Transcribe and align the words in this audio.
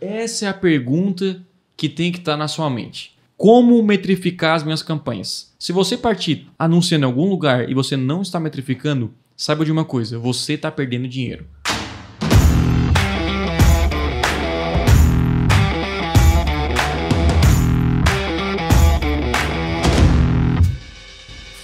Essa 0.00 0.46
é 0.46 0.48
a 0.48 0.54
pergunta 0.54 1.44
que 1.76 1.86
tem 1.86 2.10
que 2.10 2.20
estar 2.20 2.34
na 2.34 2.48
sua 2.48 2.70
mente. 2.70 3.14
Como 3.36 3.82
metrificar 3.82 4.56
as 4.56 4.62
minhas 4.62 4.82
campanhas? 4.82 5.54
Se 5.58 5.72
você 5.72 5.94
partir 5.94 6.46
anunciando 6.58 7.04
em 7.04 7.06
algum 7.06 7.28
lugar 7.28 7.68
e 7.68 7.74
você 7.74 7.98
não 7.98 8.22
está 8.22 8.40
metrificando, 8.40 9.12
saiba 9.36 9.62
de 9.62 9.70
uma 9.70 9.84
coisa: 9.84 10.18
você 10.18 10.54
está 10.54 10.70
perdendo 10.70 11.06
dinheiro. 11.06 11.46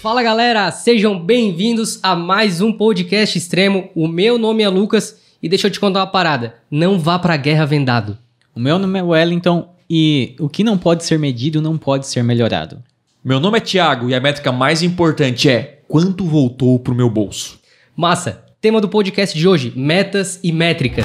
Fala 0.02 0.22
galera, 0.22 0.70
sejam 0.70 1.18
bem-vindos 1.18 1.98
a 2.02 2.14
mais 2.14 2.60
um 2.60 2.70
podcast 2.70 3.38
extremo. 3.38 3.88
O 3.94 4.06
meu 4.06 4.36
nome 4.36 4.62
é 4.62 4.68
Lucas 4.68 5.18
e 5.42 5.48
deixa 5.48 5.68
eu 5.68 5.70
te 5.70 5.80
contar 5.80 6.00
uma 6.00 6.06
parada: 6.06 6.56
não 6.70 6.98
vá 6.98 7.18
pra 7.18 7.38
guerra 7.38 7.64
vendado. 7.64 8.25
O 8.56 8.58
meu 8.58 8.78
nome 8.78 8.98
é 8.98 9.02
Wellington 9.02 9.68
e 9.88 10.34
o 10.40 10.48
que 10.48 10.64
não 10.64 10.78
pode 10.78 11.04
ser 11.04 11.18
medido 11.18 11.60
não 11.60 11.76
pode 11.76 12.06
ser 12.06 12.24
melhorado. 12.24 12.82
Meu 13.22 13.38
nome 13.38 13.58
é 13.58 13.60
Thiago 13.60 14.08
e 14.08 14.14
a 14.14 14.20
métrica 14.20 14.50
mais 14.50 14.82
importante 14.82 15.46
é 15.50 15.82
quanto 15.86 16.24
voltou 16.24 16.78
pro 16.78 16.94
meu 16.94 17.10
bolso. 17.10 17.60
Massa! 17.94 18.42
Tema 18.58 18.80
do 18.80 18.88
podcast 18.88 19.38
de 19.38 19.46
hoje: 19.46 19.74
metas 19.76 20.40
e 20.42 20.52
métricas. 20.52 21.04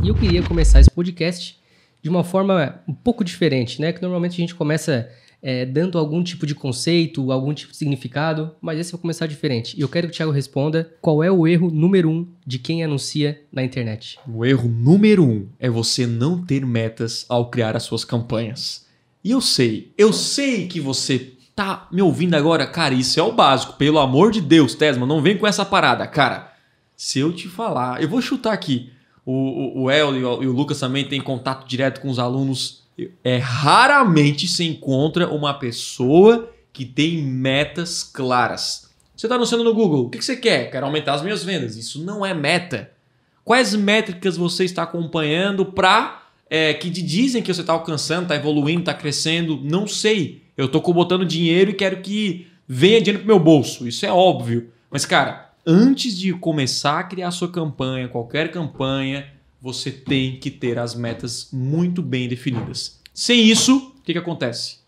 E 0.00 0.08
eu 0.08 0.14
queria 0.14 0.44
começar 0.44 0.78
esse 0.78 0.90
podcast 0.92 1.58
de 2.00 2.08
uma 2.08 2.22
forma 2.22 2.80
um 2.86 2.94
pouco 2.94 3.24
diferente, 3.24 3.80
né? 3.80 3.92
Que 3.92 4.00
normalmente 4.00 4.34
a 4.34 4.42
gente 4.42 4.54
começa 4.54 5.10
é, 5.42 5.64
dando 5.64 5.98
algum 5.98 6.22
tipo 6.22 6.46
de 6.46 6.54
conceito, 6.54 7.32
algum 7.32 7.54
tipo 7.54 7.72
de 7.72 7.78
significado, 7.78 8.54
mas 8.60 8.78
esse 8.78 8.92
vai 8.92 9.00
começar 9.00 9.26
diferente. 9.26 9.76
E 9.76 9.80
eu 9.80 9.88
quero 9.88 10.06
que 10.06 10.12
o 10.12 10.16
Thiago 10.16 10.32
responda 10.32 10.92
qual 11.00 11.22
é 11.22 11.30
o 11.30 11.46
erro 11.46 11.70
número 11.70 12.10
um 12.10 12.26
de 12.46 12.58
quem 12.58 12.84
anuncia 12.84 13.40
na 13.52 13.62
internet. 13.62 14.18
O 14.28 14.44
erro 14.44 14.68
número 14.68 15.24
um 15.24 15.48
é 15.58 15.70
você 15.70 16.06
não 16.06 16.44
ter 16.44 16.64
metas 16.64 17.24
ao 17.28 17.50
criar 17.50 17.76
as 17.76 17.84
suas 17.84 18.04
campanhas. 18.04 18.86
E 19.22 19.30
eu 19.30 19.40
sei, 19.40 19.92
eu 19.96 20.12
sei 20.12 20.66
que 20.66 20.80
você 20.80 21.32
tá 21.54 21.88
me 21.92 22.00
ouvindo 22.00 22.34
agora, 22.34 22.66
cara, 22.66 22.94
isso 22.94 23.20
é 23.20 23.22
o 23.22 23.32
básico. 23.32 23.74
Pelo 23.74 23.98
amor 23.98 24.30
de 24.30 24.40
Deus, 24.40 24.74
Tesma, 24.74 25.06
não 25.06 25.20
vem 25.20 25.36
com 25.36 25.46
essa 25.46 25.64
parada, 25.64 26.06
cara. 26.06 26.52
Se 26.96 27.18
eu 27.18 27.32
te 27.32 27.48
falar, 27.48 28.02
eu 28.02 28.08
vou 28.08 28.20
chutar 28.22 28.52
aqui. 28.52 28.90
O, 29.24 29.32
o, 29.32 29.82
o 29.82 29.90
El 29.90 30.16
e 30.16 30.24
o, 30.24 30.42
e 30.42 30.46
o 30.46 30.52
Lucas 30.52 30.80
também 30.80 31.04
têm 31.04 31.20
contato 31.20 31.68
direto 31.68 32.00
com 32.00 32.08
os 32.08 32.18
alunos. 32.18 32.79
É 33.24 33.38
raramente 33.38 34.46
se 34.46 34.64
encontra 34.64 35.28
uma 35.28 35.54
pessoa 35.54 36.50
que 36.72 36.84
tem 36.84 37.22
metas 37.22 38.02
claras. 38.02 38.90
Você 39.16 39.26
está 39.26 39.36
anunciando 39.36 39.64
no 39.64 39.74
Google, 39.74 40.06
o 40.06 40.10
que, 40.10 40.22
você 40.22 40.36
quer? 40.36 40.70
Quero 40.70 40.86
aumentar 40.86 41.14
as 41.14 41.22
minhas 41.22 41.44
vendas. 41.44 41.76
Isso 41.76 42.02
não 42.02 42.24
é 42.24 42.32
meta. 42.32 42.90
Quais 43.44 43.74
métricas 43.74 44.36
você 44.36 44.64
está 44.64 44.82
acompanhando 44.82 45.66
para 45.66 46.22
é, 46.48 46.72
que 46.74 46.90
te 46.90 47.02
dizem 47.02 47.42
que 47.42 47.52
você 47.52 47.60
está 47.60 47.72
alcançando, 47.72 48.22
está 48.22 48.36
evoluindo, 48.36 48.80
está 48.80 48.94
crescendo? 48.94 49.60
Não 49.62 49.86
sei. 49.86 50.42
Eu 50.56 50.66
estou 50.66 50.80
botando 50.92 51.24
dinheiro 51.24 51.70
e 51.70 51.74
quero 51.74 52.00
que 52.00 52.46
venha 52.66 53.00
dinheiro 53.00 53.18
para 53.18 53.26
meu 53.26 53.38
bolso. 53.38 53.86
Isso 53.86 54.06
é 54.06 54.12
óbvio. 54.12 54.70
Mas, 54.90 55.04
cara, 55.04 55.50
antes 55.66 56.16
de 56.16 56.32
começar 56.32 57.00
a 57.00 57.04
criar 57.04 57.30
sua 57.30 57.50
campanha, 57.50 58.08
qualquer 58.08 58.50
campanha, 58.50 59.26
você 59.60 59.90
tem 59.90 60.36
que 60.38 60.50
ter 60.50 60.78
as 60.78 60.94
metas 60.94 61.48
muito 61.52 62.02
bem 62.02 62.28
definidas. 62.28 63.00
Sem 63.12 63.44
isso, 63.48 63.76
o 63.98 64.02
que, 64.02 64.12
que 64.12 64.18
acontece? 64.18 64.78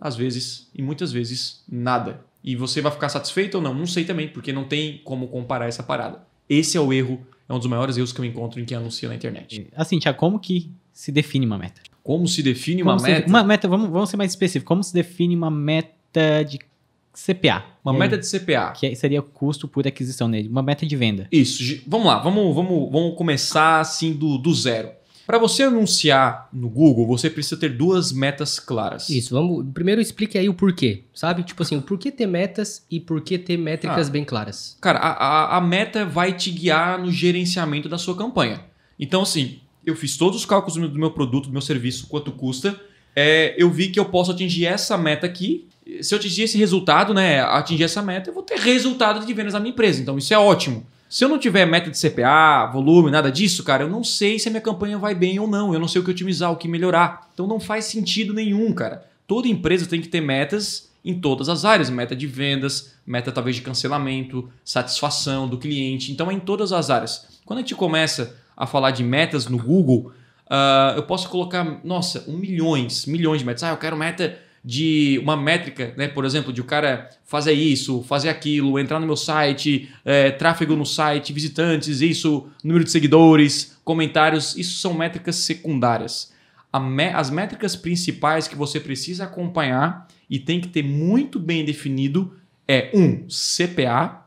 Às 0.00 0.16
vezes, 0.16 0.68
e 0.74 0.82
muitas 0.82 1.12
vezes, 1.12 1.62
nada. 1.70 2.24
E 2.42 2.56
você 2.56 2.80
vai 2.80 2.90
ficar 2.92 3.08
satisfeito 3.08 3.56
ou 3.56 3.62
não? 3.62 3.72
Não 3.74 3.86
sei 3.86 4.04
também, 4.04 4.28
porque 4.28 4.52
não 4.52 4.64
tem 4.64 5.00
como 5.04 5.28
comparar 5.28 5.66
essa 5.68 5.82
parada. 5.82 6.22
Esse 6.48 6.76
é 6.76 6.80
o 6.80 6.92
erro, 6.92 7.24
é 7.48 7.52
um 7.52 7.58
dos 7.58 7.66
maiores 7.68 7.96
erros 7.96 8.12
que 8.12 8.20
eu 8.20 8.24
encontro 8.24 8.58
em 8.60 8.64
quem 8.64 8.76
anuncia 8.76 9.08
na 9.08 9.14
internet. 9.14 9.68
Assim, 9.76 9.98
Tiago, 9.98 10.18
como 10.18 10.38
que 10.40 10.70
se 10.92 11.12
define 11.12 11.46
uma 11.46 11.58
meta? 11.58 11.80
Como 12.02 12.26
se 12.26 12.42
define 12.42 12.82
uma 12.82 12.92
Como 12.92 13.04
se- 13.06 13.12
meta? 13.12 13.28
Uma 13.28 13.44
meta, 13.44 13.68
vamos, 13.68 13.90
vamos 13.90 14.10
ser 14.10 14.16
mais 14.16 14.32
específicos. 14.32 14.66
Como 14.66 14.82
se 14.82 14.92
define 14.92 15.36
uma 15.36 15.50
meta 15.50 16.42
de 16.48 16.58
CPA? 17.12 17.64
Uma 17.84 17.92
aí, 17.92 17.98
meta 17.98 18.16
de 18.18 18.26
CPA. 18.26 18.72
Que 18.72 18.94
seria 18.94 19.20
o 19.20 19.22
custo 19.22 19.66
por 19.66 19.86
aquisição 19.86 20.28
nele. 20.28 20.48
Uma 20.48 20.62
meta 20.62 20.86
de 20.86 20.96
venda. 20.96 21.26
Isso, 21.30 21.82
vamos 21.86 22.06
lá, 22.06 22.18
vamos, 22.18 22.54
vamos, 22.54 22.90
vamos 22.90 23.16
começar 23.16 23.80
assim 23.80 24.12
do, 24.12 24.38
do 24.38 24.54
zero. 24.54 24.90
Para 25.26 25.38
você 25.38 25.62
anunciar 25.62 26.48
no 26.52 26.68
Google, 26.68 27.06
você 27.06 27.30
precisa 27.30 27.56
ter 27.56 27.76
duas 27.76 28.10
metas 28.10 28.58
claras. 28.58 29.08
Isso, 29.08 29.32
vamos. 29.32 29.64
Primeiro 29.72 30.00
explique 30.00 30.36
aí 30.36 30.48
o 30.48 30.54
porquê, 30.54 31.04
sabe? 31.14 31.44
Tipo 31.44 31.62
assim, 31.62 31.76
o 31.76 31.82
porquê 31.82 32.10
ter 32.10 32.26
metas 32.26 32.84
e 32.90 32.98
por 32.98 33.20
que 33.20 33.38
ter 33.38 33.56
métricas 33.56 34.08
Ah. 34.08 34.10
bem 34.10 34.24
claras. 34.24 34.76
Cara, 34.80 34.98
a, 34.98 35.12
a, 35.12 35.56
a 35.58 35.60
meta 35.60 36.04
vai 36.04 36.32
te 36.32 36.50
guiar 36.50 36.98
no 36.98 37.12
gerenciamento 37.12 37.88
da 37.88 37.96
sua 37.96 38.16
campanha. 38.16 38.64
Então, 38.98 39.22
assim, 39.22 39.60
eu 39.86 39.94
fiz 39.94 40.16
todos 40.16 40.36
os 40.40 40.44
cálculos 40.44 40.74
do 40.90 40.98
meu 40.98 41.12
produto, 41.12 41.46
do 41.46 41.52
meu 41.52 41.62
serviço, 41.62 42.08
quanto 42.08 42.32
custa. 42.32 42.78
É, 43.14 43.54
eu 43.58 43.70
vi 43.70 43.88
que 43.88 43.98
eu 43.98 44.04
posso 44.04 44.30
atingir 44.30 44.66
essa 44.66 44.96
meta 44.96 45.26
aqui. 45.26 45.66
Se 46.00 46.14
eu 46.14 46.18
atingir 46.18 46.42
esse 46.42 46.56
resultado, 46.56 47.12
né, 47.12 47.40
atingir 47.40 47.84
essa 47.84 48.00
meta, 48.00 48.30
eu 48.30 48.34
vou 48.34 48.42
ter 48.42 48.58
resultado 48.58 49.24
de 49.24 49.34
vendas 49.34 49.54
na 49.54 49.60
minha 49.60 49.72
empresa. 49.72 50.00
Então, 50.00 50.16
isso 50.16 50.32
é 50.32 50.38
ótimo. 50.38 50.86
Se 51.08 51.24
eu 51.24 51.28
não 51.28 51.38
tiver 51.38 51.66
meta 51.66 51.90
de 51.90 51.98
CPA, 51.98 52.70
volume, 52.72 53.10
nada 53.10 53.32
disso, 53.32 53.64
cara, 53.64 53.82
eu 53.82 53.88
não 53.88 54.04
sei 54.04 54.38
se 54.38 54.48
a 54.48 54.50
minha 54.50 54.60
campanha 54.60 54.96
vai 54.96 55.14
bem 55.14 55.40
ou 55.40 55.48
não. 55.48 55.74
Eu 55.74 55.80
não 55.80 55.88
sei 55.88 56.00
o 56.00 56.04
que 56.04 56.10
otimizar, 56.10 56.52
o 56.52 56.56
que 56.56 56.68
melhorar. 56.68 57.28
Então, 57.34 57.46
não 57.46 57.58
faz 57.58 57.86
sentido 57.86 58.32
nenhum, 58.32 58.72
cara. 58.72 59.04
Toda 59.26 59.48
empresa 59.48 59.86
tem 59.86 60.00
que 60.00 60.08
ter 60.08 60.20
metas 60.20 60.90
em 61.04 61.18
todas 61.18 61.48
as 61.48 61.64
áreas, 61.64 61.90
meta 61.90 62.14
de 62.14 62.26
vendas, 62.26 62.92
meta 63.06 63.32
talvez 63.32 63.56
de 63.56 63.62
cancelamento, 63.62 64.50
satisfação 64.64 65.48
do 65.48 65.58
cliente. 65.58 66.12
Então 66.12 66.30
é 66.30 66.34
em 66.34 66.40
todas 66.40 66.72
as 66.72 66.90
áreas. 66.90 67.40
Quando 67.44 67.58
a 67.58 67.62
gente 67.62 67.74
começa 67.74 68.36
a 68.56 68.66
falar 68.66 68.90
de 68.90 69.02
metas 69.02 69.46
no 69.46 69.58
Google, 69.58 70.12
ah, 70.50 70.92
eu 70.96 71.04
posso 71.04 71.28
colocar, 71.30 71.80
nossa, 71.84 72.24
um 72.28 72.36
milhões, 72.36 73.06
milhões 73.06 73.38
de 73.40 73.46
metas. 73.46 73.62
Ah, 73.62 73.70
eu 73.70 73.76
quero 73.76 73.96
meta 73.96 74.36
de 74.62 75.18
uma 75.22 75.38
métrica, 75.38 75.94
né? 75.96 76.06
Por 76.08 76.24
exemplo, 76.26 76.52
de 76.52 76.60
o 76.60 76.64
cara 76.64 77.08
fazer 77.24 77.52
isso, 77.54 78.02
fazer 78.02 78.28
aquilo, 78.28 78.78
entrar 78.78 79.00
no 79.00 79.06
meu 79.06 79.16
site, 79.16 79.88
eh, 80.04 80.30
tráfego 80.32 80.76
no 80.76 80.84
site, 80.84 81.32
visitantes, 81.32 82.02
isso, 82.02 82.46
número 82.62 82.84
de 82.84 82.90
seguidores, 82.90 83.78
comentários, 83.82 84.54
isso 84.58 84.78
são 84.80 84.92
métricas 84.92 85.36
secundárias. 85.36 86.32
Me- 86.78 87.08
as 87.14 87.30
métricas 87.30 87.74
principais 87.74 88.46
que 88.46 88.54
você 88.54 88.78
precisa 88.78 89.24
acompanhar 89.24 90.06
e 90.28 90.38
tem 90.38 90.60
que 90.60 90.68
ter 90.68 90.82
muito 90.84 91.38
bem 91.38 91.64
definido 91.64 92.36
é 92.68 92.90
um 92.94 93.26
CPA 93.30 94.26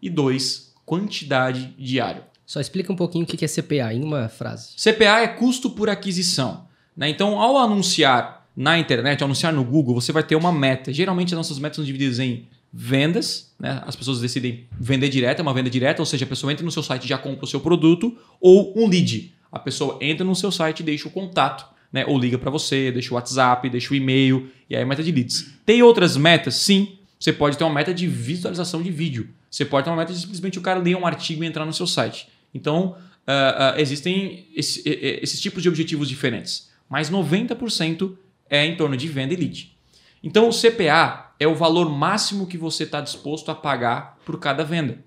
e 0.00 0.08
dois 0.08 0.74
quantidade 0.86 1.74
diária. 1.78 2.24
Só 2.46 2.60
explica 2.60 2.92
um 2.92 2.96
pouquinho 2.96 3.24
o 3.24 3.26
que 3.26 3.44
é 3.44 3.48
CPA 3.48 3.92
em 3.92 4.04
uma 4.04 4.28
frase. 4.28 4.70
CPA 4.76 5.20
é 5.20 5.26
custo 5.26 5.68
por 5.70 5.90
aquisição. 5.90 6.66
né? 6.96 7.08
Então, 7.08 7.40
ao 7.40 7.58
anunciar 7.58 8.46
na 8.56 8.78
internet, 8.78 9.20
ao 9.20 9.26
anunciar 9.26 9.52
no 9.52 9.64
Google, 9.64 9.94
você 10.00 10.12
vai 10.12 10.22
ter 10.22 10.36
uma 10.36 10.52
meta. 10.52 10.92
Geralmente, 10.92 11.34
as 11.34 11.36
nossas 11.36 11.58
metas 11.58 11.76
são 11.76 11.84
divididas 11.84 12.20
em 12.20 12.46
vendas, 12.72 13.52
né? 13.58 13.82
as 13.84 13.96
pessoas 13.96 14.20
decidem 14.20 14.66
vender 14.78 15.08
direto, 15.08 15.40
é 15.40 15.42
uma 15.42 15.52
venda 15.52 15.68
direta, 15.68 16.00
ou 16.00 16.06
seja, 16.06 16.24
a 16.24 16.28
pessoa 16.28 16.52
entra 16.52 16.64
no 16.64 16.70
seu 16.70 16.82
site 16.82 17.04
e 17.04 17.08
já 17.08 17.18
compra 17.18 17.44
o 17.44 17.48
seu 17.48 17.58
produto, 17.58 18.16
ou 18.40 18.72
um 18.78 18.86
lead. 18.86 19.34
A 19.50 19.58
pessoa 19.58 19.98
entra 20.00 20.24
no 20.24 20.34
seu 20.34 20.52
site 20.52 20.80
e 20.80 20.82
deixa 20.82 21.08
o 21.08 21.10
contato, 21.10 21.66
né? 21.92 22.04
ou 22.06 22.18
liga 22.18 22.38
para 22.38 22.50
você, 22.50 22.92
deixa 22.92 23.12
o 23.12 23.14
WhatsApp, 23.14 23.68
deixa 23.68 23.92
o 23.92 23.96
e-mail, 23.96 24.48
e 24.70 24.76
aí 24.76 24.82
a 24.82 24.86
meta 24.86 25.02
de 25.02 25.10
leads. 25.10 25.52
Tem 25.64 25.82
outras 25.82 26.16
metas? 26.16 26.54
Sim. 26.54 26.98
Você 27.18 27.32
pode 27.32 27.56
ter 27.56 27.64
uma 27.64 27.72
meta 27.72 27.94
de 27.94 28.06
visualização 28.06 28.82
de 28.82 28.90
vídeo. 28.90 29.30
Você 29.50 29.64
pode 29.64 29.84
ter 29.84 29.90
uma 29.90 29.96
meta 29.96 30.12
de 30.12 30.20
simplesmente 30.20 30.58
o 30.58 30.62
cara 30.62 30.78
ler 30.78 30.96
um 30.96 31.06
artigo 31.06 31.42
e 31.42 31.46
entrar 31.46 31.64
no 31.64 31.72
seu 31.72 31.86
site. 31.86 32.28
Então, 32.56 32.96
ah, 33.26 33.74
ah, 33.76 33.80
existem 33.80 34.46
esse- 34.54 34.82
esses 35.22 35.40
tipos 35.40 35.62
de 35.62 35.68
objetivos 35.68 36.08
diferentes. 36.08 36.68
Mas 36.88 37.10
90% 37.10 38.16
é 38.48 38.64
em 38.64 38.76
torno 38.76 38.96
de 38.96 39.08
venda 39.08 39.34
e 39.34 39.36
lead. 39.36 39.76
Então, 40.22 40.48
o 40.48 40.52
CPA 40.52 41.34
é 41.38 41.46
o 41.46 41.54
valor 41.54 41.90
máximo 41.90 42.46
que 42.46 42.56
você 42.56 42.84
está 42.84 43.00
disposto 43.00 43.50
a 43.50 43.54
pagar 43.54 44.18
por 44.24 44.38
cada 44.38 44.64
venda. 44.64 44.98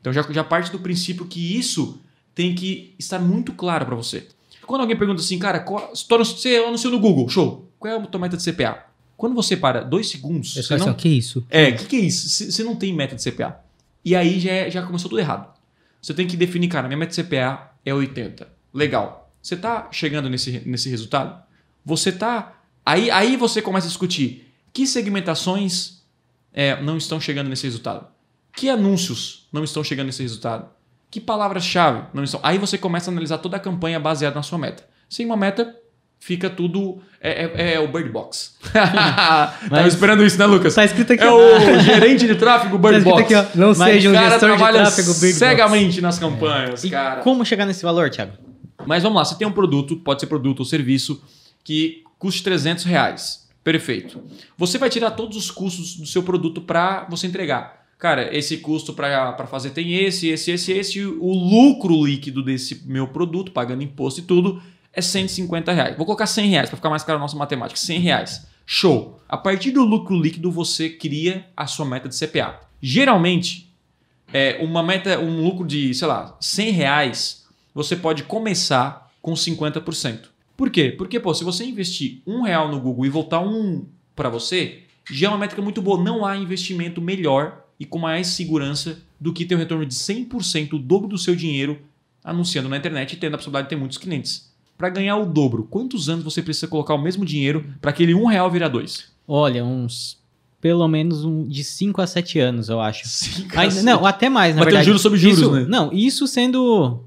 Então, 0.00 0.12
já, 0.12 0.22
já 0.30 0.42
parte 0.44 0.70
do 0.72 0.78
princípio 0.78 1.26
que 1.26 1.56
isso 1.58 2.00
tem 2.34 2.54
que 2.54 2.94
estar 2.98 3.18
muito 3.18 3.52
claro 3.52 3.84
para 3.86 3.94
você. 3.94 4.26
Quando 4.66 4.80
alguém 4.80 4.96
pergunta 4.96 5.20
assim, 5.20 5.38
cara, 5.38 5.60
qual, 5.60 5.92
você 5.94 6.56
anunciou 6.56 6.92
no 6.92 6.98
Google, 6.98 7.28
show, 7.28 7.68
qual 7.78 7.92
é 7.92 7.96
a 7.96 8.00
tua 8.00 8.20
meta 8.20 8.36
de 8.36 8.42
CPA? 8.42 8.86
Quando 9.16 9.34
você 9.34 9.56
para 9.56 9.82
dois 9.82 10.08
segundos, 10.08 10.56
Eu 10.56 10.62
você 10.62 10.74
assim, 10.74 10.84
não 10.86 10.92
ó, 10.92 10.94
que 10.96 11.08
isso? 11.08 11.46
é, 11.50 11.68
o 11.68 11.76
que, 11.76 11.84
que 11.86 11.96
é 11.96 12.00
isso? 12.00 12.28
Você 12.50 12.64
não 12.64 12.74
tem 12.74 12.92
meta 12.92 13.14
de 13.14 13.22
CPA. 13.22 13.60
E 14.04 14.16
aí 14.16 14.40
já, 14.40 14.50
é- 14.50 14.70
já 14.70 14.82
começou 14.82 15.08
tudo 15.10 15.20
errado. 15.20 15.53
Você 16.04 16.12
tem 16.12 16.26
que 16.26 16.36
definir, 16.36 16.68
cara, 16.68 16.86
minha 16.86 16.98
meta 16.98 17.14
de 17.14 17.22
CPA 17.22 17.72
é 17.82 17.94
80. 17.94 18.46
Legal. 18.74 19.32
Você 19.40 19.56
tá 19.56 19.88
chegando 19.90 20.28
nesse, 20.28 20.60
nesse 20.66 20.90
resultado? 20.90 21.42
Você 21.82 22.12
tá. 22.12 22.58
Aí, 22.84 23.10
aí 23.10 23.38
você 23.38 23.62
começa 23.62 23.86
a 23.86 23.88
discutir 23.88 24.52
que 24.70 24.86
segmentações 24.86 26.02
é, 26.52 26.78
não 26.82 26.98
estão 26.98 27.18
chegando 27.18 27.48
nesse 27.48 27.64
resultado. 27.64 28.06
Que 28.54 28.68
anúncios 28.68 29.48
não 29.50 29.64
estão 29.64 29.82
chegando 29.82 30.08
nesse 30.08 30.22
resultado? 30.22 30.68
Que 31.10 31.18
palavras-chave 31.18 32.08
não 32.12 32.22
estão? 32.22 32.38
Aí 32.42 32.58
você 32.58 32.76
começa 32.76 33.10
a 33.10 33.12
analisar 33.12 33.38
toda 33.38 33.56
a 33.56 33.60
campanha 33.60 33.98
baseada 33.98 34.36
na 34.36 34.42
sua 34.42 34.58
meta. 34.58 34.86
Sem 35.08 35.24
uma 35.24 35.38
meta, 35.38 35.74
fica 36.24 36.48
tudo. 36.48 36.98
É, 37.20 37.44
é- 37.44 37.74
é 37.74 37.80
o 37.80 37.88
Bird 37.88 38.08
Box. 38.10 38.54
Tava 38.72 39.86
esperando 39.88 40.24
isso, 40.24 40.38
né, 40.38 40.46
Lucas? 40.46 40.74
Tá 40.74 40.84
escrito 40.84 41.12
aqui, 41.12 41.22
É 41.22 41.30
o 41.30 41.80
gerente 41.80 42.26
de 42.26 42.34
tráfego 42.34 42.78
Bird 42.78 42.98
escrito 42.98 43.16
Box. 43.16 43.34
aqui, 43.34 43.34
ó, 43.34 43.58
não 43.58 43.68
Mas 43.68 43.78
seja 43.94 44.10
um 44.10 44.14
gestor 44.14 44.50
de 44.52 44.56
tráfego 44.58 45.08
Bird 45.14 45.26
Box. 45.26 45.34
cegamente 45.38 46.00
nas 46.00 46.18
campanhas, 46.18 46.84
E 46.84 46.90
cara. 46.90 47.20
como 47.22 47.44
chegar 47.44 47.66
nesse 47.66 47.82
valor, 47.82 48.10
Thiago? 48.10 48.32
Mas 48.86 49.02
vamos 49.02 49.16
lá, 49.18 49.24
você 49.24 49.36
tem 49.36 49.46
um 49.46 49.52
produto, 49.52 49.96
pode 49.96 50.20
ser 50.20 50.26
produto 50.26 50.60
ou 50.60 50.64
serviço, 50.64 51.22
que 51.62 52.02
custe 52.18 52.42
300 52.42 52.84
reais. 52.84 53.48
Perfeito. 53.62 54.20
Você 54.58 54.76
vai 54.76 54.90
tirar 54.90 55.12
todos 55.12 55.36
os 55.38 55.50
custos 55.50 55.96
do 55.96 56.06
seu 56.06 56.22
produto 56.22 56.60
para 56.60 57.06
você 57.08 57.26
entregar. 57.26 57.84
Cara, 57.98 58.36
esse 58.36 58.58
custo 58.58 58.92
para 58.92 59.46
fazer 59.46 59.70
tem 59.70 59.94
esse, 60.04 60.28
esse, 60.28 60.50
esse, 60.50 60.72
esse. 60.72 61.02
O 61.06 61.32
lucro 61.32 62.04
líquido 62.04 62.42
desse 62.42 62.82
meu 62.84 63.06
produto, 63.08 63.52
pagando 63.52 63.82
imposto 63.82 64.20
e 64.20 64.24
tudo, 64.24 64.60
é 64.94 65.00
150 65.00 65.72
reais. 65.72 65.96
Vou 65.96 66.06
colocar 66.06 66.26
100 66.26 66.48
reais 66.48 66.68
para 66.68 66.76
ficar 66.76 66.90
mais 66.90 67.02
claro 67.02 67.18
a 67.18 67.22
nossa 67.22 67.36
matemática. 67.36 67.78
100 67.78 68.00
reais. 68.00 68.46
Show. 68.66 69.20
A 69.28 69.36
partir 69.36 69.70
do 69.70 69.84
lucro 69.84 70.18
líquido, 70.18 70.50
você 70.50 70.88
cria 70.88 71.46
a 71.56 71.66
sua 71.66 71.84
meta 71.84 72.08
de 72.08 72.18
CPA. 72.18 72.60
Geralmente, 72.80 73.74
é, 74.32 74.58
uma 74.62 74.82
meta, 74.82 75.18
um 75.18 75.42
lucro 75.42 75.66
de, 75.66 75.92
sei 75.94 76.08
lá, 76.08 76.36
100 76.40 76.70
reais, 76.70 77.46
você 77.74 77.96
pode 77.96 78.22
começar 78.24 79.10
com 79.20 79.32
50%. 79.32 80.28
Por 80.56 80.70
quê? 80.70 80.94
Porque, 80.96 81.18
pô, 81.18 81.34
se 81.34 81.42
você 81.42 81.64
investir 81.64 82.22
um 82.26 82.42
real 82.42 82.70
no 82.70 82.80
Google 82.80 83.06
e 83.06 83.10
voltar 83.10 83.40
um 83.40 83.84
para 84.14 84.28
você, 84.28 84.82
já 85.10 85.26
é 85.26 85.30
uma 85.30 85.38
métrica 85.38 85.60
muito 85.60 85.82
boa. 85.82 86.02
Não 86.02 86.24
há 86.24 86.36
investimento 86.36 87.00
melhor 87.00 87.64
e 87.78 87.84
com 87.84 87.98
mais 87.98 88.28
segurança 88.28 89.02
do 89.18 89.32
que 89.32 89.44
ter 89.44 89.56
um 89.56 89.58
retorno 89.58 89.84
de 89.84 89.94
100%, 89.94 90.74
o 90.74 90.78
dobro 90.78 91.08
do 91.08 91.18
seu 91.18 91.34
dinheiro, 91.34 91.80
anunciando 92.22 92.68
na 92.68 92.76
internet 92.76 93.12
e 93.12 93.16
tendo 93.16 93.34
a 93.34 93.38
possibilidade 93.38 93.66
de 93.66 93.70
ter 93.70 93.76
muitos 93.76 93.98
clientes. 93.98 94.53
Para 94.76 94.88
ganhar 94.88 95.16
o 95.16 95.24
dobro, 95.26 95.66
quantos 95.70 96.08
anos 96.08 96.24
você 96.24 96.42
precisa 96.42 96.66
colocar 96.66 96.94
o 96.94 96.98
mesmo 97.02 97.24
dinheiro 97.24 97.64
para 97.80 97.90
aquele 97.90 98.14
um 98.14 98.26
real 98.26 98.50
virar 98.50 98.68
dois? 98.68 99.12
Olha, 99.26 99.64
uns. 99.64 100.18
Pelo 100.60 100.88
menos 100.88 101.24
um, 101.24 101.46
de 101.46 101.62
5 101.62 102.00
a 102.00 102.06
7 102.06 102.38
anos, 102.40 102.68
eu 102.70 102.80
acho. 102.80 103.06
Sim, 103.06 103.46
Ainda- 103.54 103.82
não, 103.82 104.06
até 104.06 104.28
mais, 104.30 104.54
na 104.54 104.60
Mas 104.60 104.64
tem 104.66 104.72
verdade. 104.72 104.86
juros 104.86 105.02
sobre 105.02 105.18
juros, 105.18 105.38
isso, 105.38 105.50
né? 105.52 105.66
Não, 105.68 105.92
isso 105.92 106.26
sendo. 106.26 107.00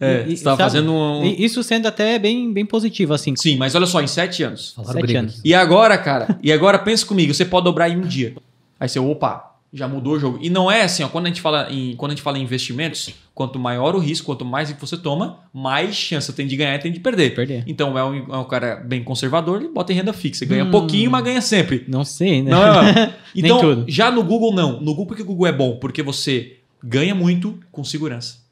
É, 0.00 0.24
e- 0.28 0.36
você 0.36 0.44
tava 0.44 0.56
sabe? 0.56 0.70
fazendo 0.70 0.92
um... 0.92 1.24
Isso 1.24 1.62
sendo 1.62 1.86
até 1.86 2.18
bem, 2.18 2.52
bem 2.52 2.64
positivo, 2.66 3.14
assim. 3.14 3.34
Sim, 3.36 3.56
mas 3.56 3.74
olha 3.74 3.86
só, 3.86 4.00
em 4.00 4.06
sete 4.06 4.42
anos. 4.42 4.72
Falaram 4.74 5.00
Sete 5.00 5.16
anos. 5.16 5.40
E 5.44 5.54
agora, 5.54 5.96
cara, 5.98 6.38
e 6.42 6.52
agora 6.52 6.78
pensa 6.78 7.04
comigo, 7.06 7.32
você 7.34 7.44
pode 7.44 7.64
dobrar 7.64 7.88
em 7.88 7.96
um 7.96 8.02
dia. 8.02 8.34
Aí 8.80 8.88
você, 8.88 8.98
opa, 8.98 9.51
já 9.72 9.88
mudou 9.88 10.14
o 10.14 10.18
jogo. 10.18 10.38
E 10.42 10.50
não 10.50 10.70
é 10.70 10.82
assim, 10.82 11.02
ó, 11.02 11.08
quando 11.08 11.26
a 11.26 11.28
gente 11.28 11.40
fala 11.40 11.66
em, 11.70 11.96
quando 11.96 12.10
a 12.12 12.14
gente 12.14 12.22
fala 12.22 12.38
em 12.38 12.42
investimentos, 12.42 13.10
quanto 13.34 13.58
maior 13.58 13.94
o 13.94 13.98
risco, 13.98 14.26
quanto 14.26 14.44
mais 14.44 14.68
risco 14.68 14.86
você 14.86 14.98
toma, 14.98 15.40
mais 15.52 15.94
chance 15.96 16.26
você 16.26 16.32
tem 16.32 16.46
de 16.46 16.56
ganhar 16.56 16.74
e 16.74 16.78
tem 16.78 16.92
de 16.92 17.00
perder. 17.00 17.34
Perder. 17.34 17.64
Então 17.66 17.96
é 17.96 18.04
um, 18.04 18.34
é 18.34 18.36
um 18.36 18.44
cara 18.44 18.76
bem 18.76 19.02
conservador, 19.02 19.60
ele 19.60 19.70
bota 19.70 19.92
em 19.92 19.96
renda 19.96 20.12
fixa, 20.12 20.44
ganha 20.44 20.64
Hum. 20.64 20.70
pouquinho, 20.70 21.10
mas 21.10 21.24
ganha 21.24 21.40
sempre. 21.40 21.84
Não 21.88 22.04
sei, 22.04 22.42
né? 22.42 22.50
Não, 22.50 22.82
não, 22.82 23.12
Então, 23.34 23.84
já 23.88 24.10
no 24.10 24.22
Google 24.22 24.52
não. 24.54 24.72
No 24.80 24.92
Google 24.92 25.06
porque 25.06 25.22
o 25.22 25.26
Google 25.26 25.46
é 25.46 25.52
bom, 25.52 25.76
porque 25.76 26.02
você 26.02 26.58
ganha 26.84 27.14
muito 27.14 27.58
com 27.70 27.82
segurança. 27.82 28.42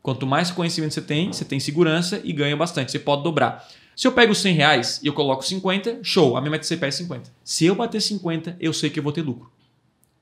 Quanto 0.00 0.26
mais 0.26 0.50
conhecimento 0.50 0.94
você 0.94 1.02
tem, 1.02 1.32
você 1.32 1.44
tem 1.44 1.58
segurança 1.58 2.20
e 2.22 2.32
ganha 2.32 2.56
bastante. 2.56 2.92
Você 2.92 2.98
pode 3.00 3.24
dobrar. 3.24 3.66
Se 3.96 4.06
eu 4.06 4.12
pego 4.12 4.32
100 4.32 4.54
reais 4.54 5.00
e 5.02 5.08
eu 5.08 5.12
coloco 5.12 5.44
50, 5.44 5.98
show, 6.04 6.36
a 6.36 6.40
minha 6.40 6.52
meta 6.52 6.62
de 6.66 6.76
CPA 6.76 6.86
é 6.86 6.90
50. 6.92 7.30
Se 7.42 7.66
eu 7.66 7.74
bater 7.74 8.00
50, 8.00 8.56
eu 8.60 8.72
sei 8.72 8.90
que 8.90 9.00
eu 9.00 9.02
vou 9.02 9.10
ter 9.10 9.22
lucro. 9.22 9.50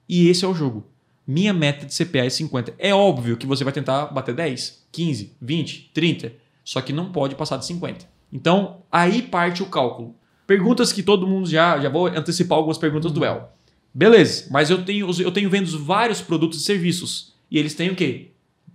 E 0.09 0.29
esse 0.29 0.45
é 0.45 0.49
o 0.49 0.55
jogo. 0.55 0.85
Minha 1.27 1.53
meta 1.53 1.85
de 1.87 1.95
CPA 1.95 2.25
é 2.27 2.31
50. 2.31 2.75
É 2.79 2.95
óbvio 2.95 3.37
que 3.37 3.47
você 3.47 3.65
vai 3.65 3.73
tentar 3.73 4.07
bater 4.07 4.35
10, 4.35 4.87
15, 4.93 5.33
20, 5.41 5.91
30, 5.93 6.33
só 6.65 6.81
que 6.81 6.93
não 6.93 7.11
pode 7.11 7.35
passar 7.35 7.57
de 7.57 7.67
50. 7.67 8.07
Então, 8.33 8.79
aí 8.91 9.23
parte 9.23 9.63
o 9.63 9.67
cálculo. 9.67 10.15
Perguntas 10.47 10.93
que 10.93 11.03
todo 11.03 11.27
mundo 11.27 11.49
já, 11.49 11.81
já 11.81 11.89
vou 11.89 12.07
antecipar 12.07 12.57
algumas 12.59 12.79
perguntas 12.79 13.11
do 13.11 13.25
El. 13.25 13.51
Beleza, 13.93 14.47
mas 14.51 14.71
eu 14.71 14.85
tenho, 14.85 15.09
eu 15.21 15.33
tenho 15.33 15.51
vendos 15.51 15.75
vários 15.75 16.21
produtos 16.21 16.61
e 16.61 16.65
serviços. 16.65 17.33
E 17.51 17.59
eles 17.59 17.75
têm 17.75 17.91
o 17.91 17.97
quê? 17.97 18.29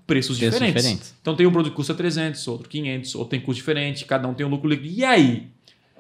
Preços, 0.08 0.38
Preços 0.38 0.54
diferentes. 0.60 0.82
diferentes. 0.84 1.16
Então 1.22 1.36
tem 1.36 1.46
um 1.46 1.52
produto 1.52 1.72
que 1.72 1.76
custa 1.78 1.94
300, 1.94 2.46
outro 2.50 2.68
500, 2.68 3.16
outro 3.16 3.30
tem 3.30 3.40
custo 3.40 3.60
diferente, 3.62 4.04
cada 4.04 4.28
um 4.28 4.34
tem 4.34 4.46
um 4.46 4.50
lucro 4.50 4.68
líquido. 4.68 4.90
E 4.94 5.06
aí? 5.06 5.48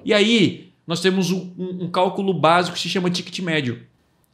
E 0.03 0.13
aí, 0.13 0.71
nós 0.85 0.99
temos 0.99 1.31
um, 1.31 1.51
um- 1.57 1.85
um 1.85 1.89
cálculo 1.91 2.33
básico 2.33 2.75
que 2.75 2.81
se 2.81 2.89
chama 2.89 3.09
ticket 3.09 3.39
médio. 3.39 3.83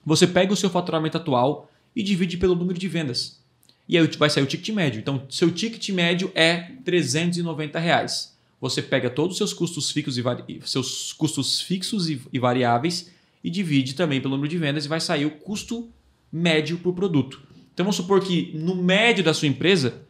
Você 0.07 0.25
pega 0.25 0.53
o 0.53 0.55
seu 0.55 0.69
faturamento 0.69 1.17
atual 1.17 1.69
e 1.93 2.01
divide 2.01 2.37
pelo 2.37 2.55
número 2.55 2.79
de 2.79 2.87
vendas. 2.87 3.41
E 3.89 3.97
aí 3.97 4.07
vai 4.17 4.29
sair 4.29 4.43
o 4.43 4.47
ticket 4.47 4.73
médio. 4.73 4.99
Então, 4.99 5.23
seu 5.29 5.51
ticket 5.51 5.89
médio 5.89 6.31
é 6.33 6.71
390 6.85 7.77
reais. 7.77 8.33
Você 8.61 8.81
pega 8.81 9.09
todos 9.09 9.33
os 9.33 9.37
seus 9.37 9.53
custos 9.53 9.91
fixos 9.91 10.17
e, 10.17 10.21
vari... 10.21 10.61
seus 10.65 11.11
custos 11.11 11.59
fixos 11.61 12.09
e, 12.09 12.21
variáveis 12.39 13.11
e 13.43 13.49
divide 13.49 13.95
também 13.95 14.21
pelo 14.21 14.35
número 14.35 14.49
de 14.49 14.57
vendas 14.57 14.85
e 14.85 14.87
vai 14.87 15.01
sair 15.01 15.25
o 15.25 15.31
custo 15.31 15.89
médio 16.31 16.77
por 16.77 16.93
produto. 16.93 17.41
Então 17.73 17.83
vamos 17.83 17.97
supor 17.97 18.21
que 18.21 18.51
no 18.55 18.75
médio 18.75 19.23
da 19.25 19.33
sua 19.33 19.47
empresa 19.49 20.01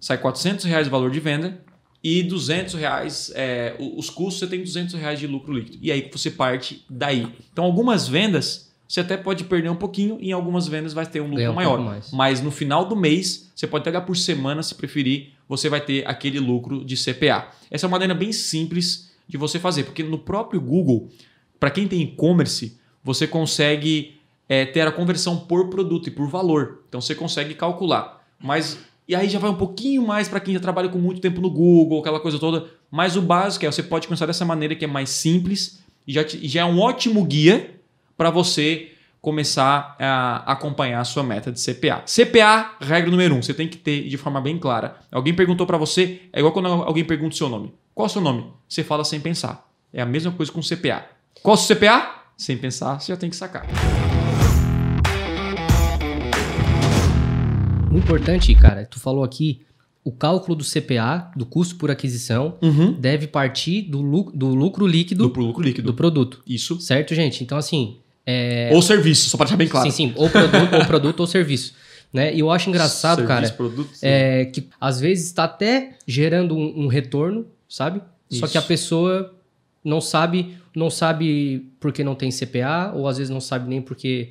sai 0.00 0.18
400 0.18 0.64
reais 0.64 0.86
o 0.86 0.90
valor 0.90 1.10
de 1.10 1.20
venda 1.20 1.60
e 2.02 2.22
200 2.22 2.74
reais, 2.74 3.30
é, 3.34 3.76
o- 3.78 3.98
os 3.98 4.08
custos 4.08 4.40
você 4.40 4.46
tem 4.46 4.60
200 4.60 4.94
reais 4.94 5.20
de 5.20 5.26
lucro 5.26 5.52
líquido. 5.52 5.78
E 5.82 5.92
aí 5.92 6.08
você 6.10 6.30
parte 6.30 6.84
daí. 6.88 7.28
Então 7.52 7.64
algumas 7.64 8.08
vendas 8.08 8.71
você 8.92 9.00
até 9.00 9.16
pode 9.16 9.44
perder 9.44 9.70
um 9.70 9.74
pouquinho 9.76 10.18
e 10.20 10.28
em 10.28 10.32
algumas 10.32 10.68
vendas 10.68 10.92
vai 10.92 11.06
ter 11.06 11.20
um 11.20 11.24
lucro 11.28 11.40
um 11.50 11.54
maior. 11.54 11.78
Mas 12.12 12.40
no 12.42 12.50
final 12.50 12.84
do 12.84 12.94
mês, 12.94 13.50
você 13.54 13.66
pode 13.66 13.84
pegar 13.84 14.02
por 14.02 14.16
semana, 14.16 14.62
se 14.62 14.74
preferir, 14.74 15.30
você 15.48 15.68
vai 15.68 15.80
ter 15.80 16.06
aquele 16.06 16.38
lucro 16.38 16.84
de 16.84 16.94
CPA. 16.96 17.48
Essa 17.70 17.86
é 17.86 17.88
uma 17.88 17.92
maneira 17.92 18.14
bem 18.14 18.32
simples 18.32 19.10
de 19.26 19.36
você 19.38 19.58
fazer, 19.58 19.84
porque 19.84 20.02
no 20.02 20.18
próprio 20.18 20.60
Google, 20.60 21.08
para 21.58 21.70
quem 21.70 21.88
tem 21.88 22.02
e-commerce, 22.02 22.76
você 23.02 23.26
consegue 23.26 24.16
é, 24.48 24.66
ter 24.66 24.82
a 24.86 24.92
conversão 24.92 25.36
por 25.38 25.68
produto 25.70 26.08
e 26.08 26.10
por 26.10 26.28
valor. 26.28 26.82
Então 26.88 27.00
você 27.00 27.14
consegue 27.14 27.54
calcular. 27.54 28.22
Mas 28.38 28.78
e 29.08 29.14
aí 29.14 29.28
já 29.28 29.38
vai 29.38 29.50
um 29.50 29.54
pouquinho 29.54 30.06
mais 30.06 30.28
para 30.28 30.38
quem 30.40 30.52
já 30.54 30.60
trabalha 30.60 30.88
com 30.88 30.98
muito 30.98 31.20
tempo 31.20 31.40
no 31.40 31.50
Google, 31.50 32.00
aquela 32.00 32.20
coisa 32.20 32.38
toda. 32.38 32.66
Mas 32.90 33.16
o 33.16 33.22
básico 33.22 33.64
é 33.64 33.70
você 33.72 33.82
pode 33.82 34.06
começar 34.06 34.26
dessa 34.26 34.44
maneira 34.44 34.74
que 34.74 34.84
é 34.84 34.88
mais 34.88 35.08
simples 35.10 35.80
e 36.06 36.12
já, 36.12 36.22
te- 36.24 36.38
e 36.42 36.48
já 36.48 36.60
é 36.60 36.64
um 36.64 36.78
ótimo 36.78 37.24
guia 37.24 37.70
para 38.16 38.30
você 38.30 38.88
começar 39.20 39.96
a 40.00 40.52
acompanhar 40.52 41.00
a 41.00 41.04
sua 41.04 41.22
meta 41.22 41.52
de 41.52 41.60
CPA. 41.60 42.02
CPA, 42.06 42.72
regra 42.80 43.10
número 43.10 43.34
um, 43.36 43.42
você 43.42 43.54
tem 43.54 43.68
que 43.68 43.76
ter 43.76 44.08
de 44.08 44.16
forma 44.16 44.40
bem 44.40 44.58
clara. 44.58 44.96
Alguém 45.12 45.32
perguntou 45.32 45.66
para 45.66 45.78
você, 45.78 46.22
é 46.32 46.40
igual 46.40 46.52
quando 46.52 46.66
alguém 46.66 47.04
pergunta 47.04 47.34
o 47.34 47.38
seu 47.38 47.48
nome. 47.48 47.72
Qual 47.94 48.06
é 48.06 48.10
o 48.10 48.12
seu 48.12 48.20
nome? 48.20 48.46
Você 48.68 48.82
fala 48.82 49.04
sem 49.04 49.20
pensar. 49.20 49.68
É 49.92 50.02
a 50.02 50.06
mesma 50.06 50.32
coisa 50.32 50.50
com 50.50 50.60
CPA. 50.60 51.04
Qual 51.42 51.54
é 51.54 51.58
o 51.58 51.60
seu 51.60 51.76
CPA? 51.76 52.22
Sem 52.36 52.56
pensar, 52.56 52.98
você 53.00 53.12
já 53.12 53.16
tem 53.16 53.30
que 53.30 53.36
sacar. 53.36 53.64
O 57.92 57.96
importante, 57.98 58.54
cara, 58.54 58.86
tu 58.86 58.98
falou 58.98 59.22
aqui, 59.22 59.60
o 60.02 60.10
cálculo 60.10 60.56
do 60.56 60.64
CPA, 60.64 61.30
do 61.36 61.44
custo 61.44 61.76
por 61.76 61.90
aquisição, 61.90 62.56
Uhum. 62.62 62.92
deve 62.92 63.26
partir 63.26 63.82
do, 63.82 64.00
lu- 64.00 64.32
do 64.34 64.48
lucro 64.48 64.86
líquido 64.86 65.28
Do 65.28 65.40
lucro 65.40 65.62
líquido. 65.62 65.86
do 65.92 65.94
produto. 65.94 66.42
Isso. 66.46 66.80
Certo, 66.80 67.14
gente? 67.14 67.44
Então, 67.44 67.56
assim, 67.58 67.98
Ou 68.72 68.80
serviço, 68.82 69.28
só 69.30 69.36
para 69.36 69.46
deixar 69.46 69.56
bem 69.56 69.68
claro. 69.68 69.90
sim, 69.90 70.08
sim, 70.08 70.12
ou 70.16 70.28
produto, 70.30 70.74
ou 70.74 70.84
produto 70.86 71.20
ou 71.20 71.26
serviço. 71.26 71.74
Né? 72.12 72.34
E 72.34 72.40
eu 72.40 72.50
acho 72.50 72.68
engraçado, 72.68 73.20
Serviço, 73.26 73.40
cara, 73.40 73.50
produto, 73.56 73.90
é, 74.02 74.44
que 74.44 74.68
às 74.80 75.00
vezes 75.00 75.26
está 75.26 75.44
até 75.44 75.92
gerando 76.06 76.54
um, 76.54 76.82
um 76.84 76.86
retorno, 76.86 77.46
sabe? 77.68 78.00
Só 78.30 78.44
Isso. 78.44 78.52
que 78.52 78.58
a 78.58 78.62
pessoa 78.62 79.34
não 79.82 80.00
sabe, 80.00 80.56
não 80.76 80.90
sabe 80.90 81.66
porque 81.80 82.04
não 82.04 82.14
tem 82.14 82.30
CPA, 82.30 82.92
ou 82.94 83.08
às 83.08 83.16
vezes 83.16 83.30
não 83.30 83.40
sabe 83.40 83.68
nem 83.68 83.80
porque 83.80 84.28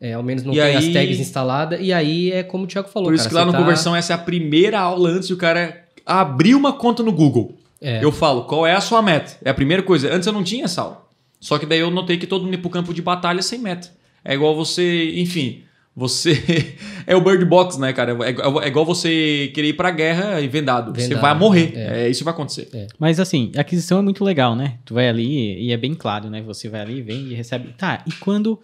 é, 0.00 0.14
ao 0.14 0.22
menos 0.22 0.42
não 0.42 0.54
E 0.54 0.56
tem 0.56 0.76
as 0.76 0.84
aí- 0.86 0.92
tags 0.94 1.20
instaladas. 1.20 1.78
E 1.82 1.92
aí 1.92 2.32
é 2.32 2.42
como 2.42 2.64
o 2.64 2.66
Thiago 2.66 2.88
falou. 2.88 3.08
Por 3.08 3.14
isso 3.14 3.24
cara, 3.24 3.30
que 3.30 3.34
lá 3.36 3.44
no 3.44 3.52
tá- 3.52 3.58
Conversão 3.58 3.94
essa 3.94 4.12
é 4.12 4.16
a 4.16 4.18
primeira 4.18 4.80
aula 4.80 5.10
antes 5.10 5.28
de 5.28 5.34
o 5.34 5.36
cara 5.36 5.84
abrir 6.06 6.54
uma 6.54 6.72
conta 6.72 7.02
no 7.02 7.12
Google. 7.12 7.54
É. 7.80 8.02
Eu 8.02 8.10
falo, 8.10 8.44
qual 8.44 8.66
é 8.66 8.74
a 8.74 8.80
sua 8.80 9.02
meta? 9.02 9.36
É 9.44 9.50
a 9.50 9.54
primeira 9.54 9.82
coisa. 9.82 10.12
Antes 10.12 10.26
eu 10.26 10.32
não 10.32 10.42
tinha 10.42 10.64
essa 10.64 10.80
aula. 10.82 11.06
Só 11.40 11.58
que 11.58 11.66
daí 11.66 11.78
eu 11.80 11.90
notei 11.90 12.16
que 12.18 12.26
todo 12.26 12.44
mundo 12.44 12.54
ia 12.54 12.58
pro 12.60 12.70
campo 12.70 12.92
de 12.92 13.00
batalha 13.02 13.42
sem 13.42 13.58
meta. 13.58 13.90
É 14.24 14.34
igual 14.34 14.54
você, 14.56 15.12
enfim, 15.20 15.62
você 15.94 16.76
é 17.06 17.14
o 17.16 17.20
bird 17.20 17.44
box, 17.44 17.78
né, 17.78 17.92
cara? 17.92 18.12
É, 18.26 18.30
igual- 18.30 18.62
é 18.62 18.66
igual 18.68 18.84
você 18.84 19.50
querer 19.54 19.68
ir 19.68 19.72
pra 19.74 19.90
guerra 19.90 20.40
e 20.40 20.48
vendado. 20.48 20.92
Você 20.94 21.08
Vendado, 21.08 21.22
vai 21.22 21.34
morrer. 21.38 21.72
é. 21.76 22.04
É. 22.06 22.08
isso 22.08 22.20
que 22.20 22.24
vai 22.24 22.34
acontecer. 22.34 22.68
Mas 22.98 23.18
assim, 23.20 23.52
a 23.56 23.60
aquisição 23.60 23.98
é 23.98 24.02
muito 24.02 24.24
legal, 24.24 24.54
né? 24.56 24.78
Tu 24.84 24.94
vai 24.94 25.08
ali 25.08 25.60
e 25.66 25.72
é 25.72 25.76
bem 25.76 25.94
claro, 25.94 26.28
né? 26.28 26.42
Você 26.42 26.68
vai 26.68 26.80
ali, 26.80 27.00
vende 27.02 27.30
e 27.32 27.34
recebe. 27.34 27.72
Tá, 27.78 28.02
e 28.06 28.12
quando 28.12 28.60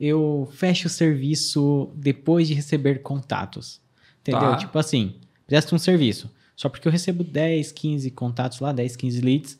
eu 0.00 0.48
fecho 0.52 0.86
o 0.86 0.90
serviço 0.90 1.90
depois 1.96 2.46
de 2.46 2.54
receber 2.54 3.02
contatos? 3.02 3.80
Entendeu? 4.20 4.40
Tá. 4.50 4.56
Tipo 4.56 4.78
assim, 4.78 5.14
presta 5.46 5.74
um 5.74 5.78
serviço. 5.78 6.30
Só 6.54 6.68
porque 6.68 6.86
eu 6.88 6.92
recebo 6.92 7.22
10, 7.24 7.72
15 7.72 8.10
contatos 8.10 8.60
lá, 8.60 8.72
10, 8.72 8.96
15 8.96 9.20
leads, 9.20 9.58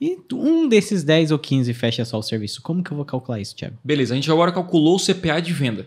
e 0.00 0.16
um 0.32 0.68
desses 0.68 1.04
10 1.04 1.30
ou 1.30 1.38
15 1.38 1.72
fecha 1.74 2.04
só 2.04 2.18
o 2.18 2.22
serviço. 2.22 2.62
Como 2.62 2.82
que 2.82 2.90
eu 2.90 2.96
vou 2.96 3.04
calcular 3.04 3.38
isso, 3.40 3.54
Thiago? 3.54 3.76
Beleza, 3.84 4.14
a 4.14 4.16
gente 4.16 4.30
agora 4.30 4.50
calculou 4.52 4.96
o 4.96 4.98
CPA 4.98 5.40
de 5.40 5.52
venda. 5.52 5.86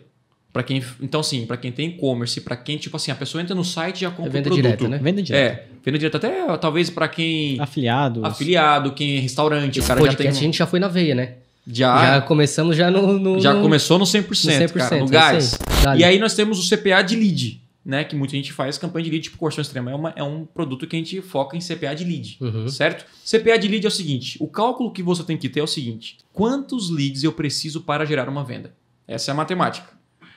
Para 0.52 0.62
quem, 0.62 0.84
então 1.02 1.20
assim, 1.22 1.48
para 1.48 1.58
quem 1.58 1.72
tem 1.72 1.90
e-commerce, 1.90 2.40
para 2.40 2.56
quem 2.56 2.78
tipo 2.78 2.96
assim, 2.96 3.10
a 3.12 3.16
pessoa 3.16 3.42
entra 3.42 3.56
no 3.56 3.64
site 3.64 3.98
e 3.98 4.02
já 4.02 4.12
compra 4.12 4.30
É 4.30 4.34
venda 4.34 4.50
o 4.50 4.52
produto. 4.52 4.62
direta, 4.78 4.88
né? 4.88 5.00
Venda 5.02 5.24
direta. 5.24 5.64
É, 5.64 5.66
Venda 5.84 5.98
direta 5.98 6.18
até 6.18 6.58
talvez 6.60 6.92
para 6.92 7.08
quem 7.08 7.60
Afiliados. 7.60 8.24
afiliado, 8.24 8.92
quem 8.92 9.18
é 9.18 9.20
restaurante, 9.20 9.80
Esse 9.80 9.86
o 9.86 9.88
cara 9.88 10.00
já 10.02 10.06
podcast 10.06 10.34
tem 10.40 10.44
a 10.44 10.46
gente 10.46 10.58
já 10.60 10.68
foi 10.68 10.80
na 10.80 10.88
veia, 10.88 11.16
né? 11.16 11.34
já 11.66 12.16
já 12.16 12.22
começamos 12.22 12.76
já 12.78 12.92
no... 12.92 13.18
no 13.18 13.40
já 13.40 13.52
no- 13.54 13.62
começou 13.64 13.98
no 13.98 14.06
100%, 14.06 14.20
no 14.28 14.68
100%, 14.68 14.72
cara, 14.74 14.98
no 15.00 15.06
é 15.06 15.10
gás. 15.10 15.58
E 15.98 16.04
aí 16.04 16.20
nós 16.20 16.36
temos 16.36 16.60
o 16.60 16.70
CPA 16.78 17.02
de 17.02 17.16
lead, 17.16 17.62
né? 17.86 18.04
Que 18.04 18.16
muita 18.16 18.34
gente 18.36 18.54
faz 18.54 18.78
campanha 18.78 19.04
de 19.06 19.12
lead, 19.12 19.24
tipo 19.24 19.38
Corção 19.38 19.62
Extrema. 19.62 19.92
É, 19.92 19.96
uma- 19.96 20.14
é 20.16 20.24
um 20.24 20.46
produto 20.46 20.88
que 20.88 20.96
a 20.96 21.00
gente 21.00 21.22
foca 21.22 21.58
em 21.58 21.62
CPA 21.62 21.94
de 21.94 22.04
lead, 22.04 22.38
Uhum. 22.42 22.68
certo? 22.70 23.06
CPA 23.26 23.58
de 23.58 23.68
lead 23.68 23.86
é 23.86 23.88
o 23.88 23.92
seguinte: 23.92 24.38
o 24.40 24.48
cálculo 24.48 24.92
que 24.92 25.04
você 25.04 25.24
tem 25.24 25.38
que 25.38 25.50
ter 25.50 25.60
é 25.60 25.64
o 25.64 25.68
seguinte: 25.68 26.18
quantos 26.32 26.90
leads 26.90 27.24
eu 27.24 27.34
preciso 27.34 27.82
para 27.82 28.06
gerar 28.06 28.30
uma 28.30 28.44
venda? 28.44 28.76
Essa 29.08 29.32
é 29.32 29.34
a 29.34 29.36
matemática. 29.36 29.90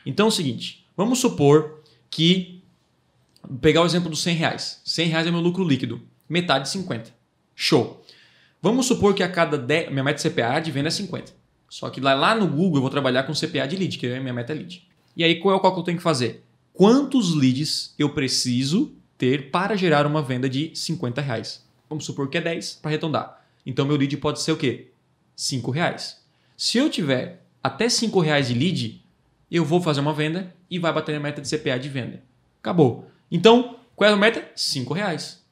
Então 0.04 0.26
é 0.26 0.28
o 0.28 0.32
seguinte: 0.32 0.84
vamos 0.96 1.18
supor 1.18 1.82
que. 2.10 2.52
Pegar 3.60 3.82
o 3.82 3.86
exemplo 3.86 4.10
dos 4.10 4.20
100 4.22 4.34
reais. 4.34 4.80
100 4.84 5.08
reais 5.08 5.26
é 5.26 5.30
meu 5.30 5.38
lucro 5.40 5.62
líquido. 5.62 6.00
Metade 6.28 6.68
50. 6.68 7.14
Show. 7.54 8.04
Vamos 8.60 8.86
supor 8.86 9.14
que 9.14 9.22
a 9.22 9.28
cada 9.28 9.56
10. 9.56 9.90
Minha 9.92 10.02
meta 10.02 10.16
de 10.20 10.28
CPA 10.28 10.58
de 10.58 10.72
venda 10.72 10.88
é 10.88 10.90
50. 10.90 11.32
Só 11.68 11.88
que 11.90 12.00
lá, 12.00 12.12
lá 12.14 12.34
no 12.34 12.48
Google 12.48 12.78
eu 12.78 12.80
vou 12.80 12.90
trabalhar 12.90 13.22
com 13.22 13.32
CPA 13.32 13.66
de 13.68 13.76
lead, 13.76 13.98
que 13.98 14.06
é 14.08 14.18
minha 14.18 14.32
meta 14.34 14.52
é 14.52 14.56
lead. 14.56 14.82
E 15.16 15.22
aí 15.22 15.36
qual 15.38 15.54
é 15.54 15.56
o 15.56 15.60
cálculo 15.60 15.74
que 15.76 15.80
eu 15.82 15.92
tenho 15.92 15.98
que 15.98 16.02
fazer? 16.02 16.42
Quantos 16.76 17.34
leads 17.34 17.94
eu 17.98 18.10
preciso 18.10 18.92
ter 19.16 19.50
para 19.50 19.74
gerar 19.76 20.06
uma 20.06 20.20
venda 20.20 20.46
de 20.46 20.72
50 20.74 21.22
reais? 21.22 21.64
Vamos 21.88 22.04
supor 22.04 22.28
que 22.28 22.36
é 22.36 22.40
10 22.40 22.80
para 22.82 22.90
arredondar. 22.90 23.42
Então 23.64 23.86
meu 23.86 23.96
lead 23.96 24.14
pode 24.18 24.42
ser 24.42 24.52
o 24.52 24.58
quê? 24.58 24.90
5 25.34 25.70
reais. 25.70 26.20
Se 26.54 26.76
eu 26.76 26.90
tiver 26.90 27.42
até 27.62 27.88
5 27.88 28.20
reais 28.20 28.48
de 28.48 28.54
lead, 28.54 29.02
eu 29.50 29.64
vou 29.64 29.80
fazer 29.80 30.00
uma 30.00 30.12
venda 30.12 30.54
e 30.70 30.78
vai 30.78 30.92
bater 30.92 31.14
a 31.14 31.20
meta 31.20 31.40
de 31.40 31.48
CPA 31.48 31.78
de 31.78 31.88
venda. 31.88 32.22
Acabou. 32.60 33.10
Então, 33.32 33.76
qual 33.94 34.10
é 34.10 34.12
a 34.12 34.16
meta? 34.16 34.46
5 34.54 34.92
reais. 34.92 35.42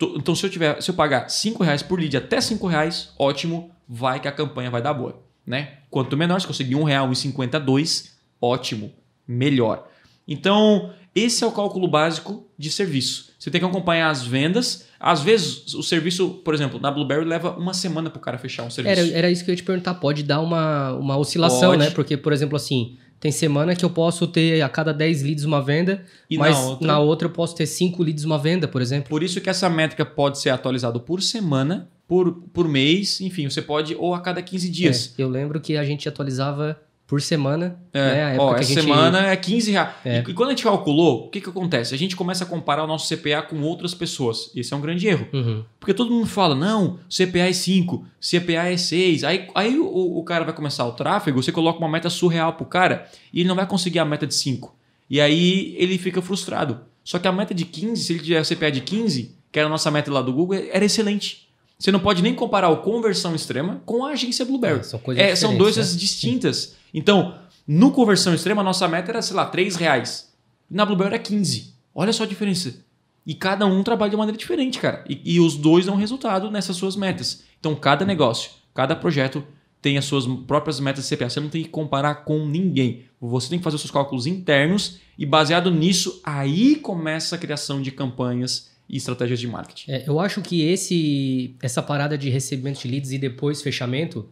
Então, 0.00 0.36
se 0.36 0.46
eu, 0.46 0.50
tiver, 0.50 0.80
se 0.80 0.88
eu 0.88 0.94
pagar 0.94 1.28
5 1.28 1.64
reais 1.64 1.82
por 1.82 1.98
lead 1.98 2.16
até 2.16 2.40
5 2.40 2.64
reais, 2.68 3.12
ótimo, 3.18 3.72
vai 3.88 4.20
que 4.20 4.28
a 4.28 4.32
campanha 4.32 4.70
vai 4.70 4.80
dar 4.80 4.94
boa. 4.94 5.20
Né? 5.44 5.78
Quanto 5.90 6.16
menor, 6.16 6.40
se 6.40 6.46
conseguir 6.46 6.76
um 6.76 6.84
real, 6.84 7.08
1,52, 7.08 8.10
ótimo, 8.40 8.92
melhor. 9.26 9.89
Então, 10.30 10.90
esse 11.14 11.42
é 11.42 11.46
o 11.46 11.50
cálculo 11.52 11.88
básico 11.88 12.46
de 12.56 12.70
serviço. 12.70 13.30
Você 13.38 13.50
tem 13.50 13.60
que 13.60 13.66
acompanhar 13.66 14.08
as 14.10 14.24
vendas. 14.24 14.86
Às 14.98 15.22
vezes, 15.22 15.74
o 15.74 15.82
serviço, 15.82 16.28
por 16.44 16.54
exemplo, 16.54 16.78
na 16.80 16.90
Blueberry 16.90 17.24
leva 17.24 17.50
uma 17.56 17.74
semana 17.74 18.08
para 18.08 18.18
o 18.18 18.22
cara 18.22 18.38
fechar 18.38 18.62
um 18.62 18.70
serviço. 18.70 19.00
Era, 19.00 19.10
era 19.18 19.30
isso 19.30 19.44
que 19.44 19.50
eu 19.50 19.52
ia 19.52 19.56
te 19.56 19.62
perguntar. 19.64 19.94
Pode 19.94 20.22
dar 20.22 20.40
uma, 20.40 20.92
uma 20.92 21.16
oscilação, 21.16 21.70
Pode. 21.70 21.84
né? 21.84 21.90
Porque, 21.90 22.16
por 22.16 22.32
exemplo, 22.32 22.54
assim, 22.54 22.96
tem 23.18 23.32
semana 23.32 23.74
que 23.74 23.84
eu 23.84 23.90
posso 23.90 24.26
ter 24.26 24.60
a 24.62 24.68
cada 24.68 24.92
10 24.92 25.22
leads 25.22 25.44
uma 25.44 25.60
venda, 25.62 26.04
E 26.28 26.38
mas 26.38 26.54
na 26.56 26.64
outra- 26.64 26.86
na 26.86 26.98
outra 27.00 27.26
eu 27.28 27.32
posso 27.32 27.54
ter 27.56 27.66
5 27.66 28.02
leads 28.02 28.24
uma 28.24 28.38
venda, 28.38 28.68
por 28.68 28.80
exemplo. 28.80 29.08
Por 29.10 29.22
isso 29.22 29.40
que 29.40 29.50
essa 29.50 29.68
métrica 29.68 30.04
pode 30.06 30.38
ser 30.38 30.50
atualizada 30.50 30.98
por 31.00 31.22
semana, 31.22 31.88
por, 32.06 32.32
por 32.52 32.68
mês, 32.68 33.20
enfim, 33.20 33.48
você 33.48 33.62
pode, 33.62 33.94
ou 33.94 34.14
a 34.14 34.20
cada 34.20 34.42
15 34.42 34.68
dias. 34.68 35.14
É, 35.18 35.22
eu 35.22 35.28
lembro 35.28 35.60
que 35.60 35.76
a 35.76 35.84
gente 35.84 36.08
atualizava 36.08 36.78
por 37.10 37.20
semana. 37.20 37.76
É, 37.92 37.98
né? 37.98 38.36
Ó, 38.38 38.52
a 38.52 38.60
essa 38.60 38.72
gente- 38.72 38.82
semana 38.82 39.26
é 39.26 39.34
15 39.34 39.72
reais. 39.72 39.90
É. 40.04 40.18
E, 40.24 40.30
e 40.30 40.32
quando 40.32 40.50
a 40.50 40.52
gente 40.52 40.62
calculou, 40.62 41.26
o 41.26 41.28
que, 41.28 41.40
que 41.40 41.48
acontece? 41.48 41.92
A 41.92 41.98
gente 41.98 42.14
começa 42.14 42.44
a 42.44 42.46
comparar 42.46 42.84
o 42.84 42.86
nosso 42.86 43.12
CPA 43.12 43.42
com 43.42 43.60
outras 43.62 43.94
pessoas. 43.94 44.52
Esse 44.54 44.72
é 44.72 44.76
um 44.76 44.80
grande 44.80 45.08
erro. 45.08 45.26
Uhum. 45.32 45.64
Porque 45.80 45.92
todo 45.92 46.08
mundo 46.08 46.28
fala, 46.28 46.54
não, 46.54 47.00
CPA 47.08 47.48
é 47.48 47.52
5, 47.52 48.06
CPA 48.20 48.68
é 48.70 48.76
6. 48.76 49.24
Aí, 49.24 49.48
aí 49.56 49.76
o, 49.76 50.18
o 50.18 50.22
cara 50.22 50.44
vai 50.44 50.54
começar 50.54 50.86
o 50.86 50.92
tráfego, 50.92 51.42
você 51.42 51.50
coloca 51.50 51.80
uma 51.80 51.88
meta 51.88 52.08
surreal 52.08 52.52
pro 52.52 52.64
cara 52.64 53.08
e 53.32 53.40
ele 53.40 53.48
não 53.48 53.56
vai 53.56 53.66
conseguir 53.66 53.98
a 53.98 54.04
meta 54.04 54.24
de 54.24 54.34
5. 54.36 54.72
E 55.10 55.20
aí 55.20 55.74
ele 55.76 55.98
fica 55.98 56.22
frustrado. 56.22 56.78
Só 57.02 57.18
que 57.18 57.26
a 57.26 57.32
meta 57.32 57.52
de 57.52 57.64
15, 57.64 58.04
se 58.04 58.12
ele 58.12 58.22
tiver 58.22 58.44
CPA 58.44 58.70
de 58.70 58.82
15, 58.82 59.34
que 59.50 59.58
era 59.58 59.66
a 59.66 59.70
nossa 59.70 59.90
meta 59.90 60.12
lá 60.12 60.22
do 60.22 60.32
Google, 60.32 60.60
era 60.70 60.84
excelente. 60.84 61.49
Você 61.80 61.90
não 61.90 61.98
pode 61.98 62.22
nem 62.22 62.34
comparar 62.34 62.68
o 62.68 62.82
conversão 62.82 63.34
extrema 63.34 63.80
com 63.86 64.04
a 64.04 64.10
agência 64.10 64.44
Blueberry. 64.44 64.80
É, 64.80 64.82
são 64.82 64.98
coisas 64.98 65.24
É, 65.24 65.34
são 65.34 65.56
coisas 65.56 65.94
né? 65.94 65.98
distintas. 65.98 66.76
Então, 66.92 67.38
no 67.66 67.90
conversão 67.90 68.34
extrema, 68.34 68.60
a 68.60 68.64
nossa 68.64 68.86
meta 68.86 69.10
era, 69.10 69.22
sei 69.22 69.34
lá, 69.34 69.46
3 69.46 69.76
reais. 69.76 70.30
Na 70.70 70.84
Blueberry 70.84 71.14
era 71.14 71.18
15. 71.18 71.72
Olha 71.94 72.12
só 72.12 72.24
a 72.24 72.26
diferença. 72.26 72.84
E 73.26 73.34
cada 73.34 73.64
um 73.64 73.82
trabalha 73.82 74.10
de 74.10 74.16
maneira 74.16 74.36
diferente, 74.36 74.78
cara. 74.78 75.02
E, 75.08 75.22
e 75.24 75.40
os 75.40 75.56
dois 75.56 75.86
dão 75.86 75.96
resultado 75.96 76.50
nessas 76.50 76.76
suas 76.76 76.96
metas. 76.96 77.44
Então, 77.58 77.74
cada 77.74 78.04
negócio, 78.04 78.50
cada 78.74 78.94
projeto 78.94 79.42
tem 79.80 79.96
as 79.96 80.04
suas 80.04 80.26
próprias 80.46 80.80
metas 80.80 81.08
de 81.08 81.16
CPA. 81.16 81.30
Você 81.30 81.40
não 81.40 81.48
tem 81.48 81.62
que 81.62 81.70
comparar 81.70 82.26
com 82.26 82.46
ninguém. 82.46 83.04
Você 83.18 83.48
tem 83.48 83.58
que 83.58 83.64
fazer 83.64 83.76
os 83.76 83.82
seus 83.82 83.90
cálculos 83.90 84.26
internos 84.26 84.98
e, 85.16 85.24
baseado 85.24 85.70
nisso, 85.70 86.20
aí 86.22 86.76
começa 86.76 87.36
a 87.36 87.38
criação 87.38 87.80
de 87.80 87.90
campanhas 87.90 88.68
e 88.90 88.96
estratégias 88.96 89.38
de 89.38 89.46
marketing. 89.46 89.90
É, 89.90 90.04
eu 90.06 90.18
acho 90.18 90.42
que 90.42 90.62
esse, 90.62 91.54
essa 91.62 91.82
parada 91.82 92.18
de 92.18 92.28
recebimento 92.28 92.80
de 92.80 92.88
leads 92.88 93.12
e 93.12 93.18
depois 93.18 93.62
fechamento 93.62 94.28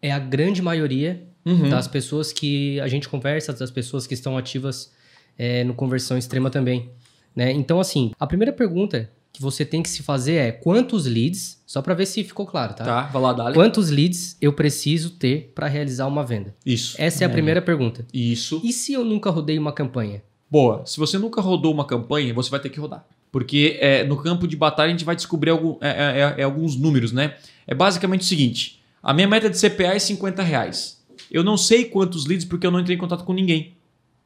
é 0.00 0.10
a 0.10 0.18
grande 0.18 0.62
maioria 0.62 1.26
Uhum. 1.46 1.70
das 1.70 1.88
pessoas 1.88 2.30
que 2.30 2.78
a 2.80 2.88
gente 2.88 3.08
conversa, 3.08 3.54
das 3.54 3.70
pessoas 3.70 4.06
que 4.06 4.12
estão 4.12 4.36
ativas 4.36 4.92
é, 5.38 5.64
no 5.64 5.72
conversão 5.72 6.18
extrema 6.18 6.50
também. 6.50 6.90
Né? 7.34 7.52
Então, 7.52 7.80
assim, 7.80 8.12
a 8.20 8.26
primeira 8.26 8.52
pergunta 8.52 9.10
que 9.32 9.40
você 9.40 9.64
tem 9.64 9.82
que 9.82 9.88
se 9.88 10.02
fazer 10.02 10.34
é 10.34 10.52
quantos 10.52 11.06
leads, 11.06 11.62
só 11.64 11.80
para 11.80 11.94
ver 11.94 12.06
se 12.06 12.22
ficou 12.24 12.44
claro, 12.44 12.74
tá? 12.74 12.84
Tá, 12.84 13.02
vai 13.02 13.22
lá, 13.22 13.32
Dali. 13.32 13.54
Quantos 13.54 13.88
leads 13.88 14.36
eu 14.42 14.52
preciso 14.52 15.10
ter 15.10 15.52
para 15.54 15.68
realizar 15.68 16.06
uma 16.06 16.24
venda? 16.24 16.54
Isso. 16.66 17.00
Essa 17.00 17.24
é 17.24 17.26
a 17.26 17.30
primeira 17.30 17.62
pergunta. 17.62 18.04
Isso. 18.12 18.60
E 18.64 18.72
se 18.72 18.92
eu 18.92 19.04
nunca 19.04 19.30
rodei 19.30 19.58
uma 19.58 19.72
campanha? 19.72 20.22
Boa. 20.50 20.84
Se 20.84 20.98
você 20.98 21.16
nunca 21.18 21.40
rodou 21.40 21.72
uma 21.72 21.86
campanha, 21.86 22.34
você 22.34 22.50
vai 22.50 22.60
ter 22.60 22.68
que 22.68 22.80
rodar. 22.80 23.06
Porque 23.30 23.76
é, 23.80 24.04
no 24.04 24.16
campo 24.16 24.46
de 24.48 24.56
batalha 24.56 24.88
a 24.88 24.90
gente 24.92 25.04
vai 25.04 25.14
descobrir 25.14 25.50
algum- 25.50 25.76
é, 25.80 25.88
é, 25.88 26.20
é, 26.20 26.34
é 26.40 26.44
alguns 26.44 26.76
números, 26.76 27.12
né? 27.12 27.36
É 27.66 27.74
basicamente 27.74 28.22
o 28.22 28.24
seguinte: 28.24 28.82
a 29.02 29.12
minha 29.12 29.28
meta 29.28 29.50
de 29.50 29.56
CPA 29.58 29.94
é 29.94 29.98
50 29.98 30.42
reais. 30.42 31.02
Eu 31.30 31.44
não 31.44 31.56
sei 31.56 31.84
quantos 31.84 32.26
leads 32.26 32.46
porque 32.46 32.66
eu 32.66 32.70
não 32.70 32.80
entrei 32.80 32.96
em 32.96 32.98
contato 32.98 33.24
com 33.24 33.32
ninguém. 33.34 33.74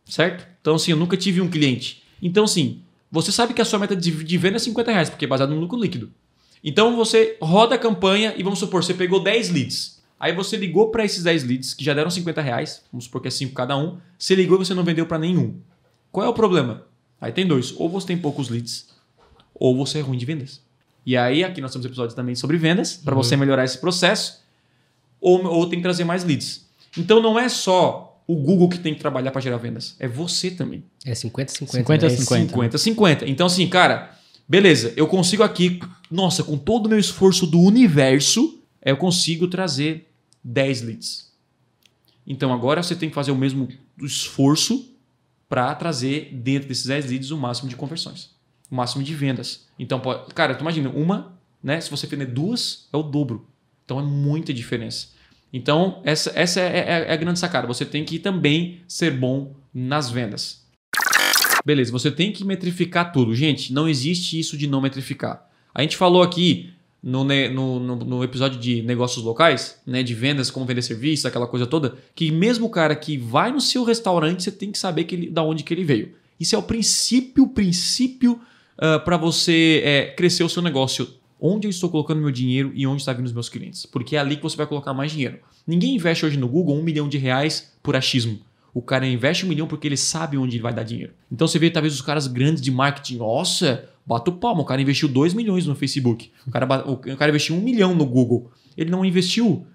Certo? 0.05 0.47
Então, 0.61 0.75
assim, 0.75 0.91
eu 0.93 0.97
nunca 0.97 1.17
tive 1.17 1.41
um 1.41 1.49
cliente. 1.49 2.03
Então, 2.21 2.45
assim, 2.45 2.83
você 3.11 3.33
sabe 3.33 3.55
que 3.55 3.63
a 3.63 3.65
sua 3.65 3.79
meta 3.79 3.95
de, 3.97 4.11
de 4.11 4.39
venda 4.39 4.57
é 4.57 4.59
50 4.59 4.91
reais, 4.93 5.11
porque 5.11 5.25
é 5.25 5.29
baseado 5.29 5.51
no 5.51 5.61
lucro 5.61 5.79
líquido. 5.81 6.13
Então, 6.63 6.97
você 6.97 7.37
roda 7.41 7.75
a 7.75 7.79
campanha 7.79 8.35
e 8.37 8.43
vamos 8.43 8.59
supor, 8.59 8.85
você 8.85 8.95
pegou 8.95 9.23
10 9.23 9.51
leads. 9.51 10.01
Aí 10.19 10.33
você 10.33 10.57
ligou 10.57 10.91
para 10.91 11.05
esses 11.05 11.25
10 11.25 11.45
leads, 11.45 11.75
que 11.75 11.85
já 11.85 11.93
deram 11.95 12.11
50 12.11 12.41
reais, 12.41 12.83
vamos 12.93 13.07
supor 13.07 13.21
que 13.21 13.27
é 13.29 13.31
5 13.31 13.53
cada 13.55 13.77
um. 13.77 13.99
Você 14.17 14.37
ligou 14.37 14.61
e 14.61 14.65
você 14.65 14.73
não 14.75 14.85
vendeu 14.85 15.05
para 15.07 15.19
nenhum. 15.19 15.57
Qual 16.13 16.25
é 16.25 16.29
o 16.29 16.33
problema? 16.35 16.87
Aí 17.21 17.33
tem 17.33 17.47
dois. 17.47 17.75
Ou 17.77 17.89
você 17.89 18.07
tem 18.09 18.19
poucos 18.19 18.49
leads, 18.49 18.89
ou 19.63 19.77
você 19.77 20.01
é 20.01 20.03
ruim 20.03 20.19
de 20.19 20.27
vendas. 20.27 20.61
E 21.07 21.17
aí, 21.17 21.45
aqui 21.45 21.61
nós 21.61 21.71
temos 21.71 21.87
episódios 21.87 22.15
também 22.15 22.35
sobre 22.35 22.57
vendas, 22.57 22.95
para 22.95 23.15
você 23.15 23.37
melhorar 23.37 23.65
esse 23.65 23.79
processo, 23.79 24.41
ou, 25.21 25.47
ou 25.47 25.69
tem 25.69 25.79
que 25.79 25.85
trazer 25.85 26.03
mais 26.03 26.25
leads. 26.25 26.67
Então 26.99 27.23
não 27.23 27.39
é 27.39 27.49
só 27.49 28.21
o 28.27 28.35
Google 28.35 28.69
que 28.69 28.81
tem 28.81 28.93
que 28.93 28.99
trabalhar 28.99 29.31
para 29.31 29.41
gerar 29.41 29.59
vendas, 29.59 29.95
é 30.01 30.09
você 30.09 30.51
também. 30.51 30.83
É 31.05 31.13
50-50. 31.13 31.67
50 31.69 32.07
né? 32.09 32.13
a 32.13 32.17
50. 32.17 32.49
50, 32.49 32.79
50. 32.79 33.29
Então, 33.29 33.47
assim, 33.47 33.69
cara, 33.69 34.19
beleza, 34.49 34.93
eu 34.97 35.07
consigo 35.07 35.45
aqui, 35.45 35.79
nossa, 36.11 36.43
com 36.43 36.59
todo 36.59 36.87
o 36.87 36.89
meu 36.89 36.99
esforço 36.99 37.47
do 37.47 37.61
universo, 37.61 38.61
eu 38.85 38.97
consigo 38.97 39.47
trazer 39.47 40.09
10 40.43 40.83
leads. 40.83 41.33
Então, 42.27 42.53
agora 42.53 42.83
você 42.83 42.97
tem 42.97 43.09
que 43.09 43.15
fazer 43.15 43.31
o 43.31 43.37
mesmo 43.37 43.69
esforço 44.03 44.93
para 45.49 45.73
trazer 45.77 46.31
dentro 46.33 46.67
desses 46.67 46.87
10 46.87 47.11
leads 47.11 47.31
o 47.31 47.37
máximo 47.37 47.69
de 47.69 47.77
conversões, 47.77 48.31
o 48.73 48.75
máximo 48.75 49.05
de 49.05 49.15
vendas. 49.15 49.67
Então, 49.79 50.01
pode, 50.01 50.33
cara, 50.35 50.55
tu 50.55 50.63
imagina, 50.63 50.89
uma, 50.89 51.39
né? 51.63 51.79
Se 51.79 51.91
você 51.91 52.07
vender 52.07 52.27
duas, 52.27 52.89
é 52.91 52.97
o 52.97 53.03
dobro. 53.03 53.47
Então, 53.85 54.01
é 54.01 54.03
muita 54.03 54.53
diferença. 54.55 55.09
Então, 55.53 56.01
essa, 56.05 56.33
essa 56.35 56.59
é, 56.61 56.79
é- 56.79 57.05
é 57.09 57.13
a 57.13 57.17
grande 57.17 57.39
sacada. 57.39 57.67
Você 57.67 57.85
tem 57.85 58.03
que 58.05 58.19
também 58.19 58.81
ser 58.89 59.11
bom 59.11 59.55
nas 59.75 60.11
vendas. 60.11 60.63
Beleza, 61.65 61.93
você 61.93 62.11
tem 62.11 62.33
que 62.33 62.45
metrificar 62.45 63.13
tudo. 63.13 63.35
Gente, 63.35 63.73
não 63.73 63.87
existe 63.89 64.39
isso 64.41 64.57
de 64.57 64.67
não 64.67 64.81
metrificar. 64.81 65.47
A 65.75 65.83
gente 65.83 65.97
falou 65.97 66.23
aqui 66.23 66.73
no, 67.03 67.23
no- 67.25 67.79
no 67.97 68.25
episódio 68.25 68.59
de 68.59 68.81
negócios 68.83 69.23
locais, 69.25 69.81
né, 69.87 70.03
de 70.03 70.15
vendas, 70.15 70.51
como 70.51 70.65
vender 70.67 70.83
serviço, 70.83 71.29
aquela 71.29 71.47
coisa 71.47 71.67
toda, 71.67 71.97
que 72.15 72.31
mesmo 72.31 72.67
o 72.67 72.71
cara 72.71 72.97
que 72.97 73.17
vai 73.19 73.53
no 73.53 73.61
seu 73.61 73.85
restaurante, 73.85 74.43
você 74.45 74.51
tem 74.53 74.73
que 74.73 74.79
saber 74.79 75.05
que 75.05 75.15
ele, 75.15 75.31
da 75.31 75.43
onde 75.43 75.63
que 75.63 75.75
ele 75.75 75.85
veio. 75.85 76.15
Isso 76.41 76.55
é 76.55 76.59
o 76.59 76.63
princípio, 76.63 77.47
princípio 77.49 78.41
para 79.05 79.17
você 79.17 79.83
é, 79.85 80.07
crescer 80.07 80.45
o 80.45 80.49
seu 80.49 80.63
negócio. 80.63 81.09
Onde 81.41 81.67
eu 81.67 81.71
estou 81.71 81.91
colocando 81.91 82.21
meu 82.21 82.31
dinheiro 82.31 82.71
e 82.75 82.87
onde 82.87 83.03
está 83.03 83.13
vindo 83.13 83.27
os 83.27 83.33
meus 83.33 83.49
clientes. 83.49 83.85
Porque 83.85 84.15
é 84.15 84.19
ali 84.21 84.37
que 84.37 84.43
você 84.43 84.57
vai 84.57 84.67
colocar 84.67 84.95
mais 84.95 85.11
dinheiro. 85.11 85.39
Ninguém 85.67 85.97
investe 85.97 86.25
hoje 86.25 86.39
no 86.39 86.49
Google 86.49 86.77
um 86.77 86.83
milhão 86.83 87.09
de 87.09 87.19
reais 87.19 87.73
por 87.83 87.97
achismo. 87.97 88.39
O 88.73 88.81
cara 88.81 89.07
investe 89.07 89.45
um 89.45 89.49
milhão 89.49 89.67
porque 89.67 89.87
ele 89.87 89.97
sabe 89.97 90.39
onde 90.39 90.57
ele 90.57 90.63
vai 90.63 90.73
dar 90.73 90.83
dinheiro. 90.83 91.13
Então 91.31 91.47
você 91.47 91.59
vê 91.59 91.69
talvez 91.69 91.95
os 91.95 92.01
caras 92.01 92.27
grandes 92.27 92.63
de 92.63 92.71
marketing. 92.71 93.17
Nossa, 93.19 93.89
bata 94.07 94.31
o 94.31 94.35
palmo. 94.35 94.63
O 94.63 94.65
cara 94.65 94.81
investiu 94.81 95.09
2 95.09 95.35
milhões 95.35 95.67
no 95.67 95.75
Facebook. 95.75 96.31
O 96.47 96.51
cara, 96.51 96.67
o 96.89 96.97
cara 96.97 97.31
investiu 97.31 97.57
um 97.57 97.61
milhão 97.61 97.95
no 97.95 98.07
Google. 98.07 98.51
Ele 98.77 98.91
não 98.91 99.05
investiu 99.05 99.67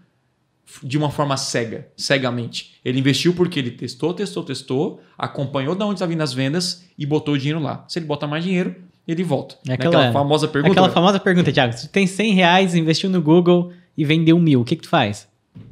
de 0.84 0.98
uma 0.98 1.10
forma 1.10 1.38
cega, 1.38 1.90
cegamente. 1.96 2.76
Ele 2.84 3.00
investiu 3.00 3.34
porque 3.34 3.60
ele 3.60 3.72
testou, 3.72 4.14
testou, 4.14 4.44
testou, 4.44 5.02
acompanhou 5.18 5.76
de 5.76 5.84
onde 5.84 5.96
está 5.96 6.06
vindo 6.06 6.22
as 6.22 6.34
vendas 6.34 6.86
e 6.98 7.06
botou 7.06 7.36
o 7.36 7.38
dinheiro 7.38 7.60
lá. 7.60 7.86
Se 7.88 8.00
ele 8.00 8.06
bota 8.06 8.28
mais 8.28 8.44
dinheiro, 8.44 8.76
ele 9.08 9.24
volta. 9.24 9.56
É 9.66 9.70
Né? 9.70 9.74
aquela- 9.76 9.96
Aquela 9.98 10.14
famosa 10.14 10.48
pergunta. 10.48 10.72
Aquela 10.72 10.88
né? 10.88 10.94
famosa 10.94 11.20
pergunta, 11.20 11.52
Thiago. 11.52 11.74
Se 11.74 11.88
tu 11.88 11.92
tem 11.92 12.06
100 12.08 12.34
reais, 12.34 12.76
investiu 12.76 13.10
no 13.10 13.22
Google 13.22 13.72
e 13.98 14.04
vendeu 14.06 14.38
mil, 14.40 14.62
o 14.62 14.66
que 14.66 14.76
que 14.76 14.84
tu 14.84 14.90
faz? 14.90 15.28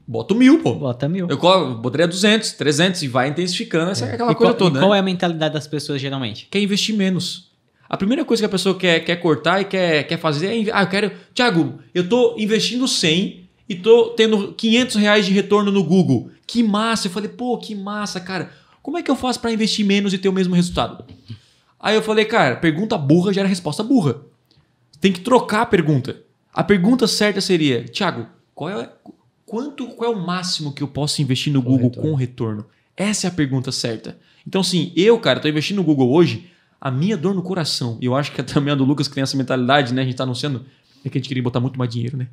Bota 0.07 0.33
mil, 0.33 0.59
pô. 0.61 0.73
Bota 0.73 1.07
mil. 1.09 1.27
Eu 1.29 1.37
botaria 1.75 2.07
200, 2.07 2.53
300 2.53 3.01
e 3.03 3.07
vai 3.07 3.29
intensificando 3.29 3.91
essa, 3.91 4.05
aquela 4.05 4.31
e 4.31 4.35
coisa 4.35 4.53
qual, 4.53 4.57
toda, 4.57 4.71
e 4.71 4.73
né? 4.75 4.79
qual 4.79 4.95
é 4.95 4.99
a 4.99 5.03
mentalidade 5.03 5.53
das 5.53 5.67
pessoas 5.67 6.01
geralmente? 6.01 6.47
Quer 6.49 6.59
investir 6.61 6.95
menos. 6.95 7.51
A 7.87 7.97
primeira 7.97 8.25
coisa 8.25 8.41
que 8.41 8.45
a 8.45 8.49
pessoa 8.49 8.75
quer, 8.75 8.99
quer 9.01 9.15
cortar 9.17 9.61
e 9.61 9.65
quer, 9.65 10.03
quer 10.07 10.17
fazer 10.17 10.47
é... 10.47 10.71
Ah, 10.73 10.83
eu 10.83 10.87
quero... 10.87 11.11
Tiago, 11.33 11.75
eu 11.93 12.07
tô 12.09 12.35
investindo 12.37 12.87
100 12.87 13.47
e 13.69 13.75
tô 13.75 14.09
tendo 14.09 14.53
500 14.53 14.95
reais 14.95 15.25
de 15.25 15.31
retorno 15.33 15.71
no 15.71 15.83
Google. 15.83 16.31
Que 16.47 16.63
massa. 16.63 17.07
Eu 17.07 17.11
falei, 17.11 17.29
pô, 17.29 17.57
que 17.57 17.75
massa, 17.75 18.19
cara. 18.19 18.49
Como 18.81 18.97
é 18.97 19.03
que 19.03 19.09
eu 19.09 19.15
faço 19.15 19.39
para 19.39 19.51
investir 19.51 19.85
menos 19.85 20.13
e 20.13 20.17
ter 20.17 20.29
o 20.29 20.33
mesmo 20.33 20.55
resultado? 20.55 21.03
Aí 21.85 21.93
eu 21.93 22.01
falei, 22.01 22.25
cara, 22.25 22.55
pergunta 22.55 22.97
burra 22.97 23.31
gera 23.31 23.47
resposta 23.47 23.83
burra. 23.83 24.19
Tem 24.99 25.13
que 25.13 25.19
trocar 25.19 25.61
a 25.61 25.65
pergunta. 25.67 26.19
A 26.51 26.63
pergunta 26.63 27.05
certa 27.05 27.39
seria, 27.39 27.83
Tiago, 27.83 28.25
qual 28.55 28.71
é, 28.71 28.89
quanto, 29.45 29.89
qual 29.89 30.11
é 30.11 30.15
o 30.15 30.19
máximo 30.19 30.73
que 30.73 30.81
eu 30.81 30.87
posso 30.87 31.21
investir 31.21 31.53
no 31.53 31.61
Com 31.61 31.69
Google 31.69 31.89
retorno. 31.89 32.09
com 32.09 32.15
retorno? 32.15 32.65
Essa 32.97 33.27
é 33.27 33.29
a 33.29 33.31
pergunta 33.31 33.71
certa. 33.71 34.17
Então, 34.47 34.61
assim, 34.61 34.93
eu, 34.95 35.19
cara, 35.19 35.39
tô 35.39 35.47
investindo 35.47 35.77
no 35.77 35.83
Google 35.83 36.11
hoje, 36.11 36.49
a 36.81 36.89
minha 36.89 37.15
dor 37.15 37.35
no 37.35 37.43
coração, 37.43 37.99
e 38.01 38.07
eu 38.07 38.15
acho 38.15 38.31
que 38.31 38.41
também 38.41 38.71
a 38.71 38.75
do 38.75 38.83
Lucas 38.83 39.07
que 39.07 39.13
tem 39.13 39.21
essa 39.21 39.37
mentalidade, 39.37 39.93
né? 39.93 40.01
A 40.01 40.05
gente 40.05 40.15
tá 40.15 40.23
anunciando, 40.23 40.65
é 41.03 41.09
que 41.09 41.19
a 41.19 41.21
gente 41.21 41.27
queria 41.27 41.43
botar 41.43 41.59
muito 41.59 41.77
mais 41.77 41.91
dinheiro, 41.91 42.17
né? 42.17 42.29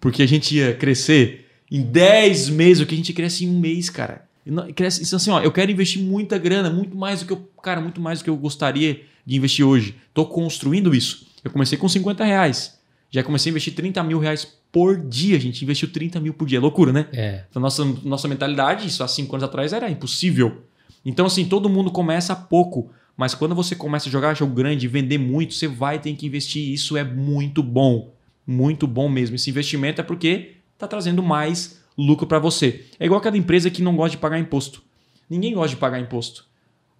Porque 0.00 0.22
a 0.22 0.26
gente 0.26 0.56
ia 0.56 0.72
crescer 0.72 1.46
em 1.70 1.82
10 1.82 2.48
meses 2.48 2.82
o 2.82 2.86
que 2.86 2.94
a 2.94 2.96
gente 2.96 3.12
cresce 3.12 3.44
em 3.44 3.50
um 3.50 3.60
mês, 3.60 3.90
cara. 3.90 4.26
E 4.46 4.72
Cresce, 4.72 5.02
isso 5.02 5.16
assim, 5.16 5.30
ó, 5.30 5.40
eu 5.40 5.50
quero 5.50 5.70
investir 5.70 6.02
muita 6.02 6.36
grana, 6.38 6.70
muito 6.70 6.96
mais 6.96 7.20
do 7.20 7.26
que 7.26 7.32
eu, 7.32 7.48
cara, 7.62 7.80
muito 7.80 8.00
mais 8.00 8.18
do 8.18 8.24
que 8.24 8.30
eu 8.30 8.36
gostaria 8.36 9.02
de 9.24 9.36
investir 9.36 9.64
hoje. 9.64 9.96
Tô 10.12 10.26
construindo 10.26 10.94
isso. 10.94 11.26
Eu 11.42 11.50
comecei 11.50 11.78
com 11.78 11.88
50 11.88 12.24
reais. 12.24 12.78
Já 13.10 13.22
comecei 13.22 13.50
a 13.50 13.52
investir 13.52 13.74
30 13.74 14.02
mil 14.02 14.18
reais 14.18 14.46
por 14.72 14.98
dia. 14.98 15.36
A 15.36 15.40
gente 15.40 15.62
investiu 15.62 15.90
30 15.90 16.18
mil 16.20 16.34
por 16.34 16.46
dia. 16.46 16.58
É 16.58 16.60
loucura, 16.60 16.92
né? 16.92 17.06
É. 17.12 17.44
Então, 17.48 17.62
nossa, 17.62 17.84
nossa 18.02 18.26
mentalidade, 18.26 18.88
isso 18.88 19.04
há 19.04 19.08
cinco 19.08 19.36
anos 19.36 19.44
atrás, 19.44 19.72
era 19.72 19.88
impossível. 19.88 20.62
Então, 21.04 21.26
assim, 21.26 21.44
todo 21.44 21.68
mundo 21.68 21.90
começa 21.90 22.34
pouco. 22.34 22.90
Mas 23.16 23.34
quando 23.34 23.54
você 23.54 23.76
começa 23.76 24.08
a 24.08 24.12
jogar 24.12 24.34
jogo 24.34 24.52
grande 24.52 24.86
e 24.86 24.88
vender 24.88 25.18
muito, 25.18 25.54
você 25.54 25.68
vai 25.68 25.98
ter 26.00 26.12
que 26.14 26.26
investir. 26.26 26.72
Isso 26.72 26.96
é 26.96 27.04
muito 27.04 27.62
bom. 27.62 28.12
Muito 28.46 28.86
bom 28.86 29.08
mesmo. 29.08 29.36
Esse 29.36 29.48
investimento 29.50 30.00
é 30.00 30.04
porque 30.04 30.56
está 30.74 30.88
trazendo 30.88 31.22
mais 31.22 31.83
lucro 31.96 32.26
para 32.26 32.38
você. 32.38 32.84
É 32.98 33.06
igual 33.06 33.18
aquela 33.20 33.36
empresa 33.36 33.70
que 33.70 33.82
não 33.82 33.94
gosta 33.96 34.10
de 34.12 34.18
pagar 34.18 34.38
imposto. 34.38 34.82
Ninguém 35.28 35.54
gosta 35.54 35.70
de 35.70 35.76
pagar 35.76 36.00
imposto. 36.00 36.46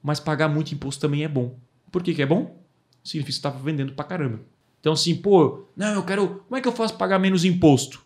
Mas 0.03 0.21
pagar 0.21 0.49
muito 0.49 0.73
imposto 0.73 1.01
também 1.01 1.25
é 1.25 1.29
bom. 1.29 1.57
Por 1.91 2.03
que, 2.03 2.15
que 2.15 2.23
é 2.23 2.27
bom? 2.27 2.61
Significa 3.03 3.27
que 3.27 3.33
você 3.33 3.39
está 3.39 3.51
vendendo 3.51 3.93
pra 3.93 4.05
caramba. 4.05 4.41
Então, 4.81 4.93
assim, 4.93 5.15
pô, 5.15 5.65
não, 5.77 5.95
eu 5.95 6.03
quero. 6.03 6.43
Como 6.47 6.57
é 6.57 6.61
que 6.61 6.69
eu 6.69 6.73
faço 6.73 6.95
pagar 6.97 7.19
menos 7.19 7.45
imposto? 7.45 8.03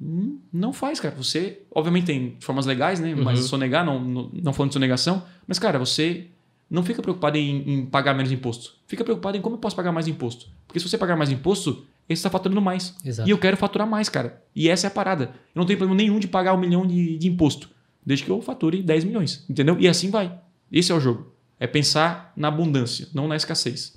Hum, 0.00 0.38
Não 0.52 0.72
faz, 0.72 0.98
cara. 0.98 1.14
Você, 1.16 1.62
obviamente, 1.70 2.06
tem 2.06 2.36
formas 2.40 2.66
legais, 2.66 2.98
né? 3.00 3.14
Mas 3.14 3.40
Uhum. 3.40 3.46
sonegar, 3.46 3.84
não, 3.84 4.00
não, 4.02 4.30
não 4.32 4.52
falando 4.52 4.70
de 4.70 4.74
sonegação. 4.74 5.24
Mas, 5.46 5.58
cara, 5.58 5.78
você 5.78 6.26
não 6.70 6.82
fica 6.82 7.02
preocupado 7.02 7.36
em, 7.36 7.68
em 7.80 7.86
pagar 7.86 8.14
menos 8.14 8.32
imposto. 8.32 8.74
Fica 8.86 9.04
preocupado 9.04 9.36
em 9.36 9.40
como 9.40 9.56
eu 9.56 9.60
posso 9.60 9.76
pagar 9.76 9.92
mais 9.92 10.08
imposto. 10.08 10.46
Porque 10.66 10.80
se 10.80 10.88
você 10.88 10.96
pagar 10.98 11.16
mais 11.16 11.30
imposto, 11.30 11.84
você 12.16 12.20
está 12.20 12.30
faturando 12.30 12.60
mais. 12.60 12.94
Exato. 13.04 13.28
E 13.28 13.32
eu 13.32 13.38
quero 13.38 13.56
faturar 13.56 13.86
mais, 13.88 14.08
cara. 14.08 14.42
E 14.54 14.68
essa 14.68 14.86
é 14.86 14.88
a 14.88 14.90
parada. 14.90 15.24
Eu 15.54 15.60
não 15.60 15.66
tenho 15.66 15.78
problema 15.78 16.00
nenhum 16.00 16.18
de 16.18 16.26
pagar 16.28 16.54
um 16.54 16.58
milhão 16.58 16.86
de, 16.86 17.16
de 17.18 17.28
imposto. 17.28 17.68
Desde 18.04 18.24
que 18.24 18.30
eu 18.30 18.40
fature 18.40 18.82
10 18.82 19.04
milhões. 19.04 19.44
Entendeu? 19.48 19.76
E 19.78 19.86
assim 19.88 20.10
vai. 20.10 20.38
Esse 20.72 20.90
é 20.92 20.94
o 20.94 21.00
jogo. 21.00 21.32
É 21.58 21.66
pensar 21.66 22.32
na 22.36 22.48
abundância, 22.48 23.06
não 23.12 23.28
na 23.28 23.36
escassez. 23.36 23.96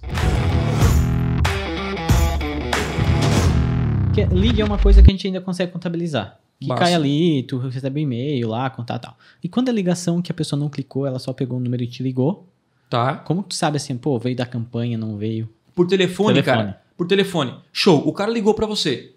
Porque 4.06 4.26
lead 4.26 4.62
é 4.62 4.66
uma 4.66 4.78
coisa 4.78 5.02
que 5.02 5.10
a 5.10 5.14
gente 5.14 5.26
ainda 5.28 5.42
consegue 5.42 5.72
contabilizar. 5.72 6.40
Que 6.60 6.68
Massa. 6.68 6.84
cai 6.84 6.94
ali, 6.94 7.44
tu 7.44 7.58
recebe 7.58 8.00
um 8.00 8.04
e-mail 8.04 8.48
lá, 8.50 8.70
contar 8.70 9.00
tal. 9.00 9.18
E 9.44 9.50
quando 9.50 9.70
é 9.70 9.72
ligação 9.72 10.22
que 10.22 10.32
a 10.32 10.36
pessoa 10.36 10.60
não 10.60 10.70
clicou, 10.70 11.06
ela 11.08 11.20
só 11.20 11.34
pegou 11.34 11.58
o 11.58 11.62
número 11.62 11.84
e 11.84 11.88
te 11.88 12.04
ligou, 12.04 12.48
Tá? 12.90 13.16
como 13.16 13.42
que 13.42 13.50
tu 13.50 13.56
sabe 13.56 13.78
assim, 13.78 13.98
pô, 13.98 14.20
veio 14.20 14.36
da 14.36 14.46
campanha, 14.46 14.98
não 14.98 15.18
veio? 15.18 15.50
Por 15.74 15.88
telefone, 15.88 16.36
Telefone. 16.42 16.58
cara. 16.58 16.82
Por 16.98 17.08
telefone. 17.08 17.56
Show. 17.72 18.08
O 18.08 18.14
cara 18.14 18.32
ligou 18.32 18.54
pra 18.54 18.66
você. 18.66 19.14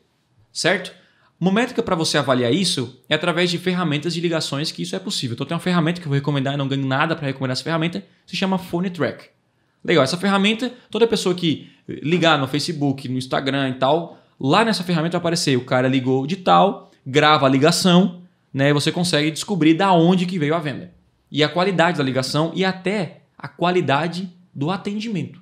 Certo? 0.52 0.92
Uma 1.38 1.52
métrica 1.52 1.82
para 1.82 1.94
você 1.94 2.16
avaliar 2.16 2.52
isso 2.52 2.98
é 3.08 3.14
através 3.14 3.50
de 3.50 3.58
ferramentas 3.58 4.14
de 4.14 4.20
ligações 4.20 4.72
que 4.72 4.82
isso 4.82 4.96
é 4.96 4.98
possível. 4.98 5.34
Então 5.34 5.46
tem 5.46 5.54
uma 5.54 5.60
ferramenta 5.60 6.00
que 6.00 6.06
eu 6.06 6.08
vou 6.08 6.16
recomendar 6.16 6.54
e 6.54 6.56
não 6.56 6.66
ganho 6.66 6.86
nada 6.86 7.14
para 7.14 7.26
recomendar 7.26 7.52
essa 7.52 7.62
ferramenta, 7.62 8.02
se 8.26 8.34
chama 8.34 8.56
Phone 8.56 8.88
Track. 8.88 9.26
Legal, 9.84 10.02
essa 10.02 10.16
ferramenta, 10.16 10.72
toda 10.90 11.06
pessoa 11.06 11.34
que 11.34 11.70
ligar 11.86 12.38
no 12.38 12.48
Facebook, 12.48 13.06
no 13.06 13.18
Instagram 13.18 13.68
e 13.68 13.74
tal, 13.74 14.18
lá 14.40 14.64
nessa 14.64 14.82
ferramenta 14.82 15.12
vai 15.12 15.20
aparecer, 15.20 15.56
o 15.56 15.64
cara 15.64 15.86
ligou 15.86 16.26
de 16.26 16.36
tal, 16.36 16.90
grava 17.06 17.46
a 17.46 17.48
ligação, 17.48 18.22
né? 18.52 18.70
E 18.70 18.72
você 18.72 18.90
consegue 18.90 19.30
descobrir 19.30 19.74
da 19.74 19.92
onde 19.92 20.24
que 20.24 20.38
veio 20.38 20.54
a 20.54 20.58
venda. 20.58 20.90
E 21.30 21.44
a 21.44 21.48
qualidade 21.48 21.98
da 21.98 22.04
ligação 22.04 22.50
e 22.54 22.64
até 22.64 23.20
a 23.36 23.46
qualidade 23.46 24.32
do 24.54 24.70
atendimento. 24.70 25.40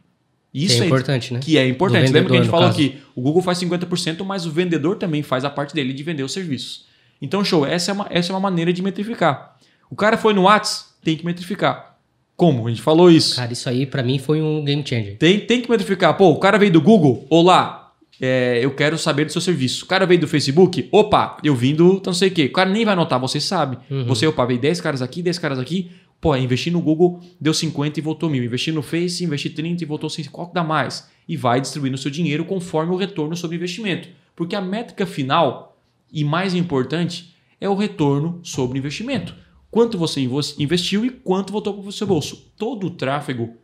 Isso 0.54 0.76
que 0.76 0.82
é 0.82 0.84
é 0.84 0.86
importante, 0.86 1.34
né? 1.34 1.40
que 1.40 1.58
é 1.58 1.66
importante. 1.66 2.06
Do 2.06 2.12
Lembra 2.14 2.30
que 2.30 2.36
a 2.36 2.42
gente 2.42 2.50
vendedor, 2.50 2.50
falou 2.50 2.68
caso. 2.68 2.78
que 2.78 2.98
o 3.16 3.20
Google 3.20 3.42
faz 3.42 3.58
50%, 3.58 4.24
mas 4.24 4.46
o 4.46 4.50
vendedor 4.52 4.96
também 4.96 5.22
faz 5.22 5.44
a 5.44 5.50
parte 5.50 5.74
dele 5.74 5.92
de 5.92 6.02
vender 6.04 6.22
os 6.22 6.32
serviços. 6.32 6.86
Então, 7.20 7.44
show, 7.44 7.66
essa 7.66 7.90
é 7.90 7.94
uma, 7.94 8.06
essa 8.08 8.30
é 8.30 8.34
uma 8.34 8.40
maneira 8.40 8.72
de 8.72 8.80
metrificar. 8.80 9.56
O 9.90 9.96
cara 9.96 10.16
foi 10.16 10.32
no 10.32 10.42
WhatsApp, 10.42 10.90
tem 11.02 11.16
que 11.16 11.26
metrificar. 11.26 11.96
Como? 12.36 12.66
A 12.66 12.70
gente 12.70 12.82
falou 12.82 13.10
isso. 13.10 13.36
Cara, 13.36 13.52
isso 13.52 13.68
aí 13.68 13.86
pra 13.86 14.02
mim 14.02 14.18
foi 14.18 14.40
um 14.40 14.64
game 14.64 14.82
changer. 14.86 15.16
Tem, 15.18 15.40
tem 15.40 15.60
que 15.60 15.70
metrificar. 15.70 16.16
Pô, 16.16 16.30
o 16.30 16.38
cara 16.38 16.58
veio 16.58 16.72
do 16.72 16.80
Google, 16.80 17.26
olá, 17.30 17.92
é, 18.20 18.60
eu 18.62 18.70
quero 18.72 18.96
saber 18.96 19.24
do 19.24 19.32
seu 19.32 19.40
serviço. 19.40 19.84
O 19.84 19.88
cara 19.88 20.06
veio 20.06 20.20
do 20.20 20.28
Facebook, 20.28 20.88
opa, 20.92 21.36
eu 21.42 21.54
vim 21.54 21.74
do 21.74 22.00
não 22.04 22.12
sei 22.12 22.28
o 22.28 22.32
quê. 22.32 22.44
O 22.46 22.52
cara 22.52 22.70
nem 22.70 22.84
vai 22.84 22.92
anotar, 22.94 23.18
você 23.20 23.40
sabe. 23.40 23.78
Uhum. 23.90 24.04
Você, 24.06 24.26
opa, 24.26 24.44
veio 24.44 24.60
10 24.60 24.80
caras 24.80 25.02
aqui, 25.02 25.22
10 25.22 25.38
caras 25.38 25.58
aqui. 25.58 25.90
Pô, 26.24 26.34
investi 26.34 26.70
no 26.70 26.80
Google, 26.80 27.20
deu 27.38 27.52
50 27.52 28.00
e 28.00 28.02
voltou 28.02 28.30
mil. 28.30 28.42
Investi 28.42 28.72
no 28.72 28.80
Face, 28.80 29.22
investi 29.22 29.50
30 29.50 29.84
e 29.84 29.86
voltou 29.86 30.08
6. 30.08 30.28
Qual 30.28 30.48
que 30.48 30.54
dá 30.54 30.64
mais? 30.64 31.06
E 31.28 31.36
vai 31.36 31.60
distribuindo 31.60 31.96
o 31.96 31.98
seu 31.98 32.10
dinheiro 32.10 32.46
conforme 32.46 32.94
o 32.94 32.96
retorno 32.96 33.36
sobre 33.36 33.58
investimento. 33.58 34.08
Porque 34.34 34.56
a 34.56 34.60
métrica 34.62 35.04
final, 35.04 35.76
e 36.10 36.24
mais 36.24 36.54
importante, 36.54 37.36
é 37.60 37.68
o 37.68 37.74
retorno 37.74 38.40
sobre 38.42 38.78
investimento. 38.78 39.34
Quanto 39.70 39.98
você 39.98 40.26
investiu 40.58 41.04
e 41.04 41.10
quanto 41.10 41.52
voltou 41.52 41.74
para 41.74 41.86
o 41.90 41.92
seu 41.92 42.06
bolso. 42.06 42.50
Todo 42.56 42.86
o 42.86 42.90
tráfego 42.90 43.58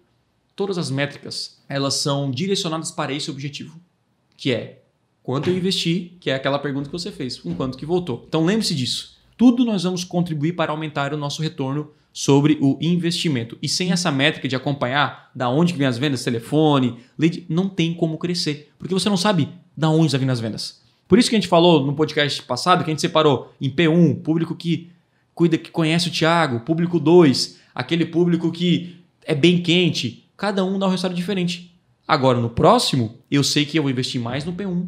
todas 0.55 0.77
as 0.77 0.91
métricas, 0.91 1.63
elas 1.67 1.95
são 1.95 2.31
direcionadas 2.31 2.91
para 2.91 3.15
esse 3.15 3.31
objetivo, 3.31 3.81
que 4.37 4.53
é 4.53 4.83
quanto 5.23 5.49
eu 5.49 5.57
investi, 5.57 6.19
que 6.21 6.29
é 6.29 6.35
aquela 6.35 6.59
pergunta 6.59 6.91
que 6.91 6.93
você 6.93 7.11
fez, 7.11 7.39
com 7.39 7.55
quanto 7.55 7.79
que 7.79 7.87
voltou. 7.87 8.27
Então 8.29 8.45
lembre-se 8.45 8.75
disso. 8.75 9.17
Tudo 9.35 9.65
nós 9.65 9.85
vamos 9.85 10.05
contribuir 10.05 10.53
para 10.53 10.73
aumentar 10.73 11.15
o 11.15 11.17
nosso 11.17 11.41
retorno 11.41 11.93
sobre 12.13 12.59
o 12.61 12.77
investimento. 12.81 13.57
E 13.63 13.69
sem 13.69 13.93
essa 13.93 14.11
métrica 14.11 14.49
de 14.49 14.57
acompanhar 14.57 15.31
da 15.35 15.49
onde 15.49 15.73
que 15.73 15.79
vem 15.79 15.87
as 15.87 15.99
vendas, 15.99 16.25
telefone, 16.25 16.99
lead, 17.19 17.47
não 17.49 17.69
tem 17.69 17.95
como 17.95 18.19
crescer, 18.19 18.71
porque 18.79 18.95
você 18.95 19.09
não 19.09 19.17
sabe 19.17 19.49
da 19.77 19.89
onde 19.89 20.15
está 20.15 20.33
as 20.33 20.41
vendas. 20.41 20.81
Por 21.07 21.19
isso 21.19 21.29
que 21.29 21.37
a 21.37 21.41
gente 21.41 21.49
falou 21.49 21.85
no 21.85 21.95
podcast 21.95 22.43
passado 22.43 22.85
que 22.85 22.91
a 22.91 22.93
gente 22.93 23.01
separou 23.01 23.53
em 23.61 23.71
P1, 23.71 24.23
público 24.23 24.55
que 24.55 24.91
cuida, 25.35 25.57
que 25.57 25.71
conhece 25.71 26.09
o 26.09 26.13
Thiago, 26.13 26.61
público 26.61 27.01
2, 27.01 27.59
aquele 27.75 28.05
público 28.05 28.53
que 28.53 28.97
é 29.25 29.35
bem 29.35 29.63
quente. 29.63 30.29
Cada 30.37 30.65
um 30.65 30.79
dá 30.79 30.87
um 30.87 30.91
resultado 30.91 31.15
diferente. 31.15 31.77
Agora, 32.07 32.41
no 32.41 32.51
próximo, 32.51 33.19
eu 33.31 33.43
sei 33.45 33.65
que 33.65 33.79
eu 33.79 33.83
vou 33.83 33.91
investir 33.91 34.21
mais 34.21 34.45
no 34.45 34.53
P1, 34.53 34.87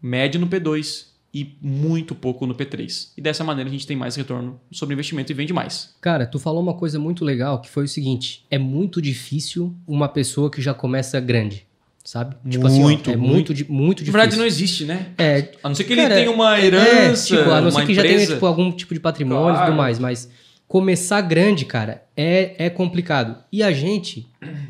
médio 0.00 0.40
no 0.40 0.48
P2 0.48 1.11
e 1.34 1.56
muito 1.62 2.14
pouco 2.14 2.46
no 2.46 2.54
P3. 2.54 3.08
E 3.16 3.20
dessa 3.22 3.42
maneira 3.42 3.68
a 3.68 3.72
gente 3.72 3.86
tem 3.86 3.96
mais 3.96 4.16
retorno 4.16 4.60
sobre 4.70 4.92
investimento 4.94 5.32
e 5.32 5.34
vende 5.34 5.52
mais. 5.52 5.94
Cara, 6.00 6.26
tu 6.26 6.38
falou 6.38 6.62
uma 6.62 6.74
coisa 6.74 6.98
muito 6.98 7.24
legal 7.24 7.60
que 7.60 7.68
foi 7.70 7.84
o 7.84 7.88
seguinte: 7.88 8.44
é 8.50 8.58
muito 8.58 9.00
difícil 9.00 9.74
uma 9.86 10.08
pessoa 10.08 10.50
que 10.50 10.60
já 10.60 10.74
começa 10.74 11.18
grande, 11.20 11.66
sabe? 12.04 12.36
Tipo 12.50 12.66
assim, 12.66 12.80
ó, 12.80 12.84
Muito, 12.84 13.10
é 13.10 13.16
muito. 13.16 13.32
muito, 13.32 13.54
di- 13.54 13.64
muito 13.70 13.98
Na 14.00 14.04
difícil. 14.04 14.12
verdade, 14.12 14.36
não 14.36 14.44
existe, 14.46 14.84
né? 14.84 15.06
É, 15.16 15.52
A 15.62 15.68
não 15.68 15.74
ser 15.74 15.84
que 15.84 15.92
ele 15.94 16.02
Cara, 16.02 16.14
tenha 16.16 16.30
uma 16.30 16.58
é, 16.58 16.66
herança, 16.66 17.26
tipo, 17.36 17.50
a 17.50 17.60
não 17.60 17.70
ser 17.70 17.86
que 17.86 17.94
já 17.94 18.02
tenha 18.02 18.14
empresa. 18.14 18.34
tipo, 18.34 18.44
algum 18.46 18.70
tipo 18.70 18.92
de 18.92 19.00
patrimônio 19.00 19.50
e 19.50 19.52
Claro. 19.52 19.66
tudo 19.66 19.76
mais, 19.76 19.98
mas 19.98 20.28
começar 20.68 21.20
grande, 21.22 21.64
cara, 21.64 22.02
é, 22.16 22.66
é 22.66 22.70
complicado. 22.70 23.36
E 23.52 23.62
a 23.62 23.72
gente, 23.72 24.26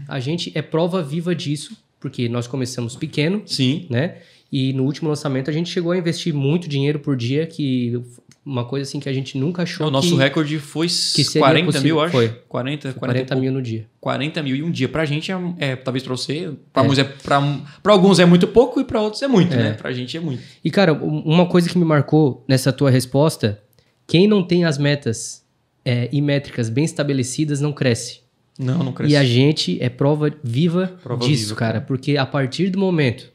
a 0.08 0.18
gente 0.20 0.52
é 0.54 0.62
prova 0.62 1.02
viva 1.02 1.34
disso, 1.34 1.76
porque 2.00 2.28
nós 2.28 2.46
começamos 2.46 2.96
pequeno, 2.96 3.42
Sim. 3.46 3.86
né? 3.88 4.16
E 4.52 4.72
no 4.74 4.84
último 4.84 5.08
lançamento 5.08 5.48
a 5.48 5.52
gente 5.52 5.70
chegou 5.70 5.92
a 5.92 5.96
investir 5.96 6.34
muito 6.34 6.68
dinheiro 6.68 6.98
por 6.98 7.16
dia, 7.16 7.46
que 7.46 7.98
uma 8.44 8.64
coisa 8.66 8.86
assim 8.86 9.00
que 9.00 9.08
a 9.08 9.12
gente 9.12 9.38
nunca 9.38 9.62
achou 9.62 9.86
O 9.86 9.90
nosso 9.90 10.10
que, 10.10 10.16
recorde 10.16 10.58
foi 10.58 10.88
seria 10.90 11.40
40 11.40 11.66
possível. 11.66 11.82
mil, 11.96 12.00
acho. 12.02 12.12
Foi. 12.12 12.28
40, 12.48 12.92
40, 12.92 12.98
40 12.98 13.36
mil 13.36 13.50
no 13.52 13.62
dia. 13.62 13.86
40 14.00 14.42
mil 14.42 14.54
em 14.56 14.62
um 14.62 14.70
dia. 14.70 14.88
Pra 14.90 15.04
gente 15.06 15.32
é, 15.32 15.36
é 15.58 15.76
talvez 15.76 16.02
pra 16.04 16.14
você, 16.14 16.50
pra, 16.72 16.82
alguns 16.82 16.98
é, 16.98 17.04
pra, 17.04 17.40
pra 17.82 17.92
alguns 17.94 18.18
é 18.18 18.26
muito 18.26 18.46
pouco 18.46 18.78
e 18.80 18.84
pra 18.84 19.00
outros 19.00 19.22
é 19.22 19.28
muito, 19.28 19.54
É. 19.54 19.56
né? 19.56 19.72
Pra 19.72 19.90
gente 19.92 20.16
é 20.16 20.20
muito. 20.20 20.42
E, 20.62 20.70
cara, 20.70 20.92
um- 20.92 21.20
uma 21.20 21.46
coisa 21.46 21.68
que 21.70 21.78
me 21.78 21.84
marcou 21.84 22.44
nessa 22.46 22.72
tua 22.72 22.90
resposta, 22.90 23.58
quem 24.06 24.28
não 24.28 24.42
tem 24.42 24.64
as 24.66 24.76
metas 24.76 25.42
é, 25.84 26.10
e 26.12 26.20
métricas 26.20 26.68
bem 26.68 26.84
estabelecidas 26.84 27.60
não 27.60 27.72
cresce. 27.72 28.20
Não, 28.58 28.80
não 28.84 28.92
cresce. 28.92 29.14
E 29.14 29.16
a 29.16 29.24
gente 29.24 29.78
é 29.82 29.88
prova 29.88 30.30
viva 30.44 30.92
Prova 31.02 31.24
disso, 31.26 31.44
viva, 31.44 31.56
cara. 31.56 31.80
Porque 31.80 32.18
a 32.18 32.26
partir 32.26 32.68
do 32.68 32.78
momento 32.78 33.31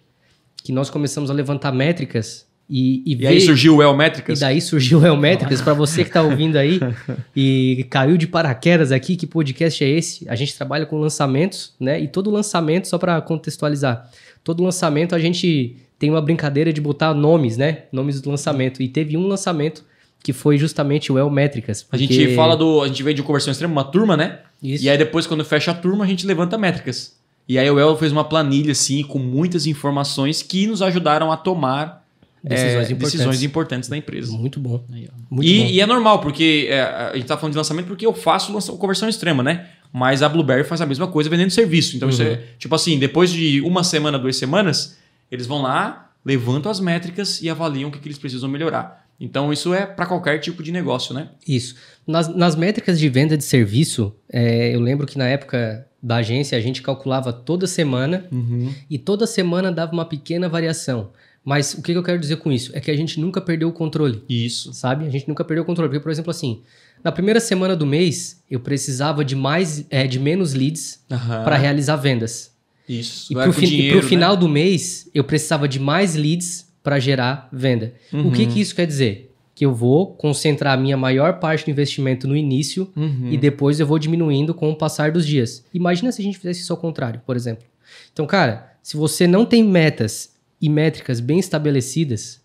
que 0.67 0.73
nós 0.73 0.89
começamos 0.89 1.31
a 1.31 1.33
levantar 1.33 1.71
métricas 1.71 2.45
e, 2.69 3.01
e, 3.05 3.13
E 3.13 3.15
ver... 3.15 3.27
aí 3.27 3.39
surgiu 3.39 3.77
o 3.77 3.81
El 3.81 3.93
E 3.93 3.95
Métricas. 3.95 4.41
daí 4.41 4.59
surgiu 4.59 4.99
o 4.99 5.05
Elmétricas. 5.07 5.61
Para 5.61 5.73
você 5.73 6.03
que 6.03 6.11
tá 6.11 6.21
ouvindo 6.21 6.57
aí 6.57 6.77
e 7.33 7.85
caiu 7.89 8.17
de 8.17 8.27
paraquedas 8.27 8.91
aqui, 8.91 9.15
que 9.15 9.25
podcast 9.25 9.81
é 9.81 9.87
esse? 9.87 10.27
A 10.27 10.35
gente 10.35 10.53
trabalha 10.57 10.85
com 10.85 10.97
lançamentos, 10.99 11.73
né? 11.79 12.01
E 12.01 12.09
todo 12.09 12.29
lançamento, 12.29 12.85
só 12.89 12.97
para 12.97 13.21
contextualizar, 13.21 14.11
todo 14.43 14.61
lançamento 14.61 15.15
a 15.15 15.19
gente 15.19 15.77
tem 15.97 16.09
uma 16.09 16.21
brincadeira 16.21 16.73
de 16.73 16.81
botar 16.81 17.13
nomes, 17.13 17.55
né? 17.55 17.83
Nomes 17.89 18.19
do 18.19 18.29
lançamento. 18.29 18.83
E 18.83 18.89
teve 18.89 19.15
um 19.15 19.25
lançamento 19.25 19.85
que 20.21 20.33
foi 20.33 20.57
justamente 20.57 21.13
o 21.13 21.17
Elmétricas. 21.17 21.87
A 21.89 21.95
gente 21.95 22.35
fala 22.35 22.57
do. 22.57 22.81
A 22.81 22.87
gente 22.89 23.01
veio 23.03 23.15
de 23.15 23.23
conversão 23.23 23.53
extrema, 23.53 23.71
uma 23.71 23.85
turma, 23.85 24.17
né? 24.17 24.39
Isso. 24.61 24.83
E 24.83 24.89
aí 24.89 24.97
depois, 24.97 25.25
quando 25.25 25.45
fecha 25.45 25.71
a 25.71 25.73
turma, 25.73 26.03
a 26.03 26.07
gente 26.07 26.27
levanta 26.27 26.57
métricas. 26.57 27.15
E 27.47 27.57
aí 27.57 27.69
o 27.69 27.79
El 27.79 27.95
fez 27.97 28.11
uma 28.11 28.23
planilha, 28.23 28.71
assim, 28.73 29.03
com 29.03 29.19
muitas 29.19 29.65
informações 29.65 30.41
que 30.43 30.67
nos 30.67 30.81
ajudaram 30.81 31.31
a 31.31 31.37
tomar 31.37 32.05
Decisões 32.43 32.73
é, 32.73 32.91
importantes. 32.93 33.11
decisões 33.13 33.43
importantes 33.43 33.89
da 33.89 33.97
empresa. 33.97 34.31
Muito 34.31 34.59
bom. 34.59 34.83
Aí. 34.93 35.09
Muito 35.29 35.47
e, 35.49 35.59
bom. 35.59 35.65
e 35.65 35.81
é 35.81 35.85
normal, 35.85 36.19
porque 36.19 36.67
é, 36.69 36.81
a 36.81 37.11
gente 37.15 37.25
tá 37.25 37.35
falando 37.37 37.53
de 37.53 37.57
lançamento 37.57 37.87
porque 37.87 38.05
eu 38.05 38.13
faço 38.13 38.53
lança- 38.53 38.71
conversão 38.73 39.09
extrema, 39.09 39.41
né? 39.43 39.67
Mas 39.91 40.21
a 40.21 40.29
Blueberry 40.29 40.63
faz 40.63 40.79
a 40.79 40.85
mesma 40.85 41.07
coisa 41.07 41.29
vendendo 41.29 41.49
serviço. 41.49 41.95
Então, 41.97 42.09
isso 42.09 42.21
Uhum. 42.21 42.29
é, 42.29 42.43
tipo 42.59 42.73
assim, 42.75 42.99
depois 42.99 43.31
de 43.31 43.59
uma 43.61 43.83
semana, 43.83 44.19
duas 44.19 44.35
semanas, 44.37 44.97
eles 45.31 45.47
vão 45.47 45.61
lá, 45.61 46.11
levantam 46.23 46.71
as 46.71 46.79
métricas 46.79 47.41
e 47.41 47.49
avaliam 47.49 47.89
o 47.89 47.91
que, 47.91 47.99
que 47.99 48.07
eles 48.07 48.17
precisam 48.19 48.47
melhorar. 48.49 49.06
Então, 49.19 49.51
isso 49.51 49.73
é 49.73 49.85
para 49.85 50.05
qualquer 50.05 50.39
tipo 50.39 50.61
de 50.61 50.71
negócio, 50.71 51.13
né? 51.13 51.29
Isso. 51.47 51.75
Nas, 52.05 52.33
nas 52.33 52.55
métricas 52.55 52.99
de 52.99 53.09
venda 53.09 53.35
de 53.35 53.43
serviço, 53.43 54.13
é, 54.29 54.75
eu 54.75 54.79
lembro 54.79 55.07
que 55.07 55.17
na 55.17 55.27
época 55.27 55.87
da 56.01 56.17
agência 56.17 56.57
a 56.57 56.61
gente 56.61 56.81
calculava 56.81 57.33
toda 57.33 57.65
semana 57.65 58.27
e 58.89 58.99
toda 58.99 59.25
semana 59.25 59.71
dava 59.71 59.91
uma 59.91 60.05
pequena 60.05 60.47
variação. 60.47 61.11
Mas 61.43 61.73
o 61.73 61.81
que 61.81 61.93
que 61.93 61.97
eu 61.97 62.03
quero 62.03 62.19
dizer 62.19 62.35
com 62.37 62.51
isso? 62.51 62.71
É 62.75 62.79
que 62.81 62.91
a 62.91 62.95
gente 62.95 63.19
nunca 63.21 63.39
perdeu 63.39 63.69
o 63.69 63.71
controle, 63.71 64.21
Isso. 64.27 64.73
sabe? 64.73 65.05
A 65.05 65.09
gente 65.09 65.29
nunca 65.29 65.45
perdeu 65.45 65.63
o 65.63 65.65
controle. 65.65 65.89
Porque, 65.89 66.03
por 66.03 66.11
exemplo, 66.11 66.29
assim, 66.29 66.61
na 67.01 67.09
primeira 67.09 67.39
semana 67.39 67.73
do 67.73 67.85
mês, 67.85 68.43
eu 68.51 68.59
precisava 68.59 69.23
de 69.23 69.33
mais, 69.33 69.85
é, 69.89 70.05
de 70.05 70.19
menos 70.19 70.53
leads 70.53 70.99
Aham. 71.09 71.45
para 71.45 71.55
realizar 71.55 71.95
vendas. 71.95 72.51
Isso. 72.87 73.31
E 73.33 73.37
é 73.37 73.47
e 73.47 73.65
dinheiro, 73.65 73.99
pro 73.99 74.07
final 74.07 74.35
do 74.35 74.47
mês, 74.49 75.09
eu 75.13 75.23
precisava 75.23 75.69
de 75.69 75.79
mais 75.79 76.15
leads 76.15 76.66
para 76.87 76.99
gerar 76.99 77.49
venda. 77.51 77.93
O 78.13 78.31
que 78.31 78.43
Uhum. 78.43 78.49
que 78.53 78.61
isso 78.61 78.73
quer 78.73 78.87
dizer? 78.87 79.35
Que 79.53 79.65
eu 79.65 79.73
vou 79.75 80.13
concentrar 80.13 80.73
a 80.73 80.81
minha 80.81 80.95
maior 80.95 81.37
parte 81.37 81.65
do 81.65 81.71
investimento 81.71 82.25
no 82.29 82.33
início? 82.33 82.89
Uhum. 82.95 83.27
e 83.29 83.37
depois 83.37 83.77
eu 83.81 83.85
vou 83.85 83.99
diminuindo 83.99 84.53
com 84.53 84.69
o 84.71 84.75
passar 84.75 85.11
dos 85.11 85.27
dias. 85.27 85.65
Imagina 85.73 86.13
se 86.13 86.21
a 86.21 86.23
gente 86.23 86.37
fizesse 86.37 86.61
isso 86.61 86.71
ao 86.71 86.77
contrário, 86.79 87.21
por 87.25 87.35
exemplo. 87.35 87.65
Então, 88.13 88.25
cara, 88.25 88.71
se 88.81 88.95
você 88.95 89.27
não 89.27 89.45
tem 89.45 89.61
metas 89.65 90.33
e 90.61 90.69
métricas 90.69 91.19
bem 91.19 91.39
estabelecidas, 91.39 92.39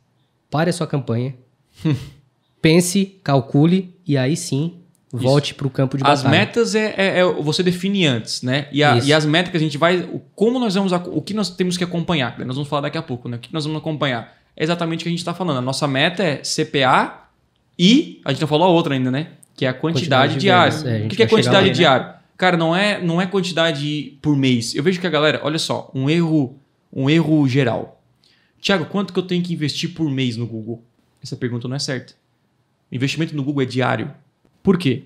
pare 0.51 0.71
a 0.71 0.73
sua 0.73 0.89
campanha, 0.89 1.37
pense, 2.61 3.21
calcule 3.23 3.95
e 4.05 4.17
aí 4.17 4.37
sim 4.37 4.81
volte 5.13 5.55
para 5.55 5.67
o 5.67 5.71
campo 5.71 5.97
de 5.99 6.05
As 6.05 6.23
batalha. 6.23 6.41
metas 6.41 6.75
é, 6.75 6.95
é- 6.97 7.19
é- 7.21 7.25
você 7.25 7.63
define 7.63 8.07
antes, 8.07 8.43
né? 8.43 8.67
E, 8.73 8.83
a- 8.83 8.99
e 8.99 9.13
as 9.13 9.27
métricas 9.27 9.61
a 9.61 9.65
gente 9.65 9.77
vai. 9.77 9.99
o- 10.01 10.21
Como 10.35 10.59
nós 10.59 10.75
vamos. 10.75 10.93
O 10.93 11.21
que 11.21 11.35
nós 11.35 11.51
temos 11.51 11.77
que 11.77 11.85
acompanhar? 11.85 12.39
Nós 12.39 12.57
vamos 12.57 12.69
falar 12.69 12.83
daqui 12.83 12.97
a 12.99 13.03
pouco, 13.03 13.29
né? 13.29 13.37
O 13.37 13.41
que 13.41 13.53
nós 13.53 13.65
vamos 13.65 13.79
acompanhar? 13.81 14.37
É 14.57 14.63
exatamente 14.65 15.01
o 15.01 15.03
que 15.05 15.09
a 15.09 15.13
gente 15.13 15.19
está 15.19 15.35
falando. 15.35 15.59
A 15.59 15.63
nossa 15.63 15.87
meta 15.87 16.23
é 16.23 16.37
CPA 16.43 17.29
e. 17.79 18.21
A 18.25 18.33
gente 18.33 18.41
não 18.41 18.49
falou 18.49 18.67
a 18.67 18.71
outra 18.71 18.95
ainda, 18.95 19.11
né? 19.11 19.29
Que 19.55 19.67
é 19.67 19.69
a 19.69 19.75
quantidade, 19.75 20.35
Quantidade 20.35 20.35
de 20.35 20.41
diária. 20.41 21.03
É, 21.03 21.07
o 21.07 21.09
que, 21.09 21.17
que 21.17 21.23
é 21.23 21.27
quantidade 21.27 21.57
lá, 21.57 21.63
né? 21.63 21.71
diária? 21.71 22.15
Cara, 22.39 22.57
não 22.57 22.75
é, 22.75 23.01
não 23.01 23.21
é 23.21 23.27
quantidade 23.27 24.19
por 24.23 24.35
mês. 24.37 24.75
Eu 24.75 24.83
vejo 24.83 24.99
que 24.99 25.07
a 25.07 25.11
galera, 25.11 25.41
olha 25.45 25.59
só, 25.59 25.91
um 25.95 26.09
erro, 26.11 26.57
um 26.93 27.09
erro 27.09 27.47
geral. 27.47 28.03
Tiago, 28.61 28.87
quanto 28.87 29.13
que 29.13 29.19
eu 29.19 29.23
tenho 29.23 29.43
que 29.43 29.53
investir 29.53 29.93
por 29.93 30.11
mês 30.11 30.37
no 30.37 30.47
Google? 30.47 30.83
Essa 31.23 31.37
pergunta 31.37 31.69
não 31.69 31.77
é 31.77 31.79
certa. 31.79 32.15
Investimento 32.91 33.35
no 33.37 33.43
Google 33.45 33.63
é 33.63 33.67
diário. 33.67 34.11
Por 34.63 34.79
quê? 34.79 35.05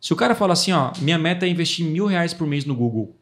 Se 0.00 0.12
o 0.12 0.16
cara 0.16 0.34
fala 0.34 0.52
assim, 0.52 0.72
ó, 0.72 0.92
minha 1.00 1.18
meta 1.18 1.46
é 1.46 1.48
investir 1.48 1.86
mil 1.86 2.06
reais 2.06 2.34
por 2.34 2.46
mês 2.46 2.64
no 2.64 2.74
Google, 2.74 3.14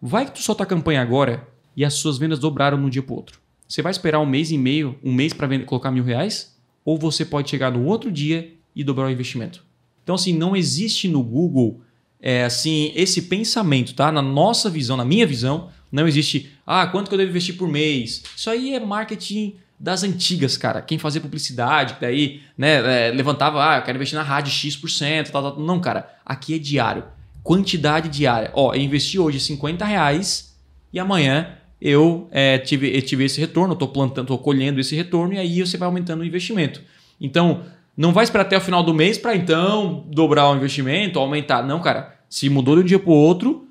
vai 0.00 0.24
que 0.24 0.32
tu 0.32 0.42
solta 0.42 0.64
a 0.64 0.66
campanha 0.66 1.02
agora 1.02 1.46
e 1.76 1.84
as 1.84 1.94
suas 1.94 2.18
vendas 2.18 2.38
dobraram 2.38 2.78
de 2.78 2.84
um 2.84 2.88
dia 2.88 3.02
para 3.02 3.14
outro. 3.14 3.40
Você 3.68 3.82
vai 3.82 3.92
esperar 3.92 4.18
um 4.20 4.26
mês 4.26 4.50
e 4.50 4.58
meio, 4.58 4.98
um 5.02 5.12
mês 5.12 5.32
para 5.32 5.58
colocar 5.60 5.90
mil 5.90 6.04
reais? 6.04 6.56
Ou 6.84 6.98
você 6.98 7.24
pode 7.24 7.48
chegar 7.48 7.70
no 7.70 7.84
outro 7.84 8.10
dia 8.10 8.52
e 8.74 8.82
dobrar 8.82 9.06
o 9.06 9.10
investimento? 9.10 9.64
Então, 10.02 10.14
assim, 10.14 10.32
não 10.32 10.56
existe 10.56 11.08
no 11.08 11.22
Google 11.22 11.80
é, 12.20 12.44
assim 12.44 12.92
esse 12.94 13.22
pensamento, 13.22 13.94
tá? 13.94 14.10
Na 14.10 14.22
nossa 14.22 14.68
visão, 14.68 14.96
na 14.96 15.04
minha 15.04 15.26
visão, 15.26 15.70
não 15.90 16.08
existe, 16.08 16.50
ah, 16.66 16.86
quanto 16.86 17.08
que 17.08 17.14
eu 17.14 17.18
devo 17.18 17.30
investir 17.30 17.56
por 17.56 17.68
mês? 17.68 18.22
Isso 18.36 18.48
aí 18.48 18.74
é 18.74 18.80
marketing 18.80 19.56
das 19.82 20.04
antigas, 20.04 20.56
cara. 20.56 20.80
Quem 20.80 20.96
fazia 20.96 21.20
publicidade, 21.20 21.96
daí, 22.00 22.40
né, 22.56 23.08
é, 23.08 23.10
levantava, 23.10 23.68
ah, 23.68 23.78
eu 23.78 23.82
quero 23.82 23.98
investir 23.98 24.16
na 24.16 24.22
rádio 24.22 24.52
X%, 24.52 25.32
tal, 25.32 25.42
tal. 25.42 25.58
Não, 25.58 25.80
cara, 25.80 26.08
aqui 26.24 26.54
é 26.54 26.58
diário. 26.58 27.02
Quantidade 27.42 28.08
diária. 28.08 28.52
Ó, 28.54 28.72
eu 28.72 28.80
investi 28.80 29.18
hoje 29.18 29.40
50 29.40 29.84
reais 29.84 30.56
e 30.92 31.00
amanhã 31.00 31.56
eu, 31.80 32.28
é, 32.30 32.58
tive, 32.58 32.96
eu 32.96 33.02
tive 33.02 33.24
esse 33.24 33.40
retorno, 33.40 33.74
tô 33.74 33.88
plantando, 33.88 34.28
tô 34.28 34.38
colhendo 34.38 34.78
esse 34.78 34.94
retorno 34.94 35.34
e 35.34 35.38
aí 35.38 35.58
você 35.58 35.76
vai 35.76 35.86
aumentando 35.86 36.20
o 36.20 36.24
investimento. 36.24 36.80
Então, 37.20 37.64
não 37.96 38.12
vai 38.12 38.22
esperar 38.22 38.42
até 38.42 38.56
o 38.56 38.60
final 38.60 38.84
do 38.84 38.94
mês 38.94 39.18
para 39.18 39.34
então 39.34 40.04
dobrar 40.06 40.48
o 40.48 40.54
investimento, 40.54 41.18
aumentar. 41.18 41.66
Não, 41.66 41.80
cara. 41.80 42.20
Se 42.30 42.48
mudou 42.48 42.76
de 42.76 42.82
um 42.82 42.84
dia 42.84 43.00
para 43.00 43.10
o 43.10 43.14
outro, 43.14 43.66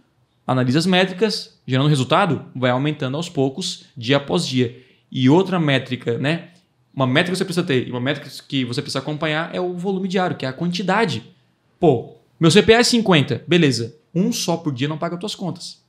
analisa 0.45 0.77
as 0.77 0.85
métricas, 0.85 1.57
gerando 1.65 1.87
resultado, 1.87 2.45
vai 2.53 2.69
aumentando 2.69 3.15
aos 3.15 3.29
poucos, 3.29 3.85
dia 3.95 4.17
após 4.17 4.45
dia. 4.45 4.90
E 5.11 5.29
outra 5.29 5.59
métrica, 5.59 6.17
né? 6.17 6.49
Uma 6.93 7.07
métrica 7.07 7.31
que 7.31 7.37
você 7.37 7.45
precisa 7.45 7.65
ter 7.65 7.87
e 7.87 7.91
uma 7.91 7.99
métrica 7.99 8.29
que 8.47 8.65
você 8.65 8.81
precisa 8.81 8.99
acompanhar 8.99 9.53
é 9.53 9.59
o 9.59 9.73
volume 9.73 10.07
diário, 10.07 10.37
que 10.37 10.45
é 10.45 10.49
a 10.49 10.53
quantidade. 10.53 11.23
Pô, 11.79 12.15
meu 12.39 12.51
CPA 12.51 12.79
é 12.79 12.83
50, 12.83 13.43
beleza. 13.47 13.95
Um 14.13 14.31
só 14.31 14.57
por 14.57 14.73
dia 14.73 14.87
não 14.87 14.97
paga 14.97 15.15
as 15.15 15.19
tuas 15.19 15.35
contas. 15.35 15.81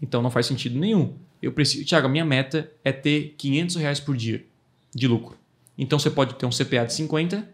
Então 0.00 0.22
não 0.22 0.30
faz 0.30 0.46
sentido 0.46 0.78
nenhum. 0.78 1.14
Eu 1.40 1.52
preciso, 1.52 1.84
Tiago, 1.84 2.06
a 2.06 2.10
minha 2.10 2.24
meta 2.24 2.70
é 2.84 2.92
ter 2.92 3.34
500 3.38 3.76
reais 3.76 4.00
por 4.00 4.16
dia 4.16 4.44
de 4.94 5.06
lucro. 5.06 5.36
Então 5.76 5.98
você 5.98 6.10
pode 6.10 6.34
ter 6.34 6.46
um 6.46 6.50
CPA 6.50 6.84
de 6.84 6.92
50 6.94 7.48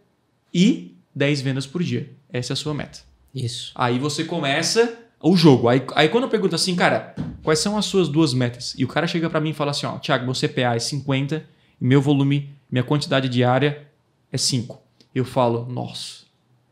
e 0.52 0.94
10 1.14 1.40
vendas 1.42 1.66
por 1.66 1.82
dia. 1.82 2.10
Essa 2.32 2.52
é 2.52 2.54
a 2.54 2.56
sua 2.56 2.72
meta. 2.72 3.00
Isso. 3.34 3.72
Aí 3.74 3.98
você 3.98 4.24
começa 4.24 5.03
o 5.24 5.36
jogo. 5.36 5.68
Aí, 5.68 5.82
aí 5.94 6.08
quando 6.08 6.24
eu 6.24 6.30
pergunto 6.30 6.54
assim, 6.54 6.76
cara, 6.76 7.14
quais 7.42 7.58
são 7.58 7.78
as 7.78 7.86
suas 7.86 8.08
duas 8.08 8.34
metas? 8.34 8.74
E 8.76 8.84
o 8.84 8.88
cara 8.88 9.06
chega 9.06 9.30
para 9.30 9.40
mim 9.40 9.50
e 9.50 9.54
fala 9.54 9.70
assim, 9.70 9.86
ó, 9.86 9.98
Thiago, 9.98 10.24
meu 10.24 10.34
CPA 10.34 10.76
é 10.76 10.78
50 10.78 11.44
e 11.80 11.84
meu 11.84 12.00
volume, 12.00 12.50
minha 12.70 12.84
quantidade 12.84 13.28
diária 13.28 13.86
é 14.30 14.36
5. 14.36 14.80
Eu 15.14 15.24
falo, 15.24 15.66
nossa, 15.66 16.24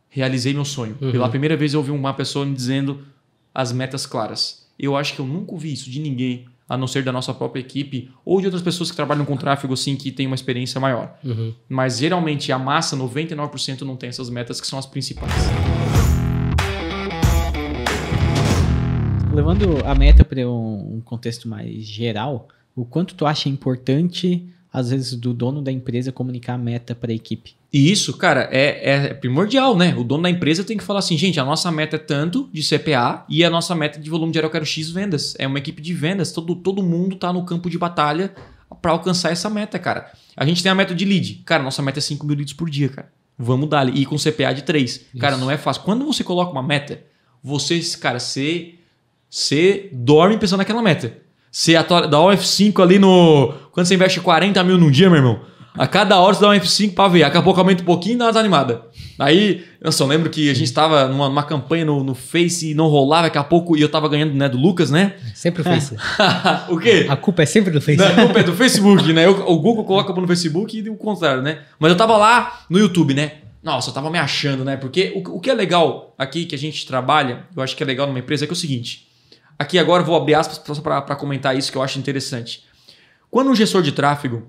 realizei 0.08 0.52
meu 0.52 0.64
sonho. 0.64 0.96
Uhum. 1.00 1.10
Pela 1.10 1.28
primeira 1.30 1.56
vez 1.56 1.72
eu 1.72 1.80
ouvi 1.80 1.90
uma 1.90 2.12
pessoa 2.12 2.44
me 2.44 2.54
dizendo 2.54 3.02
as 3.54 3.72
metas 3.72 4.04
claras. 4.04 4.66
Eu 4.78 4.96
acho 4.96 5.14
que 5.14 5.20
eu 5.20 5.26
nunca 5.26 5.52
ouvi 5.52 5.72
isso 5.72 5.88
de 5.88 6.00
ninguém, 6.00 6.46
a 6.68 6.76
não 6.76 6.86
ser 6.86 7.02
da 7.02 7.12
nossa 7.12 7.32
própria 7.32 7.60
equipe 7.60 8.10
ou 8.24 8.40
de 8.40 8.46
outras 8.46 8.62
pessoas 8.62 8.90
que 8.90 8.96
trabalham 8.96 9.24
com 9.24 9.36
tráfego 9.36 9.72
assim, 9.72 9.96
que 9.96 10.10
tem 10.10 10.26
uma 10.26 10.34
experiência 10.34 10.80
maior. 10.80 11.16
Uhum. 11.24 11.54
Mas 11.68 11.98
geralmente 11.98 12.52
a 12.52 12.58
massa, 12.58 12.96
99%, 12.96 13.82
não 13.82 13.96
tem 13.96 14.10
essas 14.10 14.28
metas 14.28 14.60
que 14.60 14.66
são 14.66 14.78
as 14.78 14.86
principais. 14.86 15.32
Levando 19.33 19.83
a 19.87 19.95
meta 19.95 20.27
para 20.27 20.47
um, 20.47 20.97
um 20.97 21.01
contexto 21.01 21.49
mais 21.49 21.87
geral, 21.87 22.49
o 22.77 22.85
quanto 22.85 23.14
tu 23.14 23.25
acha 23.25 23.49
importante, 23.49 24.47
às 24.71 24.90
vezes, 24.90 25.14
do 25.14 25.33
dono 25.33 25.62
da 25.62 25.73
empresa 25.73 26.12
comunicar 26.12 26.55
a 26.55 26.59
meta 26.59 26.95
para 26.95 27.11
a 27.11 27.14
equipe? 27.14 27.55
E 27.73 27.90
isso, 27.90 28.18
cara, 28.18 28.47
é, 28.53 28.90
é 28.90 29.14
primordial, 29.14 29.75
né? 29.75 29.95
O 29.97 30.05
dono 30.05 30.25
da 30.25 30.31
empresa 30.31 30.62
tem 30.62 30.77
que 30.77 30.85
falar 30.85 30.99
assim, 30.99 31.16
gente, 31.16 31.40
a 31.40 31.45
nossa 31.47 31.73
meta 31.73 31.97
é 31.97 31.99
tanto 31.99 32.51
de 32.53 32.62
CPA 32.62 33.25
e 33.27 33.42
a 33.42 33.49
nossa 33.49 33.75
meta 33.75 33.99
de 33.99 34.11
volume 34.11 34.33
diário 34.33 34.49
eu 34.49 34.51
quero 34.51 34.66
X 34.66 34.90
vendas. 34.90 35.35
É 35.38 35.47
uma 35.47 35.59
equipe 35.59 35.81
de 35.81 35.95
vendas, 35.95 36.31
todo, 36.31 36.55
todo 36.55 36.83
mundo 36.83 37.16
tá 37.16 37.33
no 37.33 37.42
campo 37.47 37.71
de 37.71 37.79
batalha 37.79 38.35
para 38.83 38.92
alcançar 38.92 39.33
essa 39.33 39.49
meta, 39.49 39.79
cara. 39.79 40.12
A 40.37 40.45
gente 40.45 40.62
tem 40.62 40.71
a 40.71 40.75
meta 40.75 40.95
de 40.95 41.07
lead. 41.07 41.42
Cara, 41.47 41.62
nossa 41.62 41.81
meta 41.81 41.99
é 41.99 42.03
5 42.03 42.27
mil 42.27 42.37
leads 42.37 42.53
por 42.53 42.68
dia, 42.68 42.90
cara. 42.90 43.11
Vamos 43.38 43.71
dar 43.71 43.88
E 43.88 44.05
com 44.05 44.16
CPA 44.16 44.53
de 44.53 44.62
3. 44.62 45.07
Cara, 45.18 45.38
não 45.38 45.51
é 45.51 45.57
fácil. 45.57 45.83
Quando 45.83 46.05
você 46.05 46.23
coloca 46.23 46.53
uma 46.53 46.62
meta, 46.62 47.03
você, 47.42 47.81
cara, 47.99 48.21
você, 48.21 48.75
você 49.33 49.88
dorme 49.95 50.37
pensando 50.37 50.59
naquela 50.59 50.83
meta. 50.83 51.16
Você 51.51 51.73
dá 51.73 52.21
um 52.21 52.29
F5 52.29 52.83
ali 52.83 52.99
no. 52.99 53.55
Quando 53.73 53.87
você 53.87 53.95
investe 53.95 54.21
40 54.21 54.62
mil 54.62 54.77
num 54.77 54.90
dia, 54.90 55.09
meu 55.09 55.16
irmão. 55.16 55.40
A 55.75 55.87
cada 55.87 56.21
hora 56.21 56.35
você 56.35 56.40
dá 56.42 56.51
um 56.51 56.53
F5 56.53 56.92
pra 56.92 57.09
ver. 57.09 57.21
Daqui 57.21 57.38
a 57.38 57.42
pouco 57.42 57.59
aumenta 57.59 57.83
um 57.83 57.87
pouquinho 57.87 58.16
e 58.16 58.18
dá 58.18 58.27
uma 58.27 58.31
desanimada. 58.31 58.83
Aí, 59.18 59.64
eu 59.81 59.90
só 59.90 60.05
lembro 60.05 60.29
que 60.29 60.51
a 60.51 60.55
gente 60.55 60.66
estava 60.66 61.09
numa, 61.09 61.31
numa 61.31 61.42
campanha 61.42 61.83
no, 61.87 62.05
no 62.05 62.14
Face 62.14 62.71
e 62.71 62.75
não 62.75 62.88
rolava, 62.88 63.23
daqui 63.23 63.38
a 63.38 63.45
pouco, 63.45 63.75
e 63.75 63.81
eu 63.81 63.88
tava 63.88 64.07
ganhando 64.07 64.35
né, 64.35 64.51
do 64.51 64.59
Lucas, 64.59 64.90
né? 64.90 65.14
Sempre 65.35 65.62
o 65.62 65.64
Face. 65.64 65.97
o 66.68 66.77
quê? 66.79 67.07
A 67.09 67.16
culpa 67.16 67.42
é 67.42 67.47
sempre 67.47 67.71
do 67.71 67.81
Face. 67.81 67.97
Não, 67.97 68.07
a 68.07 68.27
culpa 68.27 68.40
é 68.40 68.42
do 68.42 68.53
Facebook, 68.53 69.11
né? 69.14 69.25
Eu- 69.25 69.49
o 69.49 69.59
Google 69.59 69.85
coloca 69.85 70.12
no 70.12 70.27
Facebook 70.27 70.79
e 70.79 70.90
o 70.90 70.95
contrário, 70.97 71.40
né? 71.40 71.61
Mas 71.79 71.90
eu 71.90 71.97
tava 71.97 72.18
lá 72.18 72.64
no 72.68 72.79
YouTube, 72.79 73.14
né? 73.14 73.33
Nossa, 73.62 73.88
eu 73.88 73.95
tava 73.95 74.11
me 74.11 74.18
achando, 74.18 74.66
né? 74.66 74.77
Porque 74.77 75.14
o, 75.16 75.37
o 75.37 75.40
que 75.40 75.49
é 75.51 75.55
legal 75.55 76.14
aqui 76.18 76.45
que 76.45 76.55
a 76.55 76.59
gente 76.59 76.87
trabalha, 76.87 77.45
eu 77.57 77.62
acho 77.62 77.75
que 77.75 77.83
é 77.83 77.87
legal 77.87 78.07
numa 78.07 78.18
empresa, 78.18 78.45
é 78.45 78.47
que 78.47 78.53
é 78.53 78.57
o 78.57 78.57
seguinte. 78.57 79.12
Aqui 79.58 79.78
agora 79.78 80.02
vou 80.02 80.16
abrir 80.16 80.34
aspas 80.34 80.60
só 80.76 80.82
para 80.82 81.16
comentar 81.16 81.56
isso 81.56 81.70
que 81.70 81.78
eu 81.78 81.82
acho 81.82 81.98
interessante. 81.98 82.64
Quando 83.30 83.50
um 83.50 83.54
gestor 83.54 83.82
de 83.82 83.92
tráfego 83.92 84.48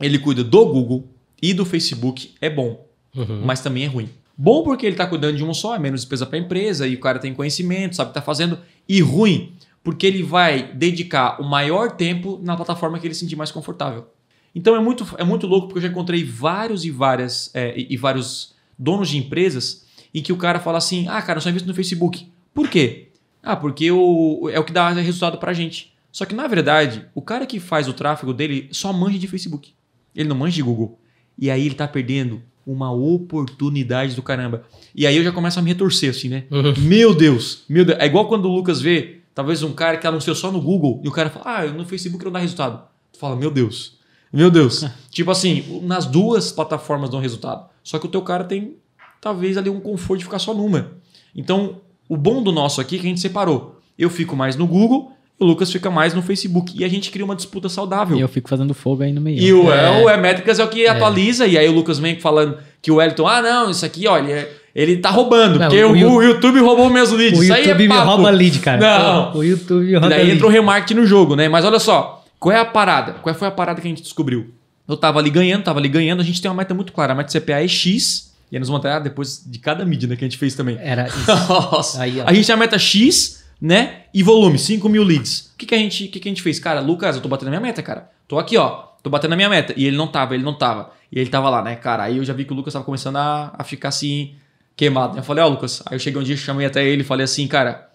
ele 0.00 0.18
cuida 0.18 0.44
do 0.44 0.66
Google 0.66 1.08
e 1.40 1.52
do 1.52 1.64
Facebook, 1.64 2.34
é 2.40 2.48
bom, 2.50 2.86
Uhum. 3.16 3.42
mas 3.44 3.60
também 3.60 3.84
é 3.84 3.86
ruim. 3.86 4.08
Bom 4.36 4.62
porque 4.62 4.86
ele 4.86 4.94
está 4.94 5.06
cuidando 5.06 5.36
de 5.36 5.44
um 5.44 5.52
só, 5.52 5.74
é 5.74 5.78
menos 5.78 6.02
despesa 6.02 6.24
para 6.24 6.38
a 6.38 6.40
empresa 6.40 6.86
e 6.86 6.94
o 6.94 7.00
cara 7.00 7.18
tem 7.18 7.34
conhecimento, 7.34 7.96
sabe 7.96 8.10
o 8.10 8.12
que 8.12 8.18
está 8.18 8.24
fazendo. 8.24 8.58
E 8.88 9.00
ruim 9.00 9.52
porque 9.82 10.06
ele 10.06 10.22
vai 10.22 10.72
dedicar 10.74 11.40
o 11.40 11.44
maior 11.44 11.92
tempo 11.92 12.38
na 12.42 12.54
plataforma 12.54 12.98
que 12.98 13.06
ele 13.06 13.14
se 13.14 13.20
sentir 13.20 13.36
mais 13.36 13.50
confortável. 13.50 14.06
Então 14.54 14.76
é 14.76 14.80
muito, 14.80 15.06
é 15.16 15.24
muito 15.24 15.46
louco 15.46 15.68
porque 15.68 15.78
eu 15.78 15.82
já 15.82 15.88
encontrei 15.88 16.22
vários 16.24 16.84
e 16.84 16.90
várias 16.90 17.50
é, 17.54 17.74
e, 17.78 17.94
e 17.94 17.96
vários 17.96 18.54
donos 18.78 19.08
de 19.08 19.16
empresas 19.16 19.86
em 20.14 20.22
que 20.22 20.32
o 20.32 20.36
cara 20.36 20.60
fala 20.60 20.78
assim: 20.78 21.06
ah, 21.08 21.20
cara, 21.22 21.38
eu 21.38 21.40
só 21.42 21.48
invisto 21.48 21.66
no 21.66 21.74
Facebook. 21.74 22.30
Por 22.54 22.68
quê? 22.68 23.07
Ah, 23.48 23.56
porque 23.56 23.90
o, 23.90 24.50
é 24.52 24.60
o 24.60 24.64
que 24.64 24.74
dá 24.74 24.90
resultado 24.90 25.38
pra 25.38 25.54
gente. 25.54 25.90
Só 26.12 26.26
que 26.26 26.34
na 26.34 26.46
verdade, 26.46 27.06
o 27.14 27.22
cara 27.22 27.46
que 27.46 27.58
faz 27.58 27.88
o 27.88 27.94
tráfego 27.94 28.34
dele 28.34 28.68
só 28.70 28.92
manja 28.92 29.18
de 29.18 29.26
Facebook. 29.26 29.72
Ele 30.14 30.28
não 30.28 30.36
manja 30.36 30.56
de 30.56 30.62
Google. 30.62 31.00
E 31.38 31.50
aí 31.50 31.64
ele 31.64 31.74
tá 31.74 31.88
perdendo 31.88 32.42
uma 32.66 32.92
oportunidade 32.92 34.14
do 34.14 34.22
caramba. 34.22 34.64
E 34.94 35.06
aí 35.06 35.16
eu 35.16 35.24
já 35.24 35.32
começo 35.32 35.58
a 35.58 35.62
me 35.62 35.70
retorcer 35.70 36.10
assim, 36.10 36.28
né? 36.28 36.44
Uhum. 36.50 36.74
Meu 36.76 37.14
Deus, 37.14 37.64
meu 37.66 37.86
Deus. 37.86 37.98
É 37.98 38.04
igual 38.04 38.28
quando 38.28 38.44
o 38.44 38.54
Lucas 38.54 38.82
vê, 38.82 39.20
talvez 39.34 39.62
um 39.62 39.72
cara 39.72 39.96
que 39.96 40.06
anunciou 40.06 40.36
só 40.36 40.52
no 40.52 40.60
Google 40.60 41.00
e 41.02 41.08
o 41.08 41.10
cara 41.10 41.30
fala, 41.30 41.60
ah, 41.60 41.66
no 41.68 41.86
Facebook 41.86 42.22
não 42.22 42.32
dá 42.32 42.40
resultado. 42.40 42.82
Tu 43.10 43.18
fala, 43.18 43.34
meu 43.34 43.50
Deus, 43.50 43.96
meu 44.30 44.50
Deus. 44.50 44.84
tipo 45.08 45.30
assim, 45.30 45.80
nas 45.84 46.04
duas 46.04 46.52
plataformas 46.52 47.08
dão 47.08 47.18
resultado. 47.18 47.66
Só 47.82 47.98
que 47.98 48.04
o 48.04 48.10
teu 48.10 48.20
cara 48.20 48.44
tem, 48.44 48.76
talvez, 49.22 49.56
ali 49.56 49.70
um 49.70 49.80
conforto 49.80 50.18
de 50.18 50.26
ficar 50.26 50.38
só 50.38 50.52
numa. 50.52 50.98
Então, 51.34 51.80
o 52.08 52.16
bom 52.16 52.42
do 52.42 52.50
nosso 52.52 52.80
aqui 52.80 52.96
é 52.96 52.98
que 52.98 53.06
a 53.06 53.08
gente 53.08 53.20
separou. 53.20 53.78
Eu 53.98 54.08
fico 54.08 54.36
mais 54.36 54.56
no 54.56 54.66
Google, 54.66 55.12
o 55.38 55.44
Lucas 55.44 55.70
fica 55.70 55.90
mais 55.90 56.14
no 56.14 56.22
Facebook. 56.22 56.72
E 56.76 56.84
a 56.84 56.88
gente 56.88 57.10
cria 57.10 57.24
uma 57.24 57.36
disputa 57.36 57.68
saudável. 57.68 58.16
E 58.16 58.20
eu 58.20 58.28
fico 58.28 58.48
fazendo 58.48 58.74
fogo 58.74 59.02
aí 59.02 59.12
no 59.12 59.20
meio. 59.20 59.40
E 59.40 59.52
o, 59.52 59.72
é. 59.72 60.00
É. 60.00 60.04
o 60.04 60.08
é 60.08 60.16
Métricas 60.16 60.58
é 60.58 60.64
o 60.64 60.68
que 60.68 60.86
atualiza, 60.86 61.46
e 61.46 61.56
aí 61.58 61.68
o 61.68 61.72
Lucas 61.72 61.98
vem 61.98 62.18
falando 62.18 62.58
que 62.80 62.90
o 62.90 62.96
Wellington, 62.96 63.26
ah, 63.26 63.42
não, 63.42 63.70
isso 63.70 63.84
aqui, 63.84 64.06
olha, 64.06 64.32
é- 64.32 64.52
ele 64.74 64.98
tá 64.98 65.10
roubando, 65.10 65.58
Não, 65.58 65.66
porque 65.68 65.82
o 65.82 65.90
o, 65.90 66.16
o 66.16 66.22
YouTube 66.22 66.60
roubou 66.60 66.88
meus 66.88 67.10
leads. 67.10 67.38
O 67.38 67.42
Isso 67.42 67.52
aí 67.52 67.62
YouTube 67.66 67.84
é 67.84 67.88
me 67.88 67.94
rouba 67.94 68.30
lead, 68.30 68.58
cara. 68.60 68.80
Não. 68.80 69.36
O 69.36 69.42
YouTube 69.42 69.84
me 69.84 69.90
E 69.90 69.94
rouba 69.94 70.08
daí 70.08 70.18
lead. 70.22 70.36
entra 70.36 70.46
o 70.46 70.50
remarketing 70.50 71.00
no 71.00 71.06
jogo, 71.06 71.34
né? 71.34 71.48
Mas 71.48 71.64
olha 71.64 71.80
só, 71.80 72.24
qual 72.38 72.54
é 72.54 72.60
a 72.60 72.64
parada? 72.64 73.14
Qual 73.14 73.34
foi 73.34 73.48
a 73.48 73.50
parada 73.50 73.80
que 73.80 73.86
a 73.88 73.90
gente 73.90 74.02
descobriu? 74.02 74.50
Eu 74.86 74.96
tava 74.96 75.18
ali 75.18 75.30
ganhando, 75.30 75.64
tava 75.64 75.80
ali 75.80 75.88
ganhando, 75.88 76.20
a 76.20 76.24
gente 76.24 76.40
tem 76.40 76.48
uma 76.50 76.56
meta 76.56 76.74
muito 76.74 76.92
clara, 76.92 77.12
a 77.12 77.16
meta 77.16 77.30
CPA 77.38 77.62
é 77.62 77.68
X, 77.68 78.27
e 78.50 78.56
aí 78.56 78.60
nós 78.60 78.68
vamos 78.68 78.84
até 78.84 79.00
depois 79.00 79.44
de 79.46 79.58
cada 79.58 79.84
mídia 79.84 80.08
né, 80.08 80.16
que 80.16 80.24
a 80.24 80.28
gente 80.28 80.38
fez 80.38 80.54
também. 80.54 80.78
Era 80.80 81.06
isso. 81.08 82.00
Aí, 82.00 82.20
a 82.20 82.32
gente 82.32 82.50
a 82.50 82.56
meta 82.56 82.78
X, 82.78 83.44
né? 83.60 84.04
E 84.12 84.22
volume, 84.22 84.58
5 84.58 84.88
mil 84.88 85.02
leads. 85.02 85.50
O 85.54 85.58
que, 85.58 85.66
que, 85.66 85.74
a 85.74 85.78
gente, 85.78 86.08
que, 86.08 86.18
que 86.20 86.28
a 86.28 86.30
gente 86.30 86.42
fez? 86.42 86.58
Cara, 86.58 86.80
Lucas, 86.80 87.16
eu 87.16 87.22
tô 87.22 87.28
batendo 87.28 87.46
na 87.46 87.58
minha 87.58 87.60
meta, 87.60 87.82
cara. 87.82 88.10
Tô 88.26 88.38
aqui, 88.38 88.56
ó. 88.56 88.88
Tô 89.02 89.10
batendo 89.10 89.30
na 89.30 89.36
minha 89.36 89.48
meta. 89.48 89.74
E 89.76 89.84
ele 89.84 89.96
não 89.96 90.06
tava, 90.06 90.34
ele 90.34 90.44
não 90.44 90.56
tava. 90.56 90.92
E 91.10 91.18
ele 91.18 91.30
tava 91.30 91.48
lá, 91.50 91.62
né, 91.62 91.76
cara? 91.76 92.04
Aí 92.04 92.16
eu 92.16 92.24
já 92.24 92.32
vi 92.32 92.44
que 92.44 92.52
o 92.52 92.56
Lucas 92.56 92.72
tava 92.72 92.84
começando 92.84 93.16
a, 93.16 93.52
a 93.56 93.64
ficar 93.64 93.88
assim, 93.88 94.34
queimado. 94.76 95.18
Eu 95.18 95.22
falei, 95.22 95.44
ó, 95.44 95.48
Lucas. 95.48 95.82
Aí 95.86 95.96
eu 95.96 95.98
cheguei 95.98 96.20
um 96.20 96.24
dia, 96.24 96.36
chamei 96.36 96.66
até 96.66 96.86
ele 96.86 97.02
e 97.02 97.04
falei 97.04 97.24
assim, 97.24 97.46
cara, 97.46 97.90